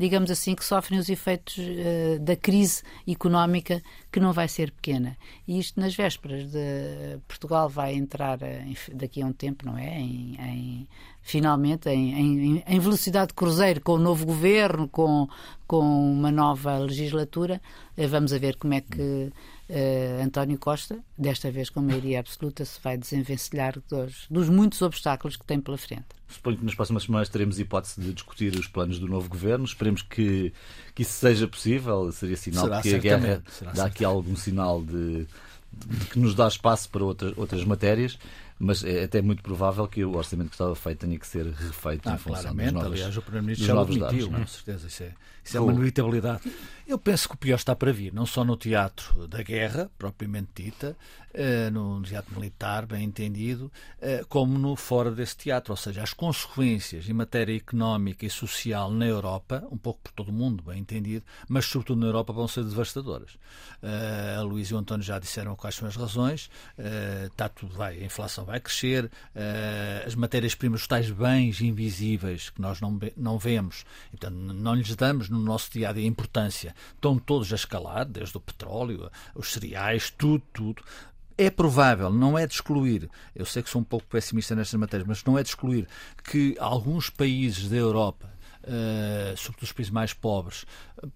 digamos 0.02 0.32
assim, 0.32 0.56
que 0.56 0.66
sofrem 0.66 1.00
os 1.00 1.08
efeitos 1.10 1.58
uh, 1.58 2.20
da 2.20 2.36
crise 2.36 2.82
económica 3.08 3.82
que 4.12 4.20
não 4.20 4.34
vai 4.34 4.48
ser 4.48 4.72
pequena. 4.72 5.16
E 5.48 5.60
isto 5.60 5.80
nas 5.80 5.96
vésperas 5.96 6.52
de 6.52 7.20
Portugal 7.28 7.70
vai 7.70 7.94
entrar 7.94 8.42
em, 8.42 8.76
daqui 8.94 9.22
a 9.22 9.26
um 9.28 9.32
tempo, 9.32 9.66
não 9.66 9.78
é? 9.78 10.00
Em, 10.00 10.36
em 10.40 10.88
finalmente 11.22 11.88
em, 11.88 12.14
em, 12.14 12.64
em, 12.66 12.80
velocidade 12.80 13.28
de 13.28 13.36
cruzeiro 13.36 13.80
com 13.80 13.94
o 13.94 14.00
novo 14.00 14.26
governo, 14.26 14.88
com, 14.88 15.28
com 15.68 15.80
uma 15.80 16.32
nova 16.32 16.80
legislatura. 16.80 17.62
Eh, 17.96 18.08
vamos 18.08 18.34
a 18.34 18.40
ver 18.40 18.56
como 18.56 18.74
é 18.74 18.82
que 18.82 19.32
uh, 19.72 20.24
António 20.24 20.58
Costa, 20.58 21.00
desta 21.18 21.50
vez 21.50 21.70
com 21.70 21.82
maioria 21.82 22.20
absoluta, 22.20 22.64
se 22.66 22.80
vai 22.82 22.98
desenvencilhar 22.98 23.82
dos, 23.90 24.26
dos 24.30 24.50
muitos 24.50 24.82
obstáculos 24.82 25.38
que 25.38 25.46
tem 25.46 25.60
pela 25.60 25.78
frente. 25.78 26.06
Suponho 26.28 26.58
que 26.58 26.66
nas 26.66 26.76
próximas 26.76 27.04
semanas 27.04 27.30
teremos 27.30 27.60
hipótese 27.60 28.00
de 28.00 28.14
discutir 28.14 28.54
os 28.56 28.68
planos 28.68 29.00
do 29.00 29.08
novo 29.08 29.28
governo. 29.30 29.66
Esperemos 29.66 30.02
que, 30.02 30.54
que 30.94 31.02
isso 31.02 31.14
seja 31.14 31.48
possível. 31.48 32.12
Seria 32.12 32.38
sinal 32.38 32.66
Será 32.66 32.82
de 32.82 32.90
que 32.90 32.96
a 32.96 33.00
guerra 33.00 33.44
dá 33.74 33.86
aqui 33.86 34.06
algum 34.06 34.36
sinal 34.36 34.82
de, 34.82 35.28
de, 35.72 36.06
que 36.12 36.20
nos 36.20 36.36
dá 36.36 36.48
espaço 36.48 36.90
para 36.90 37.04
outras, 37.04 37.38
outras 37.38 37.64
matérias 37.66 38.18
mas 38.62 38.84
é 38.84 39.04
até 39.04 39.22
muito 39.22 39.42
provável 39.42 39.88
que 39.88 40.06
o 40.06 40.16
orçamento 40.16 40.50
que 40.50 40.54
estava 40.54 40.76
feito 40.76 41.00
tenha 41.00 41.18
que 41.18 41.26
ser 41.26 41.48
refeito 41.48 42.08
ah, 42.08 42.14
em 42.14 42.18
função 42.18 42.42
claramente, 42.42 42.74
dos 42.74 42.84
novos, 42.84 42.92
aliás, 42.94 43.18
o 43.18 43.22
Primeiro-Ministro 43.22 43.66
já 43.66 43.82
admitiu, 43.82 44.30
com 44.30 44.48
certeza, 44.48 44.88
isso 44.88 45.04
é, 45.04 45.14
isso 45.44 45.58
é 45.58 45.60
uma 45.60 45.74
inevitabilidade. 45.74 46.42
Eu 46.88 47.00
penso 47.00 47.28
que 47.28 47.36
o 47.36 47.38
pior 47.38 47.56
está 47.56 47.76
para 47.76 47.92
vir, 47.92 48.14
não 48.14 48.26
só 48.26 48.44
no 48.44 48.56
teatro 48.56 49.28
da 49.28 49.42
guerra, 49.42 49.90
propriamente 49.98 50.50
dita, 50.54 50.96
eh, 51.34 51.70
no 51.70 52.02
teatro 52.02 52.36
militar, 52.36 52.86
bem 52.86 53.06
entendido, 53.06 53.72
eh, 54.02 54.26
como 54.28 54.60
no 54.60 54.76
fora 54.76 55.10
desse 55.10 55.38
teatro, 55.38 55.72
ou 55.72 55.78
seja, 55.78 56.04
as 56.04 56.14
consequências 56.14 57.08
em 57.08 57.14
matéria 57.14 57.56
económica 57.56 58.26
e 58.26 58.30
social 58.30 58.92
na 58.92 59.06
Europa, 59.06 59.66
um 59.72 59.78
pouco 59.78 60.02
por 60.04 60.12
todo 60.12 60.28
o 60.28 60.34
mundo, 60.34 60.62
bem 60.64 60.80
entendido, 60.80 61.24
mas 61.48 61.64
sobretudo 61.66 62.02
na 62.02 62.08
Europa 62.08 62.34
vão 62.34 62.50
ser 62.50 62.66
devastadoras. 62.66 63.38
Eh, 63.82 64.36
a 64.38 64.42
Luís 64.42 64.70
e 64.70 64.74
o 64.74 64.78
António 64.78 65.06
já 65.06 65.18
disseram 65.18 65.56
quais 65.56 65.76
são 65.76 65.88
as 65.88 65.96
razões, 65.96 66.50
está 67.28 67.48
tudo 67.48 67.74
vai, 67.74 68.02
a 68.02 68.06
inflação 68.06 68.44
vai 68.44 68.51
crescer, 68.60 69.10
as 70.06 70.16
matérias-primas, 70.16 70.82
os 70.82 70.88
tais 70.88 71.10
bens 71.10 71.62
invisíveis 71.62 72.50
que 72.50 72.62
nós 72.62 72.80
não, 72.82 73.00
não 73.16 73.38
vemos, 73.38 73.86
e, 74.08 74.18
portanto, 74.18 74.36
não 74.36 74.76
lhes 74.76 74.96
damos 74.96 75.30
no 75.30 75.40
nosso 75.40 75.72
dia 75.72 75.90
a 75.90 75.94
dia 75.94 76.06
importância, 76.06 76.76
estão 76.94 77.18
todos 77.18 77.52
a 77.52 77.56
escalar, 77.56 78.06
desde 78.06 78.36
o 78.38 78.42
petróleo, 78.42 79.10
os 79.36 79.52
cereais, 79.52 80.10
tudo, 80.10 80.44
tudo. 80.54 80.84
É 81.38 81.50
provável, 81.50 82.12
não 82.12 82.38
é 82.38 82.46
de 82.46 82.54
excluir, 82.54 83.10
eu 83.36 83.46
sei 83.46 83.64
que 83.64 83.70
sou 83.70 83.82
um 83.82 83.86
pouco 83.86 84.06
pessimista 84.06 84.54
nestas 84.54 84.80
matérias, 84.80 85.08
mas 85.08 85.24
não 85.24 85.38
é 85.38 85.44
de 85.44 85.50
excluir 85.50 85.88
que 86.24 86.56
alguns 86.60 87.10
países 87.10 87.70
da 87.70 87.78
Europa, 87.78 88.30
Uh, 88.62 89.36
sobretudo 89.38 89.64
os 89.64 89.72
países 89.72 89.92
mais 89.92 90.14
pobres, 90.14 90.68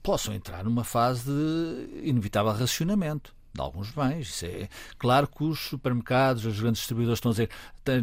possam 0.01 0.33
entrar 0.33 0.63
numa 0.63 0.83
fase 0.83 1.25
de 1.25 1.99
inevitável 2.01 2.51
racionamento 2.51 3.34
de 3.55 3.61
alguns 3.61 3.89
bens. 3.91 4.29
Isso 4.29 4.45
é 4.45 4.69
claro 4.99 5.27
que 5.27 5.43
os 5.43 5.59
supermercados, 5.59 6.45
os 6.45 6.59
grandes 6.59 6.79
distribuidores 6.79 7.17
estão 7.17 7.31
a 7.31 7.33
dizer 7.33 7.49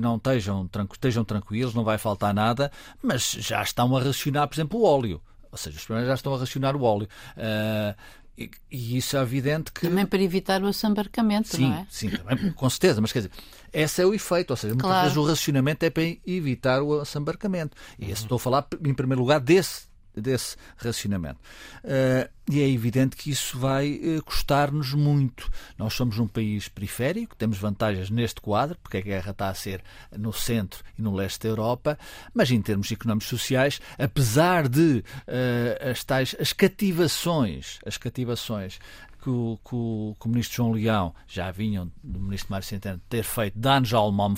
não 0.00 0.16
estejam, 0.16 0.68
estejam 0.90 1.24
tranquilos, 1.24 1.74
não 1.74 1.84
vai 1.84 1.98
faltar 1.98 2.32
nada, 2.32 2.70
mas 3.02 3.32
já 3.32 3.62
estão 3.62 3.94
a 3.96 4.02
racionar, 4.02 4.48
por 4.48 4.54
exemplo, 4.54 4.80
o 4.80 4.84
óleo. 4.84 5.20
Ou 5.50 5.58
seja, 5.58 5.76
os 5.76 5.82
supermercados 5.82 6.08
já 6.08 6.14
estão 6.14 6.34
a 6.34 6.38
racionar 6.38 6.76
o 6.76 6.82
óleo. 6.82 7.08
Uh, 7.36 7.94
e, 8.38 8.50
e, 8.70 8.96
isso 8.96 9.16
é 9.16 9.20
evidente 9.20 9.70
que. 9.70 9.82
Também 9.82 10.06
para 10.06 10.22
evitar 10.22 10.62
o 10.62 10.66
assambarcamento, 10.66 11.48
sim, 11.48 11.68
não 11.68 11.74
é? 11.74 11.86
Sim, 11.90 12.08
também, 12.08 12.50
com 12.52 12.70
certeza, 12.70 13.00
mas 13.00 13.12
quer 13.12 13.20
dizer, 13.20 13.32
esse 13.72 14.00
é 14.00 14.06
o 14.06 14.14
efeito, 14.14 14.52
ou 14.52 14.56
seja, 14.56 14.72
muitas 14.72 14.88
claro. 14.88 15.02
vezes 15.02 15.18
o 15.18 15.24
racionamento 15.24 15.84
é 15.84 15.90
para 15.90 16.02
evitar 16.26 16.82
o 16.82 17.00
assambarcamento. 17.00 17.76
E 17.98 18.04
esse, 18.10 18.22
estou 18.22 18.36
a 18.36 18.38
falar, 18.38 18.66
em 18.82 18.94
primeiro 18.94 19.20
lugar, 19.20 19.40
desse 19.40 19.91
desse 20.14 20.56
racionamento. 20.76 21.40
Uh, 21.84 22.30
e 22.50 22.60
é 22.60 22.68
evidente 22.68 23.16
que 23.16 23.30
isso 23.30 23.58
vai 23.58 23.92
uh, 23.92 24.22
custar-nos 24.24 24.92
muito. 24.92 25.50
Nós 25.78 25.94
somos 25.94 26.18
um 26.18 26.26
país 26.26 26.68
periférico, 26.68 27.36
temos 27.36 27.58
vantagens 27.58 28.10
neste 28.10 28.40
quadro, 28.40 28.76
porque 28.82 28.98
a 28.98 29.00
guerra 29.00 29.30
está 29.30 29.48
a 29.48 29.54
ser 29.54 29.82
no 30.16 30.32
centro 30.32 30.82
e 30.98 31.02
no 31.02 31.14
leste 31.14 31.40
da 31.42 31.48
Europa, 31.48 31.98
mas 32.34 32.50
em 32.50 32.60
termos 32.60 32.90
económicos 32.90 33.28
sociais, 33.28 33.80
apesar 33.98 34.68
de 34.68 35.04
uh, 35.28 35.90
as 35.90 36.02
tais 36.04 36.34
as 36.40 36.52
cativações, 36.52 37.78
as 37.86 37.96
cativações 37.96 38.78
que 39.22 39.30
o, 39.30 39.58
que 39.64 39.74
o, 39.74 40.16
que 40.20 40.26
o 40.26 40.28
ministro 40.28 40.56
João 40.56 40.72
Leão 40.72 41.14
já 41.28 41.50
vinham 41.52 41.90
do 42.02 42.18
ministro 42.18 42.50
Mário 42.50 42.66
Centeno 42.66 43.00
ter 43.08 43.22
feito 43.22 43.56
danos 43.56 43.88
já 43.88 44.00
uma 44.00 44.32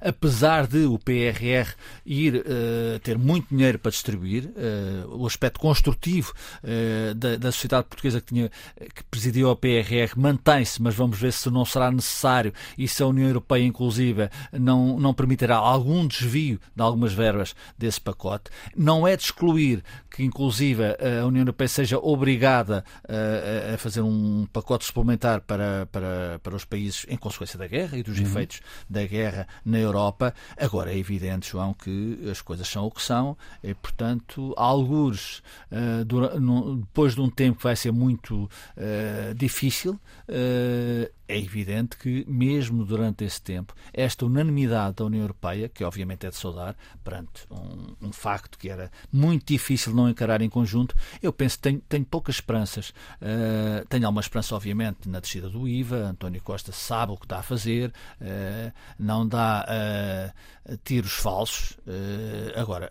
apesar 0.00 0.66
de 0.66 0.84
o 0.86 0.98
PRR 0.98 1.74
ir 2.04 2.36
uh, 2.36 2.98
ter 3.00 3.18
muito 3.18 3.48
dinheiro 3.54 3.78
para 3.78 3.90
distribuir, 3.90 4.46
uh, 4.46 5.16
o 5.16 5.26
aspecto 5.26 5.60
construtivo 5.60 6.32
da, 7.16 7.36
da, 7.36 7.52
sociedade 7.52 7.86
portuguesa 7.88 8.20
que, 8.20 8.26
tinha, 8.26 8.50
que 8.94 9.02
presidiu 9.10 9.50
a 9.50 9.56
PRR 9.56 10.12
mantém-se, 10.16 10.80
mas 10.80 10.94
vamos 10.94 11.18
ver 11.18 11.32
se 11.32 11.50
não 11.50 11.64
será 11.64 11.90
necessário 11.90 12.52
e 12.76 12.86
se 12.86 13.02
a 13.02 13.06
União 13.06 13.26
Europeia, 13.26 13.64
inclusive, 13.64 14.28
não, 14.52 14.98
não 14.98 15.12
permitirá 15.12 15.56
algum 15.56 16.06
desvio 16.06 16.60
de 16.74 16.82
algumas 16.82 17.12
verbas 17.12 17.54
desse 17.76 18.00
pacote. 18.00 18.50
Não 18.76 19.06
é 19.06 19.16
de 19.16 19.24
excluir 19.24 19.82
que, 20.10 20.22
inclusive, 20.22 20.82
a 20.84 21.26
União 21.26 21.42
Europeia 21.42 21.68
seja 21.68 21.98
obrigada 21.98 22.84
a 23.72 23.76
fazer 23.78 24.00
um 24.00 24.05
pacote 24.52 24.84
suplementar 24.84 25.40
para, 25.40 25.86
para, 25.86 26.40
para 26.42 26.56
os 26.56 26.64
países 26.64 27.06
em 27.08 27.16
consequência 27.16 27.58
da 27.58 27.66
guerra 27.66 27.96
e 27.96 28.02
dos 28.02 28.18
uhum. 28.18 28.24
efeitos 28.24 28.60
da 28.88 29.04
guerra 29.04 29.46
na 29.64 29.78
Europa. 29.78 30.34
Agora, 30.56 30.92
é 30.92 30.98
evidente, 30.98 31.50
João, 31.50 31.72
que 31.72 32.18
as 32.30 32.40
coisas 32.40 32.68
são 32.68 32.84
o 32.86 32.90
que 32.90 33.02
são 33.02 33.36
e, 33.62 33.74
portanto, 33.74 34.54
alguns, 34.56 35.42
uh, 35.70 36.04
depois 36.80 37.14
de 37.14 37.20
um 37.20 37.30
tempo 37.30 37.58
que 37.58 37.64
vai 37.64 37.76
ser 37.76 37.92
muito 37.92 38.44
uh, 38.44 39.34
difícil, 39.34 39.92
uh, 40.28 41.16
é 41.28 41.38
evidente 41.38 41.96
que, 41.96 42.24
mesmo 42.28 42.84
durante 42.84 43.24
esse 43.24 43.40
tempo, 43.42 43.74
esta 43.92 44.24
unanimidade 44.24 44.96
da 44.96 45.04
União 45.04 45.22
Europeia, 45.22 45.68
que 45.68 45.82
obviamente 45.82 46.26
é 46.26 46.30
de 46.30 46.36
saudar, 46.36 46.76
perante 47.02 47.46
um, 47.50 48.08
um 48.08 48.12
facto 48.12 48.58
que 48.58 48.68
era 48.68 48.90
muito 49.12 49.46
difícil 49.46 49.92
não 49.92 50.08
encarar 50.08 50.40
em 50.40 50.48
conjunto, 50.48 50.94
eu 51.20 51.32
penso 51.32 51.56
que 51.56 51.62
tenho, 51.62 51.82
tenho 51.88 52.04
poucas 52.04 52.36
esperanças. 52.36 52.90
Uh, 53.20 53.84
tenho 53.96 54.06
alguma 54.06 54.20
esperança, 54.20 54.54
obviamente, 54.54 55.08
na 55.08 55.20
descida 55.20 55.48
do 55.48 55.66
IVA. 55.66 55.96
António 55.96 56.42
Costa 56.42 56.70
sabe 56.70 57.12
o 57.12 57.16
que 57.16 57.24
está 57.24 57.38
a 57.38 57.42
fazer, 57.42 57.90
uh, 58.20 58.72
não 58.98 59.26
dá 59.26 59.66
uh, 60.68 60.76
tiros 60.84 61.12
falsos. 61.12 61.78
agora, 62.54 62.90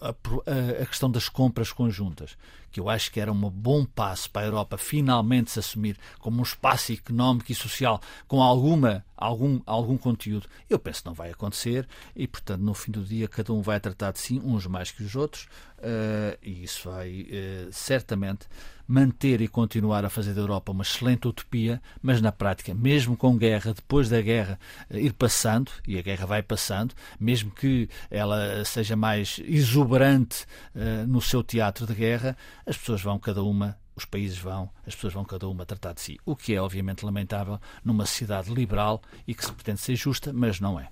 a, 0.00 0.08
a, 0.08 0.86
questão 0.86 1.10
das 1.10 1.28
compras 1.28 1.72
conjuntas, 1.72 2.36
que 2.72 2.80
eu 2.80 2.88
acho 2.88 3.12
que 3.12 3.20
era 3.20 3.30
um 3.30 3.50
bom 3.50 3.84
passo 3.84 4.30
para 4.30 4.42
a 4.42 4.44
Europa 4.46 4.78
finalmente 4.78 5.50
se 5.50 5.58
assumir 5.58 5.98
como 6.18 6.38
um 6.38 6.42
espaço 6.42 6.92
económico 6.92 7.52
e 7.52 7.54
social 7.54 8.00
com 8.26 8.42
alguma, 8.42 9.04
algum, 9.16 9.60
algum 9.66 9.98
conteúdo. 9.98 10.48
Eu 10.68 10.78
penso 10.78 11.02
que 11.02 11.06
não 11.06 11.14
vai 11.14 11.30
acontecer 11.30 11.86
e, 12.16 12.26
portanto, 12.26 12.62
no 12.62 12.74
fim 12.74 12.90
do 12.90 13.04
dia, 13.04 13.28
cada 13.28 13.52
um 13.52 13.60
vai 13.60 13.78
tratar 13.78 14.12
de 14.12 14.20
si, 14.20 14.40
uns 14.42 14.66
mais 14.66 14.90
que 14.90 15.02
os 15.02 15.14
outros, 15.14 15.48
uh, 15.80 16.38
e 16.42 16.64
isso 16.64 16.88
vai 16.90 17.22
uh, 17.22 17.72
certamente 17.72 18.46
manter 18.86 19.40
e 19.40 19.48
continuar 19.48 20.04
a 20.04 20.10
fazer 20.10 20.34
da 20.34 20.40
Europa 20.40 20.72
uma 20.72 20.82
excelente 20.82 21.28
utopia, 21.28 21.80
mas 22.02 22.20
na 22.20 22.32
prática, 22.32 22.74
mesmo 22.74 23.16
com 23.16 23.36
guerra, 23.36 23.72
depois 23.72 24.08
da 24.08 24.20
guerra 24.20 24.58
uh, 24.90 24.96
ir 24.96 25.12
passando, 25.12 25.70
e 25.86 25.98
a 25.98 26.02
guerra 26.02 26.26
vai 26.26 26.42
passando, 26.42 26.94
mesmo 27.18 27.50
que 27.50 27.88
ela 28.10 28.64
seja 28.64 28.96
mais 28.96 29.40
exuberante 29.44 30.46
no 31.06 31.20
seu 31.20 31.42
teatro 31.42 31.86
de 31.86 31.94
guerra, 31.94 32.36
as 32.66 32.76
pessoas 32.76 33.02
vão 33.02 33.18
cada 33.18 33.42
uma 33.42 33.78
os 34.00 34.04
países 34.06 34.38
vão, 34.38 34.70
as 34.86 34.94
pessoas 34.94 35.12
vão 35.12 35.24
cada 35.24 35.46
uma 35.46 35.66
tratar 35.66 35.92
de 35.92 36.00
si. 36.00 36.18
O 36.24 36.34
que 36.34 36.54
é 36.54 36.62
obviamente 36.62 37.04
lamentável 37.04 37.60
numa 37.84 38.06
sociedade 38.06 38.52
liberal 38.52 39.02
e 39.26 39.34
que 39.34 39.44
se 39.44 39.52
pretende 39.52 39.80
ser 39.80 39.94
justa, 39.94 40.32
mas 40.32 40.58
não 40.58 40.80
é. 40.80 40.88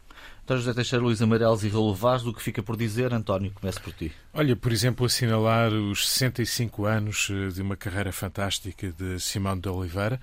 António 0.48 0.62
José 0.62 0.74
Teixeira, 0.74 1.04
Luís 1.04 1.20
Amarelos 1.20 1.62
e 1.62 1.68
Raul 1.68 1.94
Vaz, 1.94 2.22
do 2.22 2.32
que 2.32 2.40
fica 2.40 2.62
por 2.62 2.74
dizer, 2.74 3.12
António, 3.12 3.52
comece 3.52 3.78
por 3.78 3.92
ti. 3.92 4.10
Olha, 4.32 4.56
por 4.56 4.72
exemplo, 4.72 5.04
assinalar 5.04 5.70
os 5.70 6.08
65 6.08 6.86
anos 6.86 7.28
eh, 7.30 7.48
de 7.48 7.60
uma 7.60 7.76
carreira 7.76 8.10
fantástica 8.12 8.90
de 8.90 9.20
Simão 9.20 9.58
de 9.58 9.68
Oliveira, 9.68 10.18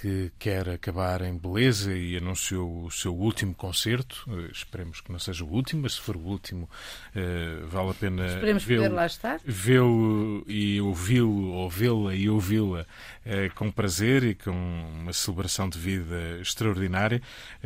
que 0.00 0.30
quer 0.38 0.68
acabar 0.68 1.22
em 1.22 1.36
beleza 1.36 1.92
e 1.92 2.16
anunciou 2.16 2.84
o 2.84 2.90
seu 2.90 3.14
último 3.14 3.52
concerto. 3.52 4.24
Uh, 4.28 4.50
esperemos 4.52 5.00
que 5.00 5.10
não 5.10 5.18
seja 5.18 5.44
o 5.44 5.48
último, 5.48 5.82
mas 5.82 5.94
se 5.94 6.00
for 6.00 6.16
o 6.16 6.20
último, 6.20 6.68
uh, 7.16 7.66
vale 7.66 7.90
a 7.90 7.94
pena 7.94 8.24
vê-lo 9.44 10.44
e 10.46 10.80
ouvi-lo, 10.80 11.48
ou 11.48 11.68
vê-la 11.68 12.14
e 12.14 12.30
ouvi-la 12.30 12.86
com 13.54 13.70
prazer 13.70 14.24
e 14.24 14.34
com 14.34 14.50
uma 14.50 15.12
celebração 15.12 15.68
de 15.68 15.78
vida 15.78 16.38
extraordinária. 16.40 17.20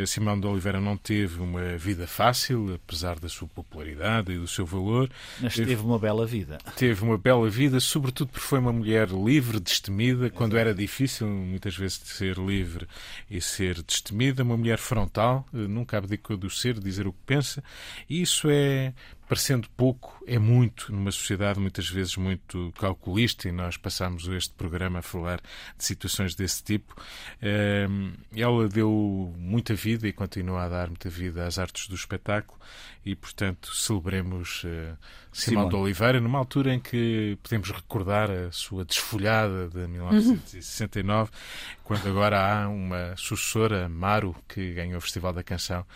Simão 0.07 0.39
de 0.39 0.47
Oliveira 0.47 0.81
não 0.81 0.97
teve 0.97 1.41
uma 1.41 1.77
vida 1.77 2.07
fácil, 2.07 2.75
apesar 2.75 3.19
da 3.19 3.29
sua 3.29 3.49
popularidade 3.49 4.33
e 4.33 4.39
do 4.39 4.49
seu 4.49 4.67
valor. 4.67 5.11
Mas 5.41 5.55
teve, 5.55 5.71
teve 5.71 5.83
uma 5.83 5.99
bela 5.99 6.27
vida. 6.27 6.59
Teve 6.77 7.03
uma 7.03 7.17
bela 7.17 7.49
vida, 7.49 7.79
sobretudo 7.81 8.29
porque 8.29 8.47
foi 8.47 8.59
uma 8.59 8.73
mulher 8.73 9.09
livre, 9.09 9.61
destemida, 9.61 10.31
quando 10.31 10.57
era 10.57 10.75
difícil, 10.75 11.27
muitas 11.29 11.77
vezes, 11.77 12.01
ser 12.05 12.37
livre 12.39 12.87
e 13.31 13.41
ser 13.41 13.83
destemida, 13.83 14.43
uma 14.43 14.57
mulher 14.57 14.79
frontal, 14.79 15.47
eh, 15.53 15.59
nunca 15.59 15.99
abdicou 15.99 16.37
do 16.37 16.51
ser, 16.51 16.79
dizer 16.79 17.07
o 17.07 17.13
que 17.13 17.23
pensa, 17.27 17.63
e 18.09 18.23
isso 18.23 18.49
é 18.51 18.93
parecendo 19.29 19.69
pouco, 19.77 20.23
é 20.27 20.39
muito 20.39 20.93
numa 20.93 21.11
sociedade 21.11 21.59
muitas 21.59 21.89
vezes 21.89 22.17
muito 22.17 22.73
calculista, 22.79 23.49
e 23.49 23.53
nós 23.53 23.77
passamos 23.77 24.27
este 24.29 24.53
programa 24.55 24.99
a 24.99 25.03
falar 25.03 25.41
de 25.77 25.85
situações 25.85 26.35
desse 26.35 26.63
tipo. 26.63 26.95
Ehm, 27.41 28.13
ela 28.35 28.69
deu 28.69 29.35
muita 29.39 29.75
vida 29.75 30.07
e 30.07 30.13
continua 30.13 30.65
a 30.65 30.69
dar 30.69 30.89
muita 30.89 31.09
vida 31.09 31.47
às 31.47 31.59
artes 31.59 31.89
do 31.89 31.95
espetáculo, 31.95 32.61
e 33.05 33.15
portanto 33.17 33.75
celebremos 33.75 34.63
eh, 34.65 34.95
Simão 35.33 35.67
de 35.67 35.75
Oliveira 35.75 36.21
numa 36.21 36.39
altura 36.39 36.75
em 36.75 36.79
que 36.79 37.39
podemos 37.43 37.71
recordar 37.71 38.31
a 38.31 38.53
sua 38.53 38.85
desfolhada 38.85 39.67
de 39.69 39.89
1969, 39.89 41.31
uhum. 41.31 41.37
quando 41.83 42.07
agora 42.07 42.39
há 42.39 42.69
uma 42.69 43.15
sucessora, 43.17 43.89
Maru, 43.89 44.37
que 44.47 44.75
ganhou 44.75 44.99
o 44.99 45.01
Festival 45.01 45.33
da 45.33 45.43
Canção. 45.43 45.87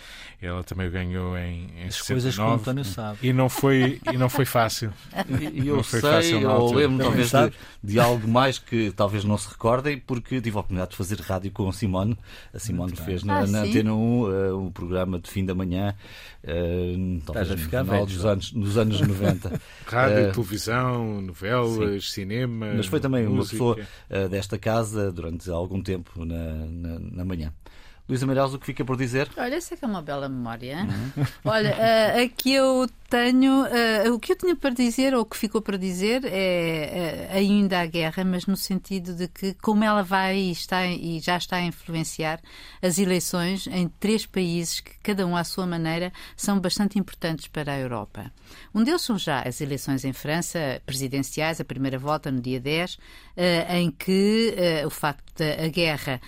Ela 0.40 0.64
também 0.64 0.90
ganhou 0.90 1.36
em, 1.36 1.70
em 1.76 1.86
As 1.86 1.96
69. 1.96 2.06
coisas 2.14 2.34
que 2.34 2.40
o 2.40 2.50
António 2.50 2.84
sabe 2.84 3.18
e 3.22 3.32
não 3.32 3.50
foi, 3.50 4.00
e 4.10 4.16
não 4.16 4.30
foi 4.30 4.46
fácil. 4.46 4.90
E 5.52 5.68
eu 5.68 5.84
sei, 5.84 6.00
fácil 6.00 6.48
ou 6.48 6.72
lembro 6.72 7.04
talvez 7.04 7.30
de, 7.30 7.52
de, 7.82 8.00
algo 8.00 8.26
mais 8.26 8.58
que 8.58 8.90
talvez 8.92 9.22
não 9.24 9.36
se 9.36 9.48
recordem, 9.48 9.98
porque 9.98 10.40
tive 10.40 10.56
a 10.56 10.60
oportunidade 10.60 10.92
de 10.92 10.96
fazer 10.96 11.20
rádio 11.20 11.50
com 11.50 11.68
a 11.68 11.72
Simone. 11.72 12.16
A 12.54 12.58
Simone 12.58 12.92
Muito 12.92 13.04
fez 13.04 13.22
na, 13.22 13.40
ah, 13.40 13.46
na 13.46 13.60
Antena 13.62 13.92
1 13.92 13.96
uh, 13.96 14.66
um 14.66 14.70
programa 14.70 15.18
de 15.18 15.28
fim 15.30 15.44
da 15.44 15.54
manhã, 15.54 15.94
uh, 16.44 17.22
talvez 17.26 17.50
no 17.50 17.58
final 17.58 18.06
dos 18.06 18.24
anos, 18.24 18.52
nos 18.52 18.78
anos 18.78 19.00
90. 19.00 19.25
rádio, 19.86 20.28
uh, 20.28 20.32
televisão, 20.32 21.20
novelas, 21.20 22.04
sim. 22.04 22.22
cinema. 22.22 22.72
Mas 22.74 22.86
foi 22.86 23.00
também 23.00 23.26
música. 23.26 23.62
uma 23.62 23.74
pessoa 23.74 23.88
uh, 24.24 24.28
desta 24.28 24.58
casa 24.58 25.12
durante 25.12 25.50
algum 25.50 25.82
tempo 25.82 26.24
na, 26.24 26.54
na, 26.66 26.98
na 26.98 27.24
manhã. 27.24 27.52
Luísa 28.08 28.24
Amarelos, 28.24 28.54
o 28.54 28.58
que 28.58 28.66
fica 28.66 28.84
por 28.84 28.96
dizer? 28.96 29.28
Olha, 29.36 29.56
essa 29.56 29.74
é 29.74 29.76
que 29.76 29.84
é 29.84 29.88
uma 29.88 30.00
bela 30.00 30.28
memória. 30.28 30.84
Uhum. 30.84 31.24
Olha, 31.44 31.74
uh, 31.74 32.24
aqui 32.24 32.52
eu 32.52 32.88
tenho. 33.10 33.64
Uh, 33.64 34.14
o 34.14 34.20
que 34.20 34.32
eu 34.32 34.36
tinha 34.36 34.54
para 34.54 34.70
dizer, 34.70 35.12
ou 35.12 35.22
o 35.22 35.24
que 35.24 35.36
ficou 35.36 35.60
para 35.60 35.76
dizer, 35.76 36.22
é 36.24 37.28
uh, 37.32 37.36
ainda 37.36 37.80
a 37.80 37.86
guerra, 37.86 38.24
mas 38.24 38.46
no 38.46 38.56
sentido 38.56 39.12
de 39.12 39.26
que, 39.26 39.54
como 39.54 39.82
ela 39.82 40.02
vai 40.02 40.38
e, 40.38 40.52
está, 40.52 40.86
e 40.86 41.18
já 41.18 41.36
está 41.36 41.56
a 41.56 41.62
influenciar 41.62 42.40
as 42.80 42.96
eleições 42.96 43.66
em 43.66 43.88
três 43.88 44.24
países 44.24 44.78
que, 44.78 44.92
cada 45.02 45.26
um 45.26 45.36
à 45.36 45.42
sua 45.42 45.66
maneira, 45.66 46.12
são 46.36 46.60
bastante 46.60 47.00
importantes 47.00 47.48
para 47.48 47.72
a 47.72 47.78
Europa. 47.78 48.30
Um 48.72 48.84
deles 48.84 49.02
são 49.02 49.18
já 49.18 49.42
as 49.42 49.60
eleições 49.60 50.04
em 50.04 50.12
França, 50.12 50.80
presidenciais, 50.86 51.60
a 51.60 51.64
primeira 51.64 51.98
volta 51.98 52.30
no 52.30 52.40
dia 52.40 52.60
10, 52.60 52.98
em 53.70 53.90
que 53.90 54.54
o 54.84 54.90
facto 54.90 55.24
da 55.36 55.68
guerra 55.68 56.20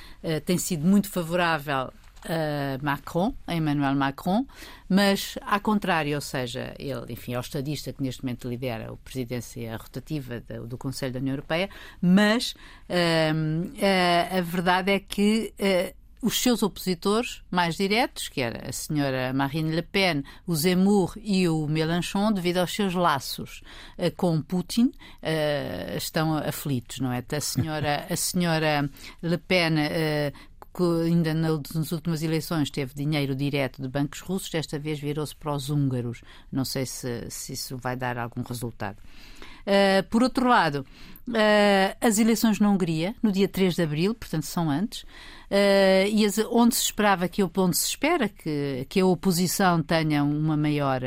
tem 0.45 0.59
sido 0.59 0.87
muito 0.87 1.09
favorável 1.09 1.68
a 1.71 2.79
Macron, 2.83 3.33
a 3.47 3.55
Emmanuel 3.55 3.95
Macron, 3.95 4.45
mas 4.89 5.39
ao 5.43 5.61
contrário, 5.61 6.17
ou 6.17 6.21
seja, 6.21 6.75
ele, 6.79 7.13
enfim, 7.13 7.35
é 7.35 7.39
o 7.39 7.41
estadista 7.41 7.93
que 7.93 8.03
neste 8.03 8.25
momento 8.25 8.49
lidera 8.49 8.91
a 8.91 8.97
presidência 8.97 9.77
rotativa 9.77 10.41
do, 10.41 10.67
do 10.67 10.77
Conselho 10.77 11.13
da 11.13 11.21
União 11.21 11.35
Europeia, 11.35 11.71
mas 12.03 12.53
uh, 12.53 13.67
uh, 13.67 14.39
a 14.39 14.41
verdade 14.41 14.91
é 14.91 14.99
que 14.99 15.55
uh, 15.61 15.99
os 16.21 16.41
seus 16.41 16.63
opositores 16.63 17.43
mais 17.51 17.77
diretos, 17.77 18.29
que 18.29 18.41
era 18.41 18.69
a 18.69 18.73
senhora 18.73 19.33
Marine 19.33 19.75
Le 19.75 19.83
Pen, 19.83 20.25
o 20.47 20.55
Zemmour 20.55 21.15
e 21.17 21.49
o 21.49 21.67
Mélenchon, 21.69 22.33
devido 22.33 22.59
aos 22.59 22.75
seus 22.75 22.95
laços 22.95 23.63
uh, 23.97 24.11
com 24.17 24.41
Putin, 24.43 24.87
uh, 24.87 25.97
estão 25.97 26.37
aflitos, 26.37 26.99
não 26.99 27.13
é? 27.13 27.25
A 27.31 27.41
senhora, 27.41 28.07
a 28.11 28.17
senhora 28.17 28.91
Le 29.23 29.39
Pen 29.39 29.75
uh, 29.75 30.33
ainda 30.85 31.35
nas 31.35 31.93
últimas 31.93 32.23
eleições 32.23 32.71
teve 32.71 32.95
dinheiro 32.95 33.35
direto 33.35 33.83
de 33.83 33.89
bancos 33.89 34.21
russos, 34.21 34.51
desta 34.51 34.79
vez 34.79 34.99
virou-se 34.99 35.35
para 35.35 35.55
os 35.55 35.71
húngaros. 35.71 36.23
Não 36.51 36.65
sei 36.65 36.87
se, 36.87 37.31
se 37.31 37.53
isso 37.53 37.77
vai 37.77 37.97
dar 37.97 38.19
algum 38.19 38.43
resultado. 38.43 38.99
Uh, 39.69 40.03
por 40.09 40.23
outro 40.23 40.49
lado, 40.49 40.87
uh, 41.29 41.97
as 42.01 42.19
eleições 42.19 42.59
na 42.59 42.71
Hungria, 42.71 43.15
no 43.23 43.31
dia 43.31 43.47
3 43.47 43.75
de 43.75 43.83
abril, 43.83 44.15
portanto 44.15 44.47
são 44.47 44.71
antes, 44.71 45.03
uh, 45.03 46.09
e 46.11 46.25
as, 46.25 46.39
onde 46.51 46.75
se 46.75 46.85
esperava 46.85 47.29
que, 47.29 47.43
onde 47.43 47.77
se 47.77 47.87
espera 47.87 48.31
que, 48.31 48.87
que 48.89 48.99
a 48.99 49.05
oposição 49.05 49.83
tenha 49.83 50.25
uma 50.25 50.57
maior 50.57 51.03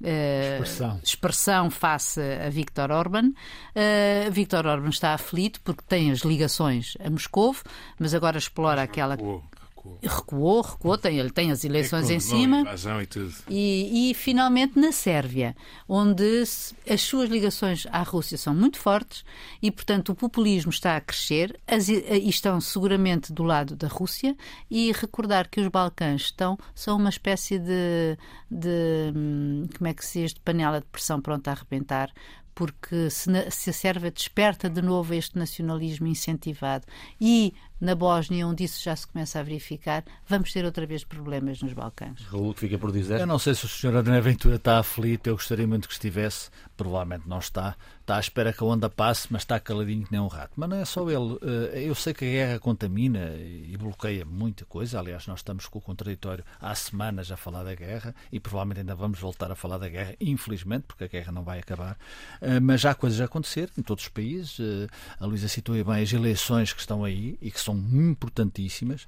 expressão. 0.00 1.00
expressão 1.02 1.70
face 1.70 2.20
a 2.20 2.48
Viktor 2.48 2.90
Orban. 2.90 3.28
Uh, 3.28 4.30
Viktor 4.30 4.66
Orban 4.66 4.88
está 4.88 5.12
aflito 5.12 5.60
porque 5.60 5.82
tem 5.86 6.10
as 6.10 6.20
ligações 6.20 6.96
a 7.04 7.10
Moscou, 7.10 7.54
mas 7.98 8.14
agora 8.14 8.38
explora 8.38 8.82
aquela. 8.82 9.16
Com, 9.16 9.42
recuou. 9.80 9.98
Recuou, 10.02 10.60
recuou, 10.60 10.98
tem, 10.98 11.18
ele 11.18 11.30
tem 11.30 11.50
as 11.50 11.64
eleições 11.64 12.10
é 12.10 12.14
em 12.14 12.20
cima. 12.20 12.64
E, 13.02 13.06
tudo. 13.06 13.34
E, 13.48 14.10
e, 14.10 14.14
finalmente 14.14 14.78
na 14.78 14.92
Sérvia, 14.92 15.56
onde 15.88 16.42
as 16.88 17.00
suas 17.00 17.28
ligações 17.28 17.86
à 17.90 18.02
Rússia 18.02 18.36
são 18.36 18.54
muito 18.54 18.78
fortes 18.78 19.24
e, 19.62 19.70
portanto, 19.70 20.10
o 20.10 20.14
populismo 20.14 20.70
está 20.70 20.96
a 20.96 21.00
crescer 21.00 21.58
as, 21.66 21.88
e 21.88 22.28
estão 22.28 22.60
seguramente 22.60 23.32
do 23.32 23.42
lado 23.42 23.74
da 23.74 23.88
Rússia. 23.88 24.36
E 24.70 24.92
recordar 24.92 25.48
que 25.48 25.60
os 25.60 25.68
Balcãs 25.68 26.22
estão, 26.22 26.58
são 26.74 26.96
uma 26.96 27.08
espécie 27.08 27.58
de, 27.58 28.18
de 28.50 29.12
hum, 29.14 29.68
como 29.76 29.88
é 29.88 29.94
que 29.94 30.04
se 30.04 30.20
diz, 30.20 30.34
de 30.34 30.40
panela 30.40 30.80
de 30.80 30.86
pressão 30.86 31.20
pronta 31.20 31.50
a 31.50 31.54
arrebentar 31.54 32.12
porque 32.52 33.08
se 33.08 33.70
a 33.70 33.72
Sérvia 33.72 34.10
desperta 34.10 34.68
de 34.68 34.82
novo 34.82 35.14
este 35.14 35.38
nacionalismo 35.38 36.06
incentivado 36.06 36.84
e 37.18 37.54
na 37.80 37.94
Bósnia, 37.94 38.46
onde 38.46 38.64
isso 38.64 38.82
já 38.82 38.94
se 38.94 39.06
começa 39.06 39.40
a 39.40 39.42
verificar, 39.42 40.04
vamos 40.28 40.52
ter 40.52 40.64
outra 40.64 40.86
vez 40.86 41.02
problemas 41.02 41.62
nos 41.62 41.72
Balcãs. 41.72 42.20
Raul, 42.30 42.52
que 42.52 42.60
fica 42.60 42.78
por 42.78 42.92
dizer? 42.92 43.20
Eu 43.20 43.26
não 43.26 43.38
sei 43.38 43.54
se 43.54 43.64
o 43.64 43.68
Sr. 43.68 43.96
André 43.96 44.20
Ventura 44.20 44.56
está 44.56 44.78
aflito, 44.78 45.28
eu 45.28 45.34
gostaria 45.34 45.66
muito 45.66 45.88
que 45.88 45.94
estivesse, 45.94 46.50
provavelmente 46.76 47.28
não 47.28 47.38
está. 47.38 47.76
Está 48.10 48.16
à 48.16 48.20
espera 48.20 48.52
que 48.52 48.60
a 48.60 48.66
onda 48.66 48.90
passe, 48.90 49.28
mas 49.30 49.42
está 49.42 49.60
caladinho 49.60 50.04
que 50.04 50.10
nem 50.10 50.20
um 50.20 50.26
rato. 50.26 50.50
Mas 50.56 50.68
não 50.68 50.76
é 50.78 50.84
só 50.84 51.08
ele. 51.08 51.38
Eh, 51.42 51.84
eu 51.84 51.94
sei 51.94 52.12
que 52.12 52.24
a 52.24 52.28
guerra 52.28 52.58
contamina 52.58 53.36
e 53.36 53.76
bloqueia 53.78 54.24
muita 54.24 54.64
coisa. 54.64 54.98
Aliás, 54.98 55.28
nós 55.28 55.38
estamos 55.38 55.68
com 55.68 55.78
o 55.78 55.80
contraditório 55.80 56.42
há 56.60 56.74
semanas 56.74 57.30
a 57.30 57.36
falar 57.36 57.62
da 57.62 57.72
guerra 57.72 58.12
e 58.32 58.40
provavelmente 58.40 58.80
ainda 58.80 58.96
vamos 58.96 59.20
voltar 59.20 59.52
a 59.52 59.54
falar 59.54 59.78
da 59.78 59.88
guerra, 59.88 60.16
infelizmente, 60.20 60.86
porque 60.88 61.04
a 61.04 61.06
guerra 61.06 61.30
não 61.30 61.44
vai 61.44 61.60
acabar. 61.60 61.96
Eh, 62.40 62.58
mas 62.58 62.80
já 62.80 62.90
há 62.90 62.94
coisas 62.96 63.20
a 63.20 63.26
acontecer 63.26 63.70
em 63.78 63.82
todos 63.82 64.02
os 64.02 64.08
países. 64.08 64.58
Eh, 64.58 64.88
a 65.20 65.24
Luísa 65.24 65.46
citou 65.46 65.76
bem 65.76 66.02
as 66.02 66.12
eleições 66.12 66.72
que 66.72 66.80
estão 66.80 67.04
aí 67.04 67.38
e 67.40 67.48
que 67.48 67.60
são 67.60 67.76
importantíssimas. 67.76 69.06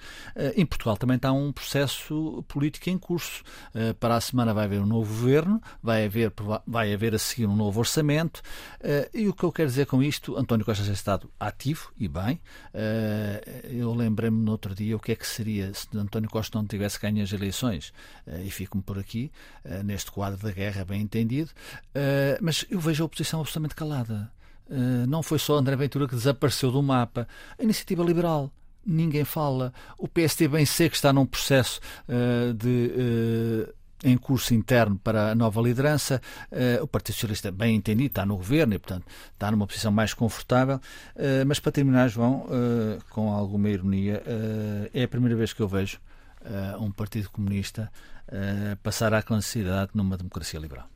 Em 0.54 0.64
Portugal 0.64 0.96
também 0.96 1.16
está 1.16 1.32
um 1.32 1.50
processo 1.50 2.44
político 2.46 2.88
em 2.88 2.98
curso. 2.98 3.42
Para 3.98 4.14
a 4.14 4.20
semana 4.20 4.54
vai 4.54 4.66
haver 4.66 4.80
um 4.80 4.86
novo 4.86 5.12
governo, 5.12 5.60
vai 5.82 6.04
haver, 6.04 6.32
vai 6.64 6.94
haver 6.94 7.16
a 7.16 7.18
seguir 7.18 7.46
um 7.46 7.56
novo 7.56 7.80
orçamento. 7.80 8.42
Uh, 8.92 9.08
e 9.14 9.28
o 9.28 9.32
que 9.32 9.44
eu 9.44 9.52
quero 9.52 9.68
dizer 9.68 9.86
com 9.86 10.02
isto, 10.02 10.36
António 10.36 10.66
Costa 10.66 10.84
tem 10.84 10.92
estado 10.92 11.30
ativo 11.40 11.92
e 11.98 12.08
bem. 12.08 12.40
Uh, 12.74 13.68
eu 13.70 13.94
lembrei-me 13.94 14.42
no 14.44 14.52
outro 14.52 14.74
dia 14.74 14.96
o 14.96 15.00
que 15.00 15.12
é 15.12 15.16
que 15.16 15.26
seria 15.26 15.72
se 15.72 15.88
António 15.96 16.28
Costa 16.28 16.58
não 16.58 16.66
tivesse 16.66 17.00
ganho 17.00 17.22
as 17.22 17.32
eleições. 17.32 17.92
Uh, 18.26 18.42
e 18.44 18.50
fico-me 18.50 18.82
por 18.82 18.98
aqui, 18.98 19.30
neste 19.84 20.10
quadro 20.10 20.40
da 20.42 20.50
guerra, 20.50 20.84
bem 20.84 21.00
entendido. 21.00 21.50
mas 22.40 22.64
eu 22.68 22.80
vejo 22.80 23.02
a 23.02 23.06
oposição 23.06 23.40
absolutamente 23.40 23.74
calada. 23.74 24.30
não 25.08 25.22
foi 25.22 25.38
só 25.38 25.56
André 25.56 25.76
Ventura 25.76 26.08
que 26.08 26.14
desapareceu 26.14 26.70
do 26.70 26.82
mapa. 26.82 27.26
A 27.58 27.62
iniciativa 27.62 28.02
liberal 28.02 28.52
ninguém 28.84 29.24
fala. 29.24 29.72
O 29.96 30.08
PST 30.08 30.48
bem 30.48 30.66
sei 30.66 30.88
que 30.88 30.96
está 30.96 31.12
num 31.12 31.26
processo 31.26 31.80
uh, 32.08 32.52
de 32.52 32.92
uh, 33.68 33.74
em 34.02 34.16
curso 34.16 34.54
interno 34.54 34.98
para 34.98 35.30
a 35.30 35.34
nova 35.34 35.60
liderança. 35.60 36.20
Uh, 36.50 36.82
o 36.82 36.86
Partido 36.86 37.14
Socialista, 37.14 37.50
bem 37.50 37.76
entendido, 37.76 38.08
está 38.08 38.26
no 38.26 38.36
governo 38.36 38.74
e, 38.74 38.78
portanto, 38.78 39.06
está 39.32 39.50
numa 39.50 39.66
posição 39.66 39.92
mais 39.92 40.12
confortável. 40.12 40.76
Uh, 41.16 41.46
mas, 41.46 41.58
para 41.60 41.72
terminar, 41.72 42.08
João, 42.08 42.46
uh, 42.46 43.02
com 43.10 43.32
alguma 43.32 43.68
ironia, 43.68 44.22
é 44.92 45.04
a 45.04 45.08
primeira 45.08 45.36
vez 45.36 45.52
que 45.52 45.60
eu 45.60 45.68
vejo 45.68 45.98
um 46.80 46.90
Partido 46.90 47.30
Comunista 47.30 47.90
passar 48.82 49.12
à 49.14 49.22
clandestinidade 49.22 49.92
numa 49.94 50.16
democracia 50.16 50.58
liberal. 50.58 50.88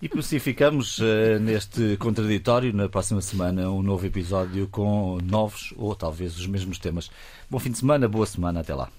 E 0.00 0.08
pacificamos 0.08 0.98
neste 1.40 1.96
contraditório, 1.96 2.72
na 2.74 2.88
próxima 2.88 3.20
semana, 3.22 3.70
um 3.70 3.82
novo 3.82 4.04
episódio 4.04 4.68
com 4.68 5.18
novos 5.22 5.72
ou 5.76 5.94
talvez 5.94 6.36
os 6.36 6.46
mesmos 6.46 6.78
temas. 6.78 7.10
Bom 7.48 7.58
fim 7.58 7.70
de 7.70 7.78
semana, 7.78 8.08
boa 8.08 8.26
semana, 8.26 8.60
até 8.60 8.74
lá. 8.74 8.90